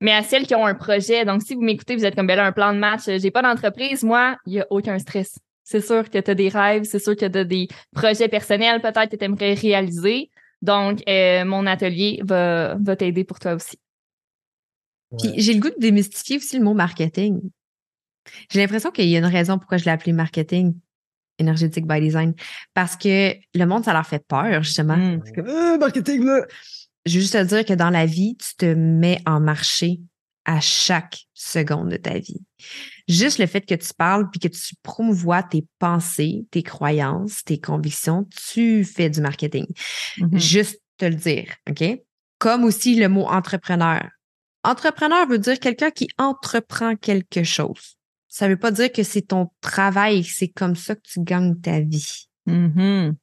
mais 0.00 0.12
à 0.12 0.22
celles 0.22 0.46
qui 0.46 0.54
ont 0.54 0.66
un 0.66 0.74
projet. 0.74 1.24
Donc, 1.24 1.42
si 1.42 1.54
vous 1.54 1.62
m'écoutez, 1.62 1.94
vous 1.94 2.04
êtes 2.04 2.16
comme, 2.16 2.26
ben 2.26 2.36
là, 2.36 2.44
un 2.44 2.52
plan 2.52 2.72
de 2.72 2.78
match, 2.78 3.02
j'ai 3.06 3.30
pas 3.30 3.42
d'entreprise, 3.42 4.02
moi, 4.02 4.36
il 4.46 4.54
y 4.54 4.60
a 4.60 4.66
aucun 4.70 4.98
stress. 4.98 5.38
C'est 5.70 5.80
sûr 5.80 6.10
que 6.10 6.18
tu 6.18 6.30
as 6.30 6.34
des 6.34 6.48
rêves, 6.48 6.82
c'est 6.82 6.98
sûr 6.98 7.14
que 7.14 7.26
tu 7.26 7.38
as 7.38 7.44
des 7.44 7.68
projets 7.92 8.26
personnels 8.26 8.80
peut-être 8.80 9.08
que 9.08 9.14
tu 9.14 9.24
aimerais 9.24 9.54
réaliser. 9.54 10.28
Donc, 10.62 11.00
euh, 11.08 11.44
mon 11.44 11.64
atelier 11.64 12.20
va, 12.24 12.74
va 12.80 12.96
t'aider 12.96 13.22
pour 13.22 13.38
toi 13.38 13.54
aussi. 13.54 13.78
Puis 15.16 15.32
j'ai 15.36 15.54
le 15.54 15.60
goût 15.60 15.70
de 15.70 15.78
démystifier 15.78 16.38
aussi 16.38 16.58
le 16.58 16.64
mot 16.64 16.74
marketing. 16.74 17.40
J'ai 18.50 18.58
l'impression 18.58 18.90
qu'il 18.90 19.08
y 19.08 19.14
a 19.14 19.20
une 19.20 19.24
raison 19.26 19.58
pourquoi 19.58 19.78
je 19.78 19.84
l'ai 19.84 19.92
appelé 19.92 20.12
marketing 20.12 20.74
énergétique 21.38 21.86
by 21.86 22.00
design. 22.00 22.34
Parce 22.74 22.96
que 22.96 23.34
le 23.54 23.64
monde, 23.64 23.84
ça 23.84 23.92
leur 23.92 24.06
fait 24.06 24.26
peur, 24.26 24.64
justement. 24.64 24.96
Mmh. 24.96 25.22
Euh, 25.38 25.78
marketing, 25.78 26.24
là. 26.24 26.46
Je 27.06 27.14
veux 27.14 27.20
juste 27.20 27.34
te 27.34 27.44
dire 27.44 27.64
que 27.64 27.74
dans 27.74 27.90
la 27.90 28.06
vie, 28.06 28.36
tu 28.36 28.56
te 28.56 28.74
mets 28.74 29.22
en 29.24 29.38
marché 29.38 30.00
à 30.44 30.60
chaque 30.60 31.26
seconde 31.32 31.90
de 31.90 31.96
ta 31.96 32.18
vie. 32.18 32.42
Juste 33.10 33.38
le 33.38 33.46
fait 33.46 33.62
que 33.62 33.74
tu 33.74 33.92
parles 33.92 34.30
puis 34.30 34.38
que 34.38 34.48
tu 34.48 34.74
promouvois 34.82 35.42
tes 35.42 35.66
pensées, 35.78 36.44
tes 36.50 36.62
croyances, 36.62 37.42
tes 37.44 37.58
convictions, 37.58 38.26
tu 38.52 38.84
fais 38.84 39.10
du 39.10 39.20
marketing. 39.20 39.66
Mmh 40.18 40.38
juste 40.38 40.80
te 40.96 41.06
le 41.06 41.14
dire, 41.14 41.54
OK? 41.68 41.82
Comme 42.38 42.64
aussi 42.64 42.94
le 42.94 43.08
mot 43.08 43.26
entrepreneur. 43.26 44.08
Entrepreneur 44.62 45.26
veut 45.26 45.38
dire 45.38 45.58
quelqu'un 45.58 45.90
qui 45.90 46.08
entreprend 46.18 46.94
quelque 46.94 47.42
chose. 47.42 47.96
Ça 48.28 48.48
veut 48.48 48.58
pas 48.58 48.70
dire 48.70 48.92
que 48.92 49.02
c'est 49.02 49.22
ton 49.22 49.50
travail, 49.60 50.22
c'est 50.22 50.48
comme 50.48 50.76
ça 50.76 50.94
que 50.94 51.00
tu 51.02 51.20
gagnes 51.20 51.58
ta 51.60 51.80
vie. 51.80 52.28
Mm-hmm. 52.46 53.14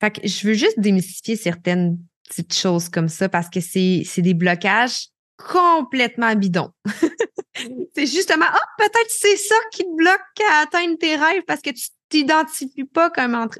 Fait 0.00 0.10
que 0.12 0.26
je 0.26 0.46
veux 0.46 0.54
juste 0.54 0.80
démystifier 0.80 1.36
certaines 1.36 1.98
petites 2.26 2.54
choses 2.54 2.88
comme 2.88 3.08
ça 3.08 3.28
parce 3.28 3.50
que 3.50 3.60
c'est 3.60 4.22
des 4.22 4.34
blocages 4.34 5.08
complètement 5.48 6.34
bidons. 6.34 6.70
c'est 7.94 8.06
justement, 8.06 8.46
ah, 8.48 8.58
peut-être 8.78 9.10
c'est 9.10 9.36
ça 9.36 9.54
qui 9.72 9.84
te 9.84 9.96
bloque 9.96 10.20
à 10.50 10.62
atteindre 10.62 10.96
tes 10.98 11.16
rêves 11.16 11.42
parce 11.46 11.60
que 11.60 11.70
tu 11.70 11.88
t'identifies 12.08 12.84
pas 12.84 13.10
comme 13.10 13.34
entre, 13.34 13.58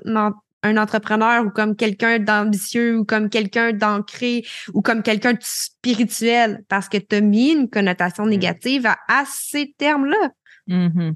un 0.63 0.77
entrepreneur 0.77 1.45
ou 1.45 1.51
comme 1.51 1.75
quelqu'un 1.77 2.19
d'ambitieux 2.19 2.99
ou 2.99 3.05
comme 3.05 3.31
quelqu'un 3.31 3.73
d'ancré 3.73 4.45
ou 4.75 4.83
comme 4.83 5.03
quelqu'un 5.03 5.33
de 5.33 5.39
spirituel 5.43 6.63
parce 6.69 6.89
que 6.89 6.99
tu 6.99 7.17
as 7.17 7.21
mis 7.21 7.51
une 7.51 7.71
connotation 7.71 8.27
mmh. 8.27 8.31
négative 8.31 8.87
à, 8.87 9.25
ces 9.27 9.75
termes-là. 9.79 10.31
Mmh 10.67 11.13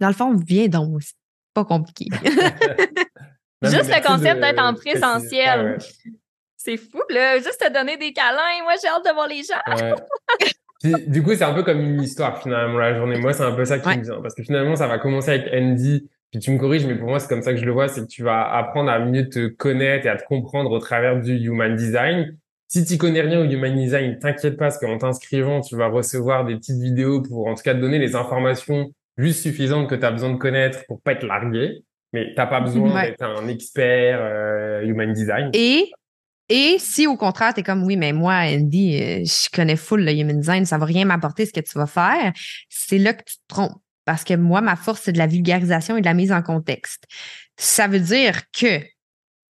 Dans 0.00 0.08
le 0.08 0.14
fond, 0.14 0.34
viens 0.34 0.68
donc. 0.68 1.02
C'est 1.02 1.14
pas 1.52 1.64
compliqué. 1.64 2.06
Juste 3.62 3.88
le 3.88 4.06
concept 4.06 4.40
d'être 4.40 4.62
en 4.62 4.74
présentiel. 4.74 5.78
C'est 6.64 6.78
fou, 6.78 7.02
là. 7.10 7.36
Juste 7.36 7.60
te 7.60 7.72
donner 7.72 7.96
des 7.96 8.12
câlins. 8.12 8.62
Moi, 8.62 8.72
j'ai 8.80 8.88
hâte 8.88 9.04
de 9.04 9.12
voir 9.12 9.28
les 9.28 9.42
gens. 9.42 10.98
du 11.06 11.22
coup, 11.22 11.34
c'est 11.34 11.44
un 11.44 11.52
peu 11.52 11.62
comme 11.62 11.80
une 11.80 12.02
histoire, 12.02 12.42
finalement, 12.42 12.78
la 12.78 12.96
journée. 12.96 13.18
Moi, 13.18 13.32
c'est 13.34 13.42
un 13.42 13.52
peu 13.52 13.64
ça 13.64 13.78
qui 13.78 13.88
me 13.88 14.02
vient. 14.02 14.22
Parce 14.22 14.34
que 14.34 14.42
finalement, 14.42 14.74
ça 14.74 14.86
va 14.86 14.98
commencer 14.98 15.30
avec 15.30 15.52
Andy 15.52 16.08
puis 16.34 16.40
tu 16.40 16.50
me 16.50 16.58
corriges, 16.58 16.84
mais 16.84 16.96
pour 16.96 17.08
moi, 17.08 17.20
c'est 17.20 17.28
comme 17.28 17.42
ça 17.42 17.52
que 17.52 17.60
je 17.60 17.64
le 17.64 17.70
vois, 17.70 17.86
c'est 17.86 18.00
que 18.00 18.08
tu 18.08 18.24
vas 18.24 18.52
apprendre 18.56 18.90
à 18.90 18.98
mieux 18.98 19.28
te 19.28 19.46
connaître 19.46 20.06
et 20.06 20.08
à 20.08 20.16
te 20.16 20.24
comprendre 20.24 20.72
au 20.72 20.80
travers 20.80 21.20
du 21.20 21.36
human 21.36 21.76
design. 21.76 22.36
Si 22.66 22.84
tu 22.84 22.98
connais 22.98 23.20
rien 23.20 23.38
au 23.38 23.44
human 23.44 23.72
design, 23.72 24.18
t'inquiète 24.18 24.56
pas, 24.56 24.64
parce 24.64 24.78
qu'en 24.78 24.98
t'inscrivant, 24.98 25.60
tu 25.60 25.76
vas 25.76 25.86
recevoir 25.86 26.44
des 26.44 26.56
petites 26.56 26.80
vidéos 26.80 27.22
pour, 27.22 27.46
en 27.46 27.54
tout 27.54 27.62
cas, 27.62 27.72
te 27.72 27.78
donner 27.78 28.00
les 28.00 28.16
informations 28.16 28.90
juste 29.16 29.42
suffisantes 29.42 29.88
que 29.88 29.94
tu 29.94 30.04
as 30.04 30.10
besoin 30.10 30.30
de 30.30 30.38
connaître 30.38 30.84
pour 30.88 31.00
pas 31.00 31.12
être 31.12 31.24
largué. 31.24 31.84
Mais 32.12 32.32
t'as 32.34 32.46
pas 32.46 32.60
besoin 32.60 33.00
d'être 33.04 33.22
un 33.22 33.46
expert 33.46 34.18
euh, 34.20 34.82
human 34.82 35.12
design. 35.12 35.50
Et 35.52 35.92
et 36.48 36.76
si 36.78 37.06
au 37.06 37.16
contraire, 37.16 37.54
tu 37.54 37.60
es 37.60 37.62
comme 37.62 37.84
oui, 37.84 37.96
mais 37.96 38.12
moi, 38.12 38.34
Andy, 38.34 39.00
euh, 39.00 39.24
je 39.24 39.48
connais 39.54 39.76
full 39.76 40.04
le 40.04 40.12
human 40.12 40.38
design, 40.38 40.66
ça 40.66 40.78
va 40.78 40.86
rien 40.86 41.04
m'apporter 41.04 41.46
ce 41.46 41.52
que 41.52 41.60
tu 41.60 41.78
vas 41.78 41.86
faire, 41.86 42.32
c'est 42.68 42.98
là 42.98 43.14
que 43.14 43.24
tu 43.24 43.36
te 43.36 43.42
trompes. 43.48 43.80
Parce 44.04 44.24
que 44.24 44.34
moi, 44.34 44.60
ma 44.60 44.76
force, 44.76 45.00
c'est 45.02 45.12
de 45.12 45.18
la 45.18 45.26
vulgarisation 45.26 45.96
et 45.96 46.00
de 46.00 46.06
la 46.06 46.12
mise 46.12 46.30
en 46.30 46.42
contexte. 46.42 47.04
Ça 47.56 47.88
veut 47.88 48.00
dire 48.00 48.42
que 48.52 48.82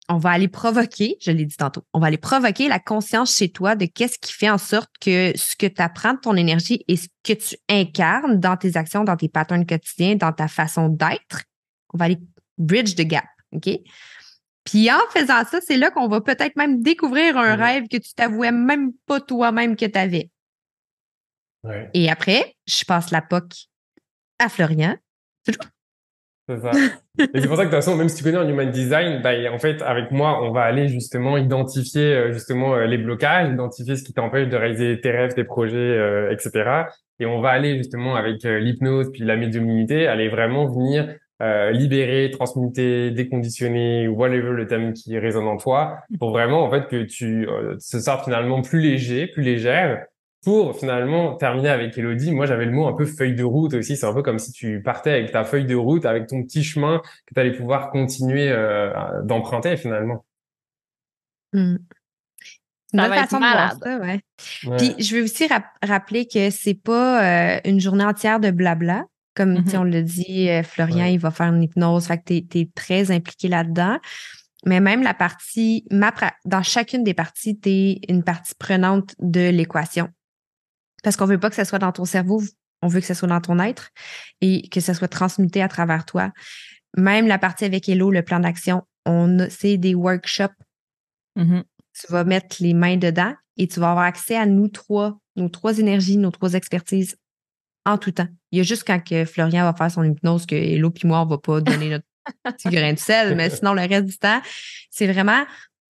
on 0.09 0.19
va 0.19 0.31
aller 0.31 0.49
provoquer, 0.49 1.17
je 1.23 1.31
l'ai 1.31 1.47
dit 1.47 1.57
tantôt, 1.57 1.83
on 1.95 1.99
va 1.99 2.09
aller 2.09 2.19
provoquer 2.19 2.69
la 2.69 2.79
conscience 2.79 3.35
chez 3.37 3.49
toi 3.49 3.75
de 3.75 3.87
qu'est-ce 3.87 4.19
qui 4.19 4.33
fait 4.33 4.51
en 4.51 4.59
sorte 4.59 4.91
que 5.01 5.33
ce 5.35 5.57
que 5.57 5.67
tu 5.67 5.81
apprends 5.81 6.13
de 6.13 6.21
ton 6.21 6.37
énergie 6.37 6.85
et 6.89 6.97
ce 6.97 7.09
que 7.23 7.33
tu 7.33 7.57
incarnes 7.71 8.39
dans 8.39 8.57
tes 8.57 8.77
actions, 8.77 9.03
dans 9.03 9.17
tes 9.17 9.31
patterns 9.31 9.65
quotidiens, 9.65 10.17
dans 10.17 10.33
ta 10.33 10.47
façon 10.47 10.89
d'être, 10.89 11.45
on 11.95 11.99
va 11.99 12.05
aller 12.05 12.19
bridge 12.59 12.95
the 12.95 13.03
gap, 13.03 13.25
OK? 13.53 13.71
Puis 14.65 14.91
en 14.91 15.01
faisant 15.11 15.45
ça, 15.45 15.61
c'est 15.61 15.77
là 15.77 15.91
qu'on 15.91 16.09
va 16.09 16.21
peut-être 16.21 16.57
même 16.57 16.83
découvrir 16.83 17.37
un 17.37 17.55
rêve 17.55 17.85
que 17.89 17.99
tu 17.99 18.15
t'avouais 18.15 18.53
même 18.53 18.93
pas 19.07 19.21
toi-même 19.21 19.77
que 19.77 19.85
tu 19.85 19.99
avais. 19.99 20.31
Et 21.95 22.11
après, 22.11 22.57
je 22.67 22.85
passe 22.85 23.11
la 23.11 23.23
POC 23.23 23.69
à 24.39 24.49
Florian. 24.49 24.97
C'est 26.47 26.61
ça. 26.61 26.73
Et 27.33 27.41
c'est 27.41 27.47
pour 27.47 27.57
ça 27.57 27.65
que 27.65 27.71
de 27.71 27.75
toute 27.75 27.85
façon, 27.85 27.97
même 27.97 28.09
si 28.09 28.17
tu 28.17 28.25
connais 28.25 28.37
en 28.37 28.47
human 28.47 28.71
design, 28.71 29.23
bah, 29.23 29.33
en 29.51 29.59
fait, 29.59 29.81
avec 29.81 30.11
moi, 30.11 30.43
on 30.43 30.53
va 30.53 30.63
aller 30.63 30.89
justement 30.89 31.39
identifier 31.39 32.15
euh, 32.15 32.33
justement 32.33 32.75
euh, 32.75 32.85
les 32.85 32.99
blocages, 32.99 33.51
identifier 33.51 33.97
ce 33.97 34.03
qui 34.03 34.13
t'empêche 34.13 34.49
de 34.49 34.57
réaliser 34.57 35.01
tes 35.01 35.11
rêves, 35.11 35.33
tes 35.33 35.45
projets, 35.45 35.77
euh, 35.77 36.31
etc. 36.31 36.85
Et 37.19 37.25
on 37.25 37.41
va 37.41 37.51
aller 37.51 37.79
justement 37.79 38.17
avec 38.17 38.43
l'hypnose 38.43 39.11
puis 39.11 39.23
la 39.23 39.37
médiumnité, 39.37 40.07
aller 40.07 40.29
vraiment 40.29 40.67
venir 40.67 41.17
libérer, 41.73 42.31
transmuter, 42.31 43.11
déconditionner, 43.11 44.09
whatever 44.09 44.53
le 44.53 44.67
thème 44.67 44.93
qui 44.93 45.19
résonne 45.19 45.47
en 45.47 45.57
toi, 45.57 45.99
pour 46.19 46.31
vraiment 46.31 46.65
en 46.65 46.71
fait 46.71 46.87
que 46.87 47.03
tu 47.03 47.49
euh, 47.49 47.77
te 47.77 47.99
sortes 47.99 48.25
finalement 48.25 48.63
plus 48.63 48.81
léger, 48.81 49.27
plus 49.27 49.43
légère, 49.43 50.05
pour 50.45 50.79
finalement 50.79 51.37
terminer 51.37 51.71
avec 51.71 51.97
Elodie, 51.97 52.31
moi 52.31 52.45
j'avais 52.47 52.67
le 52.67 52.71
mot 52.71 52.87
un 52.87 52.93
peu 52.93 53.07
feuille 53.07 53.35
de 53.35 53.45
route 53.45 53.75
aussi. 53.75 53.97
C'est 53.97 54.07
un 54.07 54.13
peu 54.13 54.23
comme 54.23 54.39
si 54.39 54.53
tu 54.53 54.83
partais 54.83 55.11
avec 55.11 55.33
ta 55.33 55.43
feuille 55.43 55.65
de 55.65 55.75
route, 55.75 56.05
avec 56.05 56.27
ton 56.27 56.43
petit 56.43 56.63
chemin 56.63 57.01
que 57.27 57.35
tu 57.35 57.41
allais 57.41 57.57
pouvoir 57.57 57.91
continuer 57.91 58.51
euh, 58.51 59.23
d'emprunter 59.23 59.77
finalement. 59.77 60.25
Mmh. 61.55 61.77
Une 62.93 63.01
façon 63.01 63.39
de 63.39 63.43
voir 63.43 63.75
ça, 63.83 63.99
ouais. 63.99 64.21
Puis 64.77 64.95
je 65.03 65.17
veux 65.17 65.25
aussi 65.25 65.49
rappeler 65.83 66.27
que 66.27 66.51
c'est 66.51 66.75
pas 66.75 67.57
euh, 67.57 67.61
une 67.65 67.81
journée 67.81 68.05
entière 68.05 68.39
de 68.39 68.51
blabla. 68.51 69.05
Comme 69.35 69.55
mmh 69.55 69.73
on 69.75 69.85
le 69.85 70.03
dit, 70.03 70.49
euh, 70.49 70.63
Florian, 70.63 71.07
il 71.07 71.19
va 71.19 71.31
faire 71.31 71.53
une 71.53 71.63
hypnose, 71.63 72.07
fait 72.07 72.19
que 72.19 72.39
tu 72.41 72.59
es, 72.61 72.71
très 72.75 73.11
impliqué 73.11 73.49
là-dedans. 73.49 73.99
Mais 74.65 74.81
même 74.81 75.03
la 75.03 75.13
partie, 75.13 75.85
ma, 75.91 76.13
dans 76.45 76.63
chacune 76.63 77.05
des 77.05 77.15
parties, 77.15 77.59
tu 77.59 77.69
es 77.69 78.01
une 78.09 78.23
partie 78.23 78.55
prenante 78.55 79.15
de 79.19 79.51
l'équation. 79.51 80.09
Parce 81.03 81.17
qu'on 81.17 81.27
veut 81.27 81.39
pas 81.39 81.51
que 81.51 81.57
ça 81.57 81.65
soit 81.65 81.79
dans 81.79 81.93
ton 81.93 82.05
cerveau, 82.05 82.43
on 82.81 82.89
veut 82.89 83.01
que 83.01 83.07
ça 83.07 83.15
soit 83.15 83.29
dans 83.29 83.41
ton 83.41 83.59
être 83.59 83.91
et 84.41 84.69
que 84.69 84.81
ça 84.81 84.95
soit 84.95 85.09
transmuté 85.09 85.63
à 85.63 85.69
travers 85.69 86.05
toi. 86.05 86.33
Même 86.97 87.27
la 87.27 87.39
partie 87.39 87.65
avec 87.65 87.89
Hello, 87.89 88.11
le 88.11 88.23
plan 88.23 88.41
d'action, 88.41 88.83
on 89.05 89.47
c'est 89.51 89.77
des 89.77 89.95
workshops. 89.95 90.55
Mm-hmm. 91.37 91.63
Tu 91.99 92.13
vas 92.13 92.25
mettre 92.25 92.57
les 92.61 92.73
mains 92.73 92.97
dedans 92.97 93.35
et 93.57 93.69
tu 93.69 93.81
vas 93.81 93.91
avoir 93.91 94.05
accès 94.05 94.37
à 94.37 94.47
nous 94.47 94.69
trois, 94.69 95.19
nos 95.37 95.49
trois 95.49 95.79
énergies, 95.79 96.17
nos 96.17 96.31
trois 96.31 96.55
expertises 96.55 97.17
en 97.85 97.99
tout 97.99 98.13
temps. 98.13 98.29
Il 98.55 98.59
y 98.59 98.61
a 98.61 98.63
juste 98.63 98.85
quand 98.87 99.03
que 99.03 99.25
Florian 99.25 99.65
va 99.65 99.75
faire 99.75 99.91
son 99.91 100.05
hypnose 100.05 100.47
que 100.47 100.55
Hello 100.55 100.91
puis 100.91 101.09
moi, 101.09 101.23
on 101.23 101.27
va 101.27 101.39
pas 101.39 101.61
donner 101.61 101.91
notre 101.91 102.05
petit 102.45 102.69
grain 102.69 102.93
de 102.93 102.99
sel, 102.99 103.35
mais 103.35 103.51
sinon, 103.51 103.75
le 103.75 103.81
reste 103.81 104.05
du 104.05 104.17
temps, 104.17 104.41
c'est 104.91 105.09
vraiment 105.09 105.45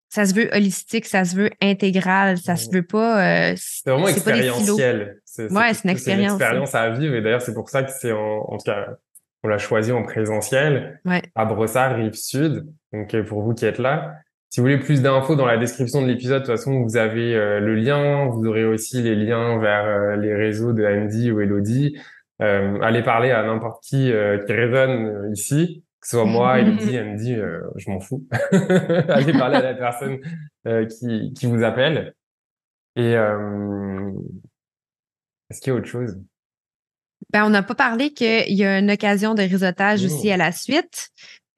ça 0.07 0.25
se 0.25 0.33
veut 0.33 0.49
holistique, 0.53 1.05
ça 1.05 1.25
se 1.25 1.35
veut 1.35 1.49
intégral, 1.61 2.37
ça 2.37 2.55
se 2.55 2.69
veut 2.71 2.85
pas. 2.85 3.51
Euh, 3.51 3.53
c'est 3.57 3.89
vraiment 3.89 4.07
expérientiel. 4.07 5.19
C'est, 5.25 5.51
ouais, 5.51 5.73
c'est 5.73 5.83
une 5.83 5.89
expérience. 5.89 6.37
C'est 6.37 6.45
une 6.45 6.61
expérience 6.61 6.75
à 6.75 6.89
vivre 6.91 7.15
et 7.15 7.21
d'ailleurs 7.21 7.41
c'est 7.41 7.53
pour 7.53 7.67
ça 7.69 7.83
que 7.83 7.91
c'est 7.91 8.11
en, 8.11 8.45
en 8.47 8.57
tout 8.57 8.65
cas 8.65 8.89
on 9.43 9.49
l'a 9.49 9.57
choisi 9.57 9.91
en 9.91 10.03
présentiel 10.03 11.01
à 11.35 11.45
Brossard, 11.45 11.97
rive 11.97 12.13
sud. 12.13 12.65
Donc 12.93 13.13
euh, 13.13 13.23
pour 13.23 13.41
vous 13.41 13.53
qui 13.53 13.65
êtes 13.65 13.79
là, 13.79 14.13
si 14.51 14.59
vous 14.59 14.65
voulez 14.65 14.77
plus 14.77 15.01
d'infos 15.01 15.35
dans 15.35 15.47
la 15.47 15.57
description 15.57 16.01
de 16.01 16.07
l'épisode, 16.07 16.43
de 16.43 16.45
toute 16.45 16.55
façon 16.55 16.83
vous 16.83 16.95
avez 16.95 17.35
euh, 17.35 17.59
le 17.59 17.75
lien, 17.75 18.27
vous 18.27 18.45
aurez 18.45 18.65
aussi 18.65 19.01
les 19.01 19.15
liens 19.15 19.57
vers 19.57 20.15
les 20.15 20.33
réseaux 20.33 20.71
de 20.71 20.85
Andy 20.85 21.31
ou 21.31 21.41
Elodie. 21.41 21.97
Allez 22.39 23.03
parler 23.03 23.31
à 23.31 23.43
n'importe 23.43 23.83
qui 23.83 24.11
qui 24.11 24.53
résonne 24.53 25.31
ici 25.33 25.83
que 26.03 26.09
ce 26.09 26.17
soit 26.17 26.25
moi, 26.25 26.59
Elodie, 26.59 26.95
elle 26.95 27.13
me 27.13 27.17
dit, 27.17 27.33
euh, 27.33 27.61
je 27.77 27.89
m'en 27.89 28.01
fous. 28.01 28.27
Allez 29.07 29.31
parler 29.31 29.55
à 29.55 29.61
la 29.61 29.73
personne 29.73 30.19
euh, 30.67 30.85
qui, 30.85 31.31
qui 31.33 31.45
vous 31.45 31.63
appelle. 31.63 32.13
Et 32.97 33.15
euh, 33.15 34.11
est-ce 35.49 35.61
qu'il 35.61 35.71
y 35.71 35.73
a 35.73 35.79
autre 35.79 35.87
chose? 35.87 36.19
Ben, 37.29 37.45
on 37.45 37.49
n'a 37.49 37.63
pas 37.63 37.73
parlé 37.73 38.11
qu'il 38.11 38.53
y 38.53 38.65
a 38.65 38.79
une 38.79 38.91
occasion 38.91 39.33
de 39.33 39.43
réseautage 39.43 40.03
aussi 40.03 40.27
oh. 40.27 40.33
à 40.33 40.37
la 40.37 40.51
suite. 40.51 41.09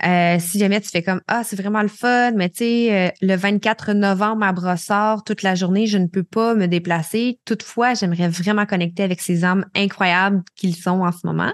Euh, 0.04 0.38
si 0.40 0.60
jamais 0.60 0.82
tu 0.82 0.90
fais 0.90 1.02
comme 1.02 1.22
ah 1.30 1.46
c'est 1.46 1.56
vraiment 1.56 1.82
le 1.82 1.88
fun 1.88 2.32
mais 2.34 2.50
tu 2.50 2.58
sais 2.58 2.94
euh, 2.94 3.10
le 3.22 3.36
24 3.38 3.94
novembre 3.94 4.44
à 4.44 4.52
Brossard 4.52 5.24
toute 5.24 5.42
la 5.42 5.56
journée 5.56 5.88
je 5.88 5.98
ne 5.98 6.08
peux 6.08 6.24
pas 6.24 6.54
me 6.54 6.68
déplacer. 6.68 7.40
Toutefois 7.46 7.94
j'aimerais 7.94 8.28
vraiment 8.28 8.66
connecter 8.66 9.04
avec 9.04 9.22
ces 9.22 9.46
âmes 9.46 9.66
incroyables 9.74 10.44
qu'ils 10.58 10.76
sont 10.76 11.00
en 11.00 11.14
ce 11.14 11.20
moment. 11.24 11.54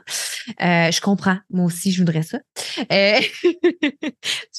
Euh, 0.60 0.89
je 0.92 1.02
comprends. 1.02 1.38
Moi 1.52 1.66
aussi 1.66 1.92
je 1.92 2.00
voudrais 2.00 2.24
ça. 2.24 2.39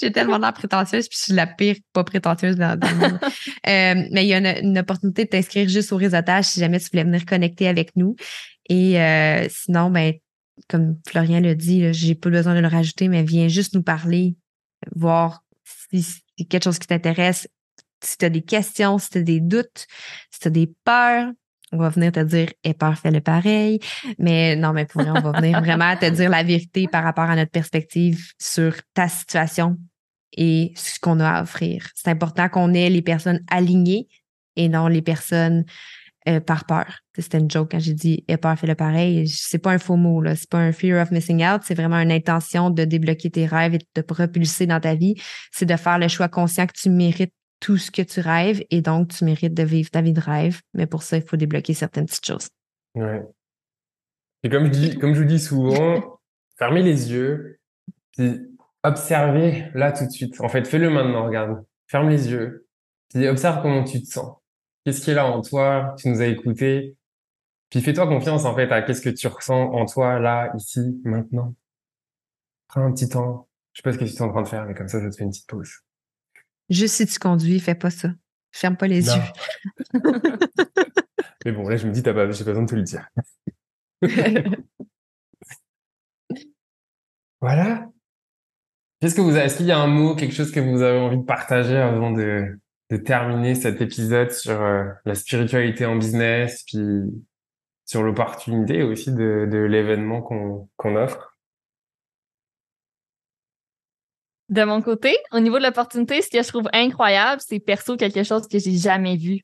J'ai 0.00 0.12
tellement 0.12 0.38
l'air 0.38 0.52
prétentieuse 0.52 1.08
puis 1.08 1.18
je 1.18 1.24
suis 1.24 1.34
la 1.34 1.48
pire 1.48 1.74
pas 1.92 2.04
prétentieuse 2.04 2.54
dans, 2.54 2.78
le 2.80 2.94
monde. 2.94 3.18
Mais 3.66 4.24
il 4.24 4.28
y 4.28 4.34
a 4.34 4.60
une, 4.60 4.78
opportunité 4.78 5.24
de 5.24 5.30
t'inscrire 5.30 5.68
juste 5.68 5.92
au 5.92 5.96
réseautage 5.96 6.44
si 6.44 6.60
jamais 6.60 6.78
tu 6.78 6.88
voulais 6.92 7.04
venir 7.04 7.26
connecter 7.26 7.66
avec 7.66 7.96
nous. 7.96 8.14
Et 8.68 8.96
sinon 9.50 9.90
ben 9.90 10.12
comme 10.68 10.98
Florian 11.06 11.40
l'a 11.40 11.54
dit, 11.54 11.92
j'ai 11.92 12.14
pas 12.14 12.30
besoin 12.30 12.54
de 12.54 12.60
le 12.60 12.68
rajouter, 12.68 13.08
mais 13.08 13.22
viens 13.22 13.48
juste 13.48 13.74
nous 13.74 13.82
parler, 13.82 14.36
voir 14.94 15.44
si 15.64 16.02
c'est 16.02 16.44
quelque 16.44 16.64
chose 16.64 16.78
qui 16.78 16.86
t'intéresse, 16.86 17.48
si 18.02 18.18
tu 18.18 18.24
as 18.24 18.30
des 18.30 18.42
questions, 18.42 18.98
si 18.98 19.10
tu 19.10 19.18
as 19.18 19.22
des 19.22 19.40
doutes, 19.40 19.86
si 20.30 20.40
tu 20.40 20.48
as 20.48 20.50
des 20.50 20.72
peurs. 20.84 21.30
On 21.74 21.78
va 21.78 21.88
venir 21.88 22.12
te 22.12 22.20
dire, 22.20 22.50
et 22.64 22.74
peur, 22.74 22.98
fais 22.98 23.10
le 23.10 23.22
pareil. 23.22 23.80
Mais 24.18 24.56
non, 24.56 24.74
mais 24.74 24.84
pour 24.84 25.00
on 25.00 25.20
va 25.20 25.40
venir 25.40 25.58
vraiment 25.60 25.96
te 25.96 26.04
dire 26.04 26.28
la 26.28 26.42
vérité 26.42 26.86
par 26.86 27.02
rapport 27.02 27.24
à 27.24 27.36
notre 27.36 27.50
perspective 27.50 28.32
sur 28.38 28.74
ta 28.92 29.08
situation 29.08 29.78
et 30.36 30.72
ce 30.76 31.00
qu'on 31.00 31.18
a 31.20 31.30
à 31.30 31.42
offrir. 31.42 31.88
C'est 31.94 32.10
important 32.10 32.48
qu'on 32.50 32.74
ait 32.74 32.90
les 32.90 33.00
personnes 33.00 33.40
alignées 33.50 34.08
et 34.56 34.68
non 34.68 34.86
les 34.86 35.00
personnes 35.00 35.64
euh, 36.28 36.40
par 36.40 36.66
peur. 36.66 37.00
C'était 37.18 37.38
une 37.38 37.50
joke 37.50 37.72
quand 37.72 37.78
j'ai 37.80 37.94
dit 37.94 38.24
aie 38.28 38.36
peur, 38.36 38.56
fais-le 38.58 38.74
pareil. 38.74 39.28
C'est 39.28 39.58
pas 39.58 39.72
un 39.72 39.78
faux 39.78 39.96
mot, 39.96 40.20
là. 40.20 40.36
C'est 40.36 40.48
pas 40.48 40.58
un 40.58 40.72
fear 40.72 41.02
of 41.02 41.10
missing 41.10 41.44
out. 41.44 41.62
C'est 41.64 41.74
vraiment 41.74 41.96
une 41.96 42.12
intention 42.12 42.70
de 42.70 42.84
débloquer 42.84 43.30
tes 43.30 43.46
rêves 43.46 43.74
et 43.74 43.78
de 43.78 43.86
te 43.92 44.00
propulser 44.00 44.66
dans 44.66 44.80
ta 44.80 44.94
vie. 44.94 45.14
C'est 45.50 45.66
de 45.66 45.76
faire 45.76 45.98
le 45.98 46.08
choix 46.08 46.28
conscient 46.28 46.66
que 46.66 46.74
tu 46.74 46.90
mérites 46.90 47.34
tout 47.60 47.76
ce 47.76 47.90
que 47.90 48.02
tu 48.02 48.20
rêves 48.20 48.62
et 48.70 48.82
donc 48.82 49.08
tu 49.08 49.24
mérites 49.24 49.54
de 49.54 49.62
vivre 49.62 49.90
ta 49.90 50.00
vie 50.00 50.12
de 50.12 50.20
rêve. 50.20 50.60
Mais 50.74 50.86
pour 50.86 51.02
ça, 51.02 51.16
il 51.16 51.22
faut 51.22 51.36
débloquer 51.36 51.74
certaines 51.74 52.06
petites 52.06 52.26
choses. 52.26 52.48
Ouais. 52.94 53.22
Et 54.42 54.48
comme 54.48 54.66
je 54.66 54.70
dis, 54.70 54.98
comme 54.98 55.14
je 55.14 55.20
vous 55.20 55.28
dis 55.28 55.38
souvent, 55.38 56.20
fermez 56.58 56.82
les 56.82 57.10
yeux, 57.10 57.60
puis 58.12 58.40
observez 58.82 59.70
là 59.74 59.92
tout 59.92 60.04
de 60.06 60.10
suite. 60.10 60.40
En 60.40 60.48
fait, 60.48 60.66
fais-le 60.66 60.90
maintenant, 60.90 61.24
regarde. 61.24 61.64
Ferme 61.86 62.08
les 62.08 62.30
yeux, 62.30 62.66
puis 63.10 63.28
observe 63.28 63.60
comment 63.62 63.84
tu 63.84 64.02
te 64.02 64.06
sens. 64.06 64.36
Qu'est-ce 64.84 65.00
qui 65.00 65.10
est 65.10 65.14
là 65.14 65.26
en 65.26 65.40
toi 65.42 65.94
Tu 65.98 66.08
nous 66.08 66.20
as 66.20 66.26
écouté. 66.26 66.96
Puis 67.70 67.80
fais-toi 67.80 68.06
confiance 68.06 68.44
en 68.44 68.54
fait 68.54 68.70
à 68.70 68.82
qu'est-ce 68.82 69.00
que 69.00 69.08
tu 69.08 69.26
ressens 69.28 69.72
en 69.72 69.86
toi 69.86 70.18
là, 70.18 70.52
ici, 70.56 71.00
maintenant. 71.04 71.54
Prends 72.68 72.84
un 72.84 72.92
petit 72.92 73.08
temps. 73.08 73.48
Je 73.72 73.78
sais 73.78 73.82
pas 73.82 73.92
ce 73.92 73.98
que 73.98 74.04
tu 74.04 74.14
es 74.14 74.22
en 74.22 74.30
train 74.30 74.42
de 74.42 74.48
faire, 74.48 74.66
mais 74.66 74.74
comme 74.74 74.88
ça, 74.88 75.00
ça 75.00 75.08
te 75.08 75.16
fait 75.16 75.24
une 75.24 75.30
petite 75.30 75.46
pause. 75.46 75.70
Juste 76.68 76.96
si 76.96 77.06
tu 77.06 77.18
conduis, 77.18 77.60
fais 77.60 77.74
pas 77.74 77.90
ça. 77.90 78.10
Ferme 78.50 78.76
pas 78.76 78.88
les 78.88 79.06
yeux. 79.06 79.22
mais 81.44 81.52
bon, 81.52 81.68
là, 81.68 81.76
je 81.76 81.86
me 81.86 81.92
dis, 81.92 82.02
t'as 82.02 82.12
pas, 82.12 82.30
j'ai 82.30 82.44
pas 82.44 82.50
besoin 82.50 82.64
de 82.64 82.70
te 82.70 82.74
le 82.74 82.82
dire. 82.82 83.08
voilà. 87.40 87.88
Qu'est-ce 89.00 89.14
que 89.14 89.22
vous 89.22 89.30
avez, 89.30 89.46
est-ce 89.46 89.56
qu'il 89.56 89.66
y 89.66 89.72
a 89.72 89.78
un 89.78 89.86
mot, 89.86 90.14
quelque 90.14 90.34
chose 90.34 90.52
que 90.52 90.60
vous 90.60 90.82
avez 90.82 90.98
envie 90.98 91.18
de 91.18 91.24
partager 91.24 91.76
avant 91.76 92.10
de, 92.10 92.60
de 92.92 92.98
terminer 92.98 93.54
cet 93.54 93.80
épisode 93.80 94.30
sur 94.32 94.60
euh, 94.60 94.84
la 95.06 95.14
spiritualité 95.14 95.86
en 95.86 95.96
business, 95.96 96.62
puis 96.66 96.78
sur 97.86 98.02
l'opportunité 98.02 98.82
aussi 98.82 99.10
de, 99.12 99.66
l'événement 99.66 100.20
qu'on 100.20 100.96
offre. 100.96 101.38
De 104.50 104.62
mon 104.64 104.82
côté, 104.82 105.16
au 105.32 105.40
niveau 105.40 105.58
de 105.58 105.64
l'opportunité, 105.64 106.20
ce 106.20 106.28
que 106.28 106.42
je 106.42 106.48
trouve 106.48 106.68
incroyable, 106.74 107.40
c'est 107.42 107.60
perso 107.60 107.96
quelque 107.96 108.24
chose 108.24 108.46
que 108.46 108.58
j'ai 108.58 108.76
jamais 108.76 109.16
vu 109.16 109.40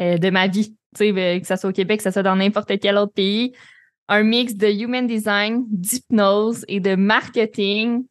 euh, 0.00 0.18
de 0.18 0.30
ma 0.30 0.48
vie. 0.48 0.76
Ben, 0.98 1.40
que 1.40 1.46
ce 1.46 1.54
soit 1.54 1.70
au 1.70 1.72
Québec, 1.72 1.98
que 1.98 2.04
ce 2.04 2.10
soit 2.10 2.24
dans 2.24 2.34
n'importe 2.34 2.80
quel 2.80 2.96
autre 2.96 3.12
pays. 3.12 3.52
Un 4.08 4.24
mix 4.24 4.54
de 4.54 4.66
human 4.66 5.06
design, 5.06 5.66
d'hypnose 5.68 6.64
et 6.66 6.80
de 6.80 6.96
marketing 6.96 8.06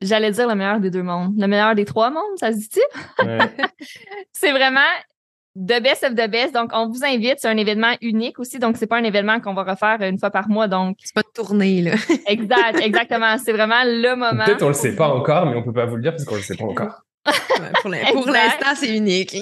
J'allais 0.00 0.30
dire 0.30 0.48
le 0.48 0.54
meilleur 0.54 0.80
des 0.80 0.90
deux 0.90 1.02
mondes. 1.02 1.34
Le 1.38 1.46
meilleur 1.46 1.74
des 1.74 1.84
trois 1.84 2.10
mondes, 2.10 2.36
ça 2.36 2.52
se 2.52 2.58
dit-tu? 2.58 2.80
c'est 4.32 4.52
vraiment 4.52 4.80
de 5.54 5.80
best 5.80 6.04
of 6.04 6.14
the 6.14 6.30
best. 6.30 6.54
Donc, 6.54 6.70
on 6.72 6.88
vous 6.88 7.04
invite. 7.04 7.36
C'est 7.38 7.48
un 7.48 7.56
événement 7.56 7.94
unique 8.00 8.38
aussi. 8.38 8.58
Donc, 8.58 8.76
c'est 8.76 8.86
pas 8.86 8.98
un 8.98 9.04
événement 9.04 9.40
qu'on 9.40 9.54
va 9.54 9.64
refaire 9.64 10.00
une 10.02 10.18
fois 10.18 10.30
par 10.30 10.48
mois. 10.48 10.68
Donc, 10.68 10.96
c'est 11.02 11.14
pas 11.14 11.22
de 11.22 11.32
tournée, 11.34 11.82
là. 11.82 11.92
exact, 12.26 12.80
exactement. 12.80 13.36
C'est 13.38 13.52
vraiment 13.52 13.82
le 13.84 14.14
moment. 14.14 14.44
Peut-être 14.44 14.62
on 14.62 14.68
le 14.68 14.74
sait 14.74 14.94
pas 14.94 15.08
encore, 15.08 15.46
mais 15.46 15.56
on 15.56 15.62
peut 15.62 15.72
pas 15.72 15.86
vous 15.86 15.96
le 15.96 16.02
dire 16.02 16.12
parce 16.12 16.24
qu'on 16.24 16.36
le 16.36 16.42
sait 16.42 16.56
pas 16.56 16.64
encore. 16.64 17.02
pour 17.82 17.90
l'instant, 17.90 18.74
c'est 18.74 18.96
unique. 18.96 19.36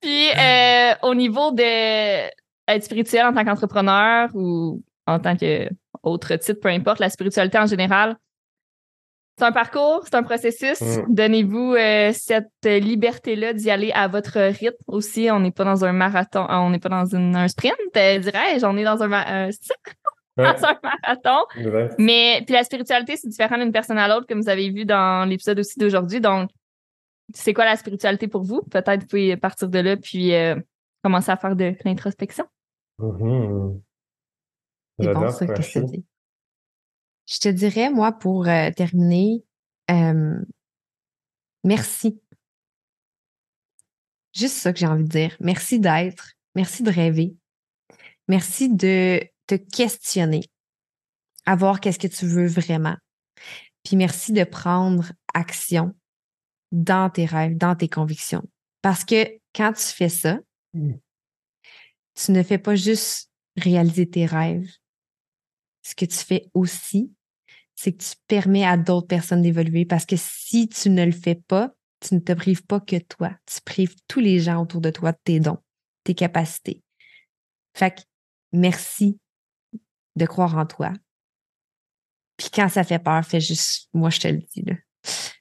Puis, 0.00 0.28
euh, 0.38 0.92
au 1.02 1.14
niveau 1.14 1.50
de 1.52 2.28
être 2.68 2.84
spirituel 2.84 3.26
en 3.26 3.32
tant 3.32 3.44
qu'entrepreneur 3.44 4.30
ou 4.34 4.82
en 5.06 5.18
tant 5.18 5.36
que 5.36 5.68
autre 6.02 6.34
titre, 6.36 6.60
peu 6.60 6.68
importe, 6.68 7.00
la 7.00 7.10
spiritualité 7.10 7.58
en 7.58 7.66
général, 7.66 8.16
c'est 9.40 9.46
un 9.46 9.52
parcours, 9.52 10.02
c'est 10.04 10.14
un 10.16 10.22
processus. 10.22 10.82
Mm. 10.82 11.04
Donnez-vous 11.08 11.74
euh, 11.74 12.12
cette 12.12 12.64
liberté-là 12.64 13.54
d'y 13.54 13.70
aller 13.70 13.90
à 13.92 14.06
votre 14.06 14.38
rythme 14.38 14.84
aussi. 14.86 15.30
On 15.30 15.40
n'est 15.40 15.50
pas 15.50 15.64
dans 15.64 15.82
un 15.82 15.92
marathon, 15.92 16.46
on 16.50 16.68
n'est 16.68 16.78
pas 16.78 16.90
dans 16.90 17.16
un 17.16 17.48
sprint, 17.48 17.74
euh, 17.96 18.18
dirais-je. 18.18 18.66
On 18.66 18.76
est 18.76 18.84
dans 18.84 19.02
un... 19.02 19.12
Euh, 19.46 19.50
dans 20.36 20.44
un 20.44 20.78
marathon. 20.82 21.46
Mais 21.98 22.42
puis 22.44 22.54
la 22.54 22.64
spiritualité, 22.64 23.16
c'est 23.16 23.28
différent 23.28 23.56
d'une 23.56 23.72
personne 23.72 23.96
à 23.96 24.08
l'autre, 24.08 24.26
comme 24.26 24.42
vous 24.42 24.50
avez 24.50 24.68
vu 24.68 24.84
dans 24.84 25.26
l'épisode 25.26 25.58
aussi 25.58 25.78
d'aujourd'hui. 25.78 26.20
Donc, 26.20 26.50
c'est 27.32 27.54
quoi 27.54 27.64
la 27.64 27.76
spiritualité 27.76 28.28
pour 28.28 28.42
vous? 28.42 28.60
Peut-être 28.70 29.00
vous 29.00 29.06
pouvez 29.06 29.36
partir 29.38 29.70
de 29.70 29.78
là 29.78 29.96
puis 29.96 30.34
euh, 30.34 30.54
commencer 31.02 31.30
à 31.30 31.36
faire 31.38 31.56
de 31.56 31.72
l'introspection. 31.86 32.44
Mm-hmm. 32.98 33.80
C'est 35.00 35.14
bon 35.14 35.30
je 37.30 37.38
te 37.38 37.48
dirais, 37.48 37.90
moi, 37.90 38.10
pour 38.12 38.48
euh, 38.48 38.70
terminer, 38.72 39.44
euh, 39.90 40.42
merci. 41.62 42.20
Juste 44.34 44.56
ça 44.56 44.72
que 44.72 44.80
j'ai 44.80 44.86
envie 44.86 45.04
de 45.04 45.08
dire. 45.08 45.36
Merci 45.38 45.78
d'être. 45.78 46.32
Merci 46.56 46.82
de 46.82 46.90
rêver. 46.90 47.36
Merci 48.26 48.68
de 48.68 49.20
te 49.46 49.54
questionner, 49.54 50.42
à 51.46 51.54
voir 51.54 51.80
qu'est-ce 51.80 51.98
que 51.98 52.08
tu 52.08 52.26
veux 52.26 52.46
vraiment. 52.46 52.96
Puis 53.84 53.96
merci 53.96 54.32
de 54.32 54.44
prendre 54.44 55.12
action 55.32 55.94
dans 56.72 57.10
tes 57.10 57.26
rêves, 57.26 57.56
dans 57.56 57.76
tes 57.76 57.88
convictions. 57.88 58.42
Parce 58.82 59.04
que 59.04 59.38
quand 59.54 59.72
tu 59.72 59.82
fais 59.82 60.08
ça, 60.08 60.38
mmh. 60.74 60.94
tu 62.14 62.32
ne 62.32 62.42
fais 62.42 62.58
pas 62.58 62.74
juste 62.74 63.30
réaliser 63.56 64.08
tes 64.08 64.26
rêves. 64.26 64.68
Ce 65.82 65.94
que 65.94 66.04
tu 66.04 66.18
fais 66.18 66.48
aussi, 66.54 67.12
c'est 67.82 67.92
que 67.92 68.04
tu 68.04 68.14
permets 68.26 68.66
à 68.66 68.76
d'autres 68.76 69.06
personnes 69.06 69.40
d'évoluer 69.40 69.86
parce 69.86 70.04
que 70.04 70.16
si 70.18 70.68
tu 70.68 70.90
ne 70.90 71.02
le 71.02 71.12
fais 71.12 71.34
pas, 71.34 71.72
tu 72.00 72.14
ne 72.14 72.20
te 72.20 72.32
prives 72.32 72.66
pas 72.66 72.78
que 72.78 72.98
toi. 72.98 73.34
Tu 73.46 73.58
prives 73.62 73.94
tous 74.06 74.20
les 74.20 74.38
gens 74.38 74.60
autour 74.60 74.82
de 74.82 74.90
toi 74.90 75.12
de 75.12 75.18
tes 75.24 75.40
dons, 75.40 75.56
tes 76.04 76.14
capacités. 76.14 76.82
Fait 77.74 77.94
que 77.94 78.02
merci 78.52 79.18
de 80.14 80.26
croire 80.26 80.58
en 80.58 80.66
toi. 80.66 80.92
Puis 82.36 82.50
quand 82.52 82.68
ça 82.68 82.84
fait 82.84 82.98
peur, 82.98 83.24
fais 83.24 83.40
juste, 83.40 83.88
moi 83.94 84.10
je 84.10 84.20
te 84.20 84.28
le 84.28 84.40
dis, 84.54 84.62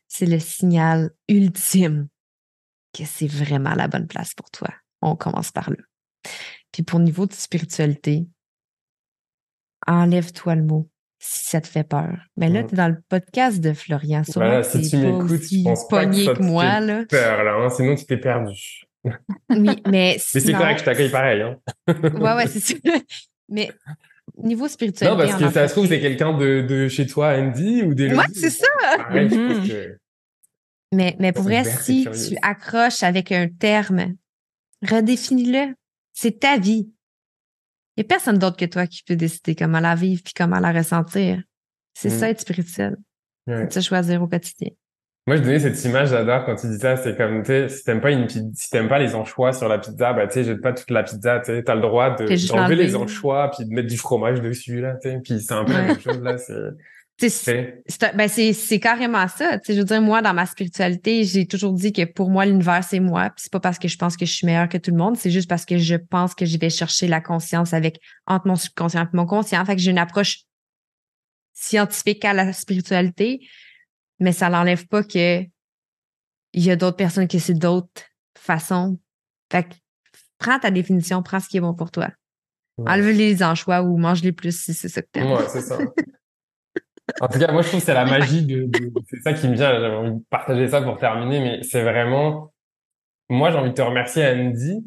c'est 0.08 0.26
le 0.26 0.40
signal 0.40 1.12
ultime 1.28 2.08
que 2.94 3.04
c'est 3.04 3.28
vraiment 3.28 3.76
la 3.76 3.90
bonne 3.90 4.08
place 4.08 4.34
pour 4.34 4.50
toi. 4.50 4.70
On 5.02 5.18
commence 5.18 5.52
par 5.52 5.70
là. 5.72 5.84
Puis 6.72 6.84
pour 6.84 7.00
niveau 7.00 7.26
de 7.26 7.34
spiritualité, 7.34 8.30
enlève-toi 9.86 10.56
le 10.56 10.64
mot 10.64 10.90
si 11.20 11.46
ça 11.46 11.62
te 11.62 11.68
fait 11.68 11.84
peur. 11.84 12.18
Mais 12.38 12.50
là, 12.50 12.64
tu 12.64 12.74
es 12.74 12.78
dans 12.78 12.88
le 12.88 12.98
podcast 13.10 13.60
de 13.60 13.74
Florian. 13.74 14.22
Voilà, 14.34 14.64
si 14.64 14.90
tu 14.90 14.98
m'écoutes, 14.98 15.42
je 15.52 15.64
pense 15.64 15.88
pas 15.88 16.06
que 16.06 16.14
ça 16.16 16.34
te 16.34 16.42
moi, 16.42 16.80
là. 16.80 17.04
peur, 17.10 17.44
là. 17.44 17.56
Hein, 17.56 17.70
sinon, 17.70 17.96
tu 17.96 18.06
t'es 18.06 18.18
perdu. 18.18 18.86
oui, 19.04 19.14
mais 19.50 19.82
Mais 19.88 20.18
c'est 20.18 20.52
correct, 20.54 20.80
je 20.80 20.86
t'accueille 20.86 21.12
pareil. 21.12 21.42
Hein. 21.42 21.58
ouais, 21.88 22.34
ouais, 22.34 22.48
c'est 22.48 22.62
sûr. 22.62 22.78
Mais 23.50 23.70
niveau 24.38 24.68
spirituel. 24.68 25.10
Non, 25.10 25.18
parce 25.18 25.36
que 25.36 25.50
ça 25.50 25.68
se 25.68 25.74
trouve, 25.74 25.88
c'est 25.88 26.00
quelqu'un 26.00 26.38
de, 26.38 26.62
de, 26.62 26.88
chez 26.88 27.06
toi, 27.08 27.34
Andy, 27.36 27.84
ou 27.84 27.94
des 27.94 28.14
Ouais, 28.14 28.26
c'est 28.34 28.52
ça. 28.52 28.68
Mm-hmm. 29.12 29.98
Mais, 30.94 31.16
mais 31.20 31.32
pour 31.32 31.44
vrai, 31.44 31.64
si 31.64 32.06
tu 32.06 32.38
accroches 32.42 33.04
avec 33.04 33.32
un 33.32 33.48
terme, 33.48 34.14
redéfinis-le. 34.88 35.74
C'est 36.14 36.40
ta 36.40 36.58
vie. 36.58 36.92
Il 38.00 38.04
n'y 38.04 38.06
a 38.06 38.16
personne 38.16 38.38
d'autre 38.38 38.56
que 38.56 38.64
toi 38.64 38.88
qui 38.88 39.04
peut 39.04 39.18
décider 39.18 39.56
comment 39.56 39.82
la 39.82 39.94
vivre 39.94 40.22
puis 40.24 40.34
comment 40.34 40.62
la 40.62 40.72
ressentir. 40.72 41.44
C'est 41.94 42.08
mm. 42.08 42.12
ça 42.12 42.30
être 42.30 42.40
spirituel. 42.40 42.96
C'est 43.46 43.82
choisir 43.82 44.24
au 44.24 44.28
quotidien. 44.28 44.70
Moi, 45.28 45.36
je 45.36 45.42
donnais 45.42 45.60
cette 45.60 45.84
image, 45.84 46.08
j'adore 46.08 46.46
quand 46.46 46.56
tu 46.56 46.68
dis 46.68 46.78
ça, 46.78 46.96
c'est 46.96 47.18
comme, 47.18 47.44
tu 47.44 47.48
sais, 47.48 47.68
si 47.68 47.84
t'aimes 47.84 48.00
pas 48.00 48.12
une 48.12 48.30
si 48.30 48.70
t'aimes 48.70 48.88
pas 48.88 49.00
les 49.00 49.16
anchois 49.16 49.52
sur 49.52 49.68
la 49.68 49.80
pizza, 49.80 50.14
bah, 50.14 50.28
tu 50.28 50.36
sais, 50.36 50.44
jette 50.46 50.62
pas 50.62 50.72
toute 50.72 50.90
la 50.92 51.04
pizza, 51.04 51.40
tu 51.40 51.48
sais, 51.48 51.62
t'as 51.62 51.76
le 51.76 51.82
droit 51.82 52.16
de, 52.16 52.48
d'enlever 52.48 52.76
les 52.76 52.96
anchois 52.96 53.52
puis 53.52 53.66
de 53.66 53.74
mettre 53.74 53.90
du 53.90 53.98
fromage 53.98 54.40
dessus, 54.40 54.80
là, 54.80 54.96
tu 54.96 55.10
sais, 55.10 55.20
puis 55.22 55.42
c'est 55.42 55.54
un 55.54 55.66
peu 55.66 55.74
la 55.74 55.82
même 55.82 56.00
chose, 56.00 56.22
là, 56.22 56.38
c'est, 56.38 56.54
c'est, 57.28 57.84
ben 58.16 58.30
c'est, 58.30 58.54
c'est 58.54 58.80
carrément 58.80 59.28
ça. 59.28 59.58
Je 59.68 59.74
veux 59.74 59.84
dire, 59.84 60.02
moi, 60.02 60.22
dans 60.22 60.34
ma 60.34 60.46
spiritualité, 60.46 61.26
j'ai 61.26 61.46
toujours 61.46 61.74
dit 61.74 61.92
que 61.92 62.06
pour 62.06 62.30
moi, 62.30 62.46
l'univers, 62.46 62.84
c'est 62.84 63.02
moi. 63.02 63.32
C'est 63.36 63.52
pas 63.52 63.60
parce 63.60 63.78
que 63.78 63.90
je 63.90 63.98
pense 63.98 64.16
que 64.16 64.26
je 64.26 64.32
suis 64.32 64.46
meilleure 64.46 64.70
que 64.70 64.78
tout 64.78 64.92
le 64.92 64.98
monde, 64.98 65.18
c'est 65.18 65.32
juste 65.32 65.50
parce 65.50 65.66
que 65.66 65.78
je 65.78 65.96
pense 65.96 66.34
que 66.34 66.46
je 66.46 66.58
vais 66.58 66.70
chercher 66.70 67.08
la 67.08 67.20
conscience 67.20 67.74
avec 67.74 68.00
entre 68.26 68.48
mon 68.48 68.56
subconscient 68.56 69.04
et 69.04 69.18
mon 69.18 69.26
conscient. 69.26 69.66
Fait 69.66 69.76
que 69.76 69.82
j'ai 69.82 69.92
une 69.92 69.98
approche 69.98 70.44
scientifique 71.54 72.24
à 72.24 72.34
la 72.34 72.54
spiritualité 72.54 73.42
mais 74.20 74.32
ça 74.32 74.50
n'enlève 74.50 74.88
pas 74.88 75.04
que 75.04 75.44
il 76.54 76.64
y 76.64 76.72
a 76.72 76.76
d'autres 76.76 76.98
personnes 76.98 77.28
qui 77.28 77.40
c'est 77.40 77.54
d'autres 77.54 78.04
façons. 78.38 79.00
Fait 79.52 79.64
que 79.64 79.76
prends 80.38 80.60
ta 80.60 80.72
définition, 80.72 81.22
prends 81.24 81.40
ce 81.40 81.48
qui 81.48 81.58
est 81.58 81.62
bon 81.62 81.74
pour 81.74 81.92
toi. 81.92 82.10
Enlève 82.78 83.10
les 83.10 83.44
anchois 83.44 83.82
ou 83.82 83.98
mange-les 83.98 84.32
plus 84.32 84.58
si 84.58 84.74
c'est 84.74 84.88
ça 84.88 85.02
que 85.02 85.08
t'aimes. 85.12 85.32
Ouais, 85.32 85.48
c'est 85.50 85.62
ça. 85.62 85.78
En 87.22 87.28
tout 87.28 87.40
cas, 87.40 87.52
moi, 87.52 87.62
je 87.62 87.68
trouve 87.68 87.80
que 87.80 87.86
c'est 87.86 87.94
la 87.94 88.06
magie 88.06 88.46
de, 88.46 88.70
c'est 89.10 89.22
ça 89.22 89.34
qui 89.34 89.48
me 89.48 89.56
vient. 89.56 89.72
J'avais 89.72 89.96
envie 89.96 90.20
de 90.20 90.24
partager 90.30 90.68
ça 90.68 90.82
pour 90.82 90.98
terminer, 90.98 91.40
mais 91.40 91.64
c'est 91.64 91.82
vraiment, 91.82 92.54
moi, 93.30 93.52
j'ai 93.52 93.58
envie 93.58 93.70
de 93.70 93.76
te 93.76 93.82
remercier, 93.82 94.26
Andy, 94.26 94.86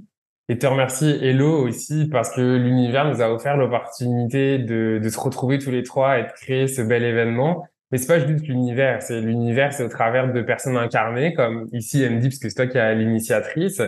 et 0.49 0.59
te 0.59 0.67
remercier, 0.67 1.25
Hello, 1.25 1.67
aussi, 1.67 2.09
parce 2.11 2.35
que 2.35 2.57
l'univers 2.57 3.05
nous 3.07 3.21
a 3.23 3.31
offert 3.31 3.57
l'opportunité 3.57 4.59
de, 4.59 5.01
de 5.03 5.09
se 5.09 5.19
retrouver 5.19 5.59
tous 5.59 5.71
les 5.71 5.83
trois 5.83 6.19
et 6.19 6.25
de 6.25 6.33
créer 6.33 6.69
ce 6.69 6.83
bel 6.83 7.05
événement. 7.05 7.65
Mais 7.91 7.99
c'est 7.99 8.07
pas 8.07 8.27
juste 8.27 8.47
l'univers, 8.49 9.03
c'est 9.03 9.21
l'univers, 9.21 9.73
c'est 9.73 9.85
au 9.85 9.89
travers 9.89 10.33
de 10.33 10.41
personnes 10.41 10.79
incarnées, 10.79 11.35
comme 11.35 11.69
ici 11.73 12.07
Andy, 12.07 12.29
parce 12.29 12.39
que 12.39 12.49
c'est 12.49 12.55
toi 12.55 12.67
qui 12.67 12.79
as 12.79 12.95
l'initiatrice. 12.95 13.83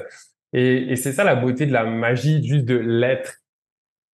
Et, 0.53 0.93
et 0.93 0.97
c'est 0.97 1.13
ça 1.13 1.25
la 1.25 1.35
beauté 1.35 1.67
de 1.67 1.73
la 1.73 1.85
magie 1.85 2.47
juste 2.47 2.67
de 2.67 2.77
l'être. 2.77 3.44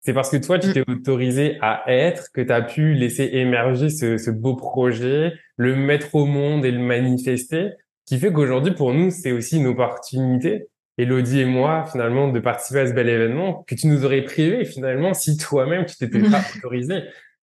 C'est 0.03 0.15
parce 0.15 0.31
que 0.31 0.37
toi, 0.39 0.59
tu 0.59 0.69
mm. 0.69 0.73
t'es 0.73 0.91
autorisé 0.91 1.59
à 1.61 1.85
être 1.87 2.29
que 2.33 2.41
tu 2.41 2.53
as 2.53 2.63
pu 2.63 2.95
laisser 2.95 3.31
émerger 3.33 3.91
ce, 3.91 4.17
ce, 4.17 4.31
beau 4.31 4.57
projet, 4.57 5.35
le 5.57 5.77
mettre 5.77 6.15
au 6.15 6.27
monde 6.27 6.65
et 6.65 6.71
le 6.71 6.79
manifester, 6.79 7.71
qui 8.07 8.19
fait 8.19 8.33
qu'aujourd'hui, 8.33 8.73
pour 8.73 8.93
nous, 8.95 9.11
c'est 9.11 9.33
aussi 9.33 9.59
une 9.59 9.67
opportunité, 9.67 10.69
Elodie 10.99 11.41
et 11.41 11.45
moi, 11.45 11.85
finalement, 11.91 12.29
de 12.29 12.41
participer 12.41 12.81
à 12.81 12.87
ce 12.87 12.93
bel 12.93 13.09
événement 13.09 13.65
que 13.67 13.75
tu 13.75 13.87
nous 13.87 14.05
aurais 14.05 14.23
privé, 14.23 14.65
finalement, 14.65 15.15
si 15.15 15.37
toi-même, 15.37 15.87
tu 15.87 15.97
t'étais 15.97 16.21
pas 16.29 16.43
autorisé. 16.57 17.03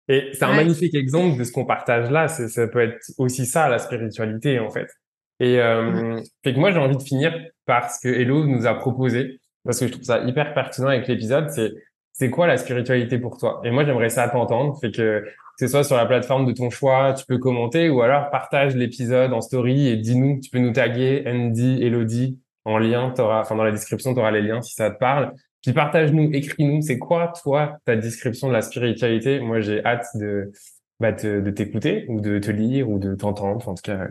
Et 0.07 0.29
c'est 0.33 0.45
un 0.45 0.55
magnifique 0.55 0.93
exemple 0.93 1.37
de 1.37 1.43
ce 1.43 1.51
qu'on 1.51 1.65
partage 1.65 2.11
là. 2.11 2.27
Ça 2.27 2.67
peut 2.67 2.81
être 2.81 2.99
aussi 3.17 3.45
ça, 3.45 3.69
la 3.69 3.79
spiritualité, 3.79 4.59
en 4.59 4.69
fait. 4.69 4.87
Et 5.39 5.59
euh, 5.59 6.19
fait 6.43 6.53
que 6.53 6.59
moi, 6.59 6.71
j'ai 6.71 6.79
envie 6.79 6.97
de 6.97 7.03
finir 7.03 7.33
par 7.65 7.91
ce 7.91 7.99
que 8.01 8.13
Hello 8.13 8.45
nous 8.45 8.67
a 8.67 8.75
proposé, 8.75 9.39
parce 9.63 9.79
que 9.79 9.87
je 9.87 9.91
trouve 9.93 10.05
ça 10.05 10.23
hyper 10.23 10.53
pertinent 10.53 10.87
avec 10.87 11.07
l'épisode. 11.07 11.49
C'est 11.49 11.71
c'est 12.17 12.29
quoi 12.29 12.47
la 12.47 12.57
spiritualité 12.57 13.19
pour 13.19 13.37
toi? 13.37 13.61
Et 13.65 13.71
moi, 13.71 13.83
j'aimerais 13.83 14.09
ça 14.09 14.29
t'entendre. 14.29 14.79
Fait 14.79 14.89
que 14.89 15.25
que 15.57 15.65
ce 15.65 15.67
soit 15.67 15.83
sur 15.83 15.95
la 15.95 16.05
plateforme 16.05 16.45
de 16.45 16.51
ton 16.51 16.69
choix, 16.69 17.13
tu 17.13 17.25
peux 17.25 17.37
commenter 17.37 17.89
ou 17.89 18.01
alors 18.01 18.29
partage 18.29 18.75
l'épisode 18.75 19.31
en 19.33 19.41
story 19.41 19.87
et 19.87 19.97
dis-nous. 19.97 20.39
Tu 20.41 20.49
peux 20.49 20.59
nous 20.59 20.71
taguer 20.71 21.23
Andy, 21.25 21.81
Elodie 21.81 22.39
en 22.63 22.77
lien. 22.77 23.11
T'auras, 23.11 23.41
enfin 23.41 23.55
dans 23.55 23.63
la 23.63 23.71
description, 23.71 24.13
tu 24.13 24.19
auras 24.19 24.31
les 24.31 24.41
liens 24.41 24.61
si 24.61 24.73
ça 24.73 24.91
te 24.91 24.97
parle. 24.97 25.33
Puis 25.61 25.73
partage-nous, 25.73 26.31
écris-nous, 26.31 26.81
c'est 26.81 26.99
quoi, 26.99 27.33
toi, 27.41 27.77
ta 27.85 27.95
description 27.95 28.47
de 28.47 28.53
la 28.53 28.61
spiritualité? 28.61 29.39
Moi, 29.39 29.59
j'ai 29.61 29.83
hâte 29.83 30.05
de, 30.15 30.51
bah, 30.99 31.11
de 31.11 31.49
t'écouter 31.51 32.05
ou 32.07 32.21
de 32.21 32.39
te 32.39 32.51
lire 32.51 32.89
ou 32.89 32.99
de 32.99 33.15
t'entendre, 33.15 33.67
en 33.67 33.75
tout 33.75 33.81
cas. 33.81 34.07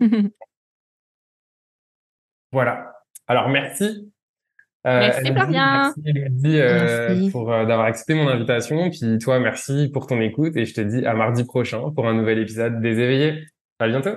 voilà. 2.52 2.92
Alors, 3.26 3.48
merci. 3.48 4.11
Euh, 4.86 4.98
merci, 4.98 5.32
Florian. 5.32 5.92
Merci, 6.04 6.60
euh, 6.60 7.30
pour 7.30 7.52
euh, 7.52 7.64
d'avoir 7.64 7.86
accepté 7.86 8.14
mon 8.14 8.28
invitation. 8.28 8.90
Puis 8.90 9.18
toi, 9.18 9.38
merci 9.38 9.90
pour 9.92 10.06
ton 10.06 10.20
écoute 10.20 10.56
et 10.56 10.64
je 10.64 10.74
te 10.74 10.80
dis 10.80 11.06
à 11.06 11.14
mardi 11.14 11.44
prochain 11.44 11.90
pour 11.94 12.08
un 12.08 12.14
nouvel 12.14 12.38
épisode 12.38 12.80
des 12.80 12.98
éveillés. 12.98 13.44
À 13.78 13.88
bientôt. 13.88 14.16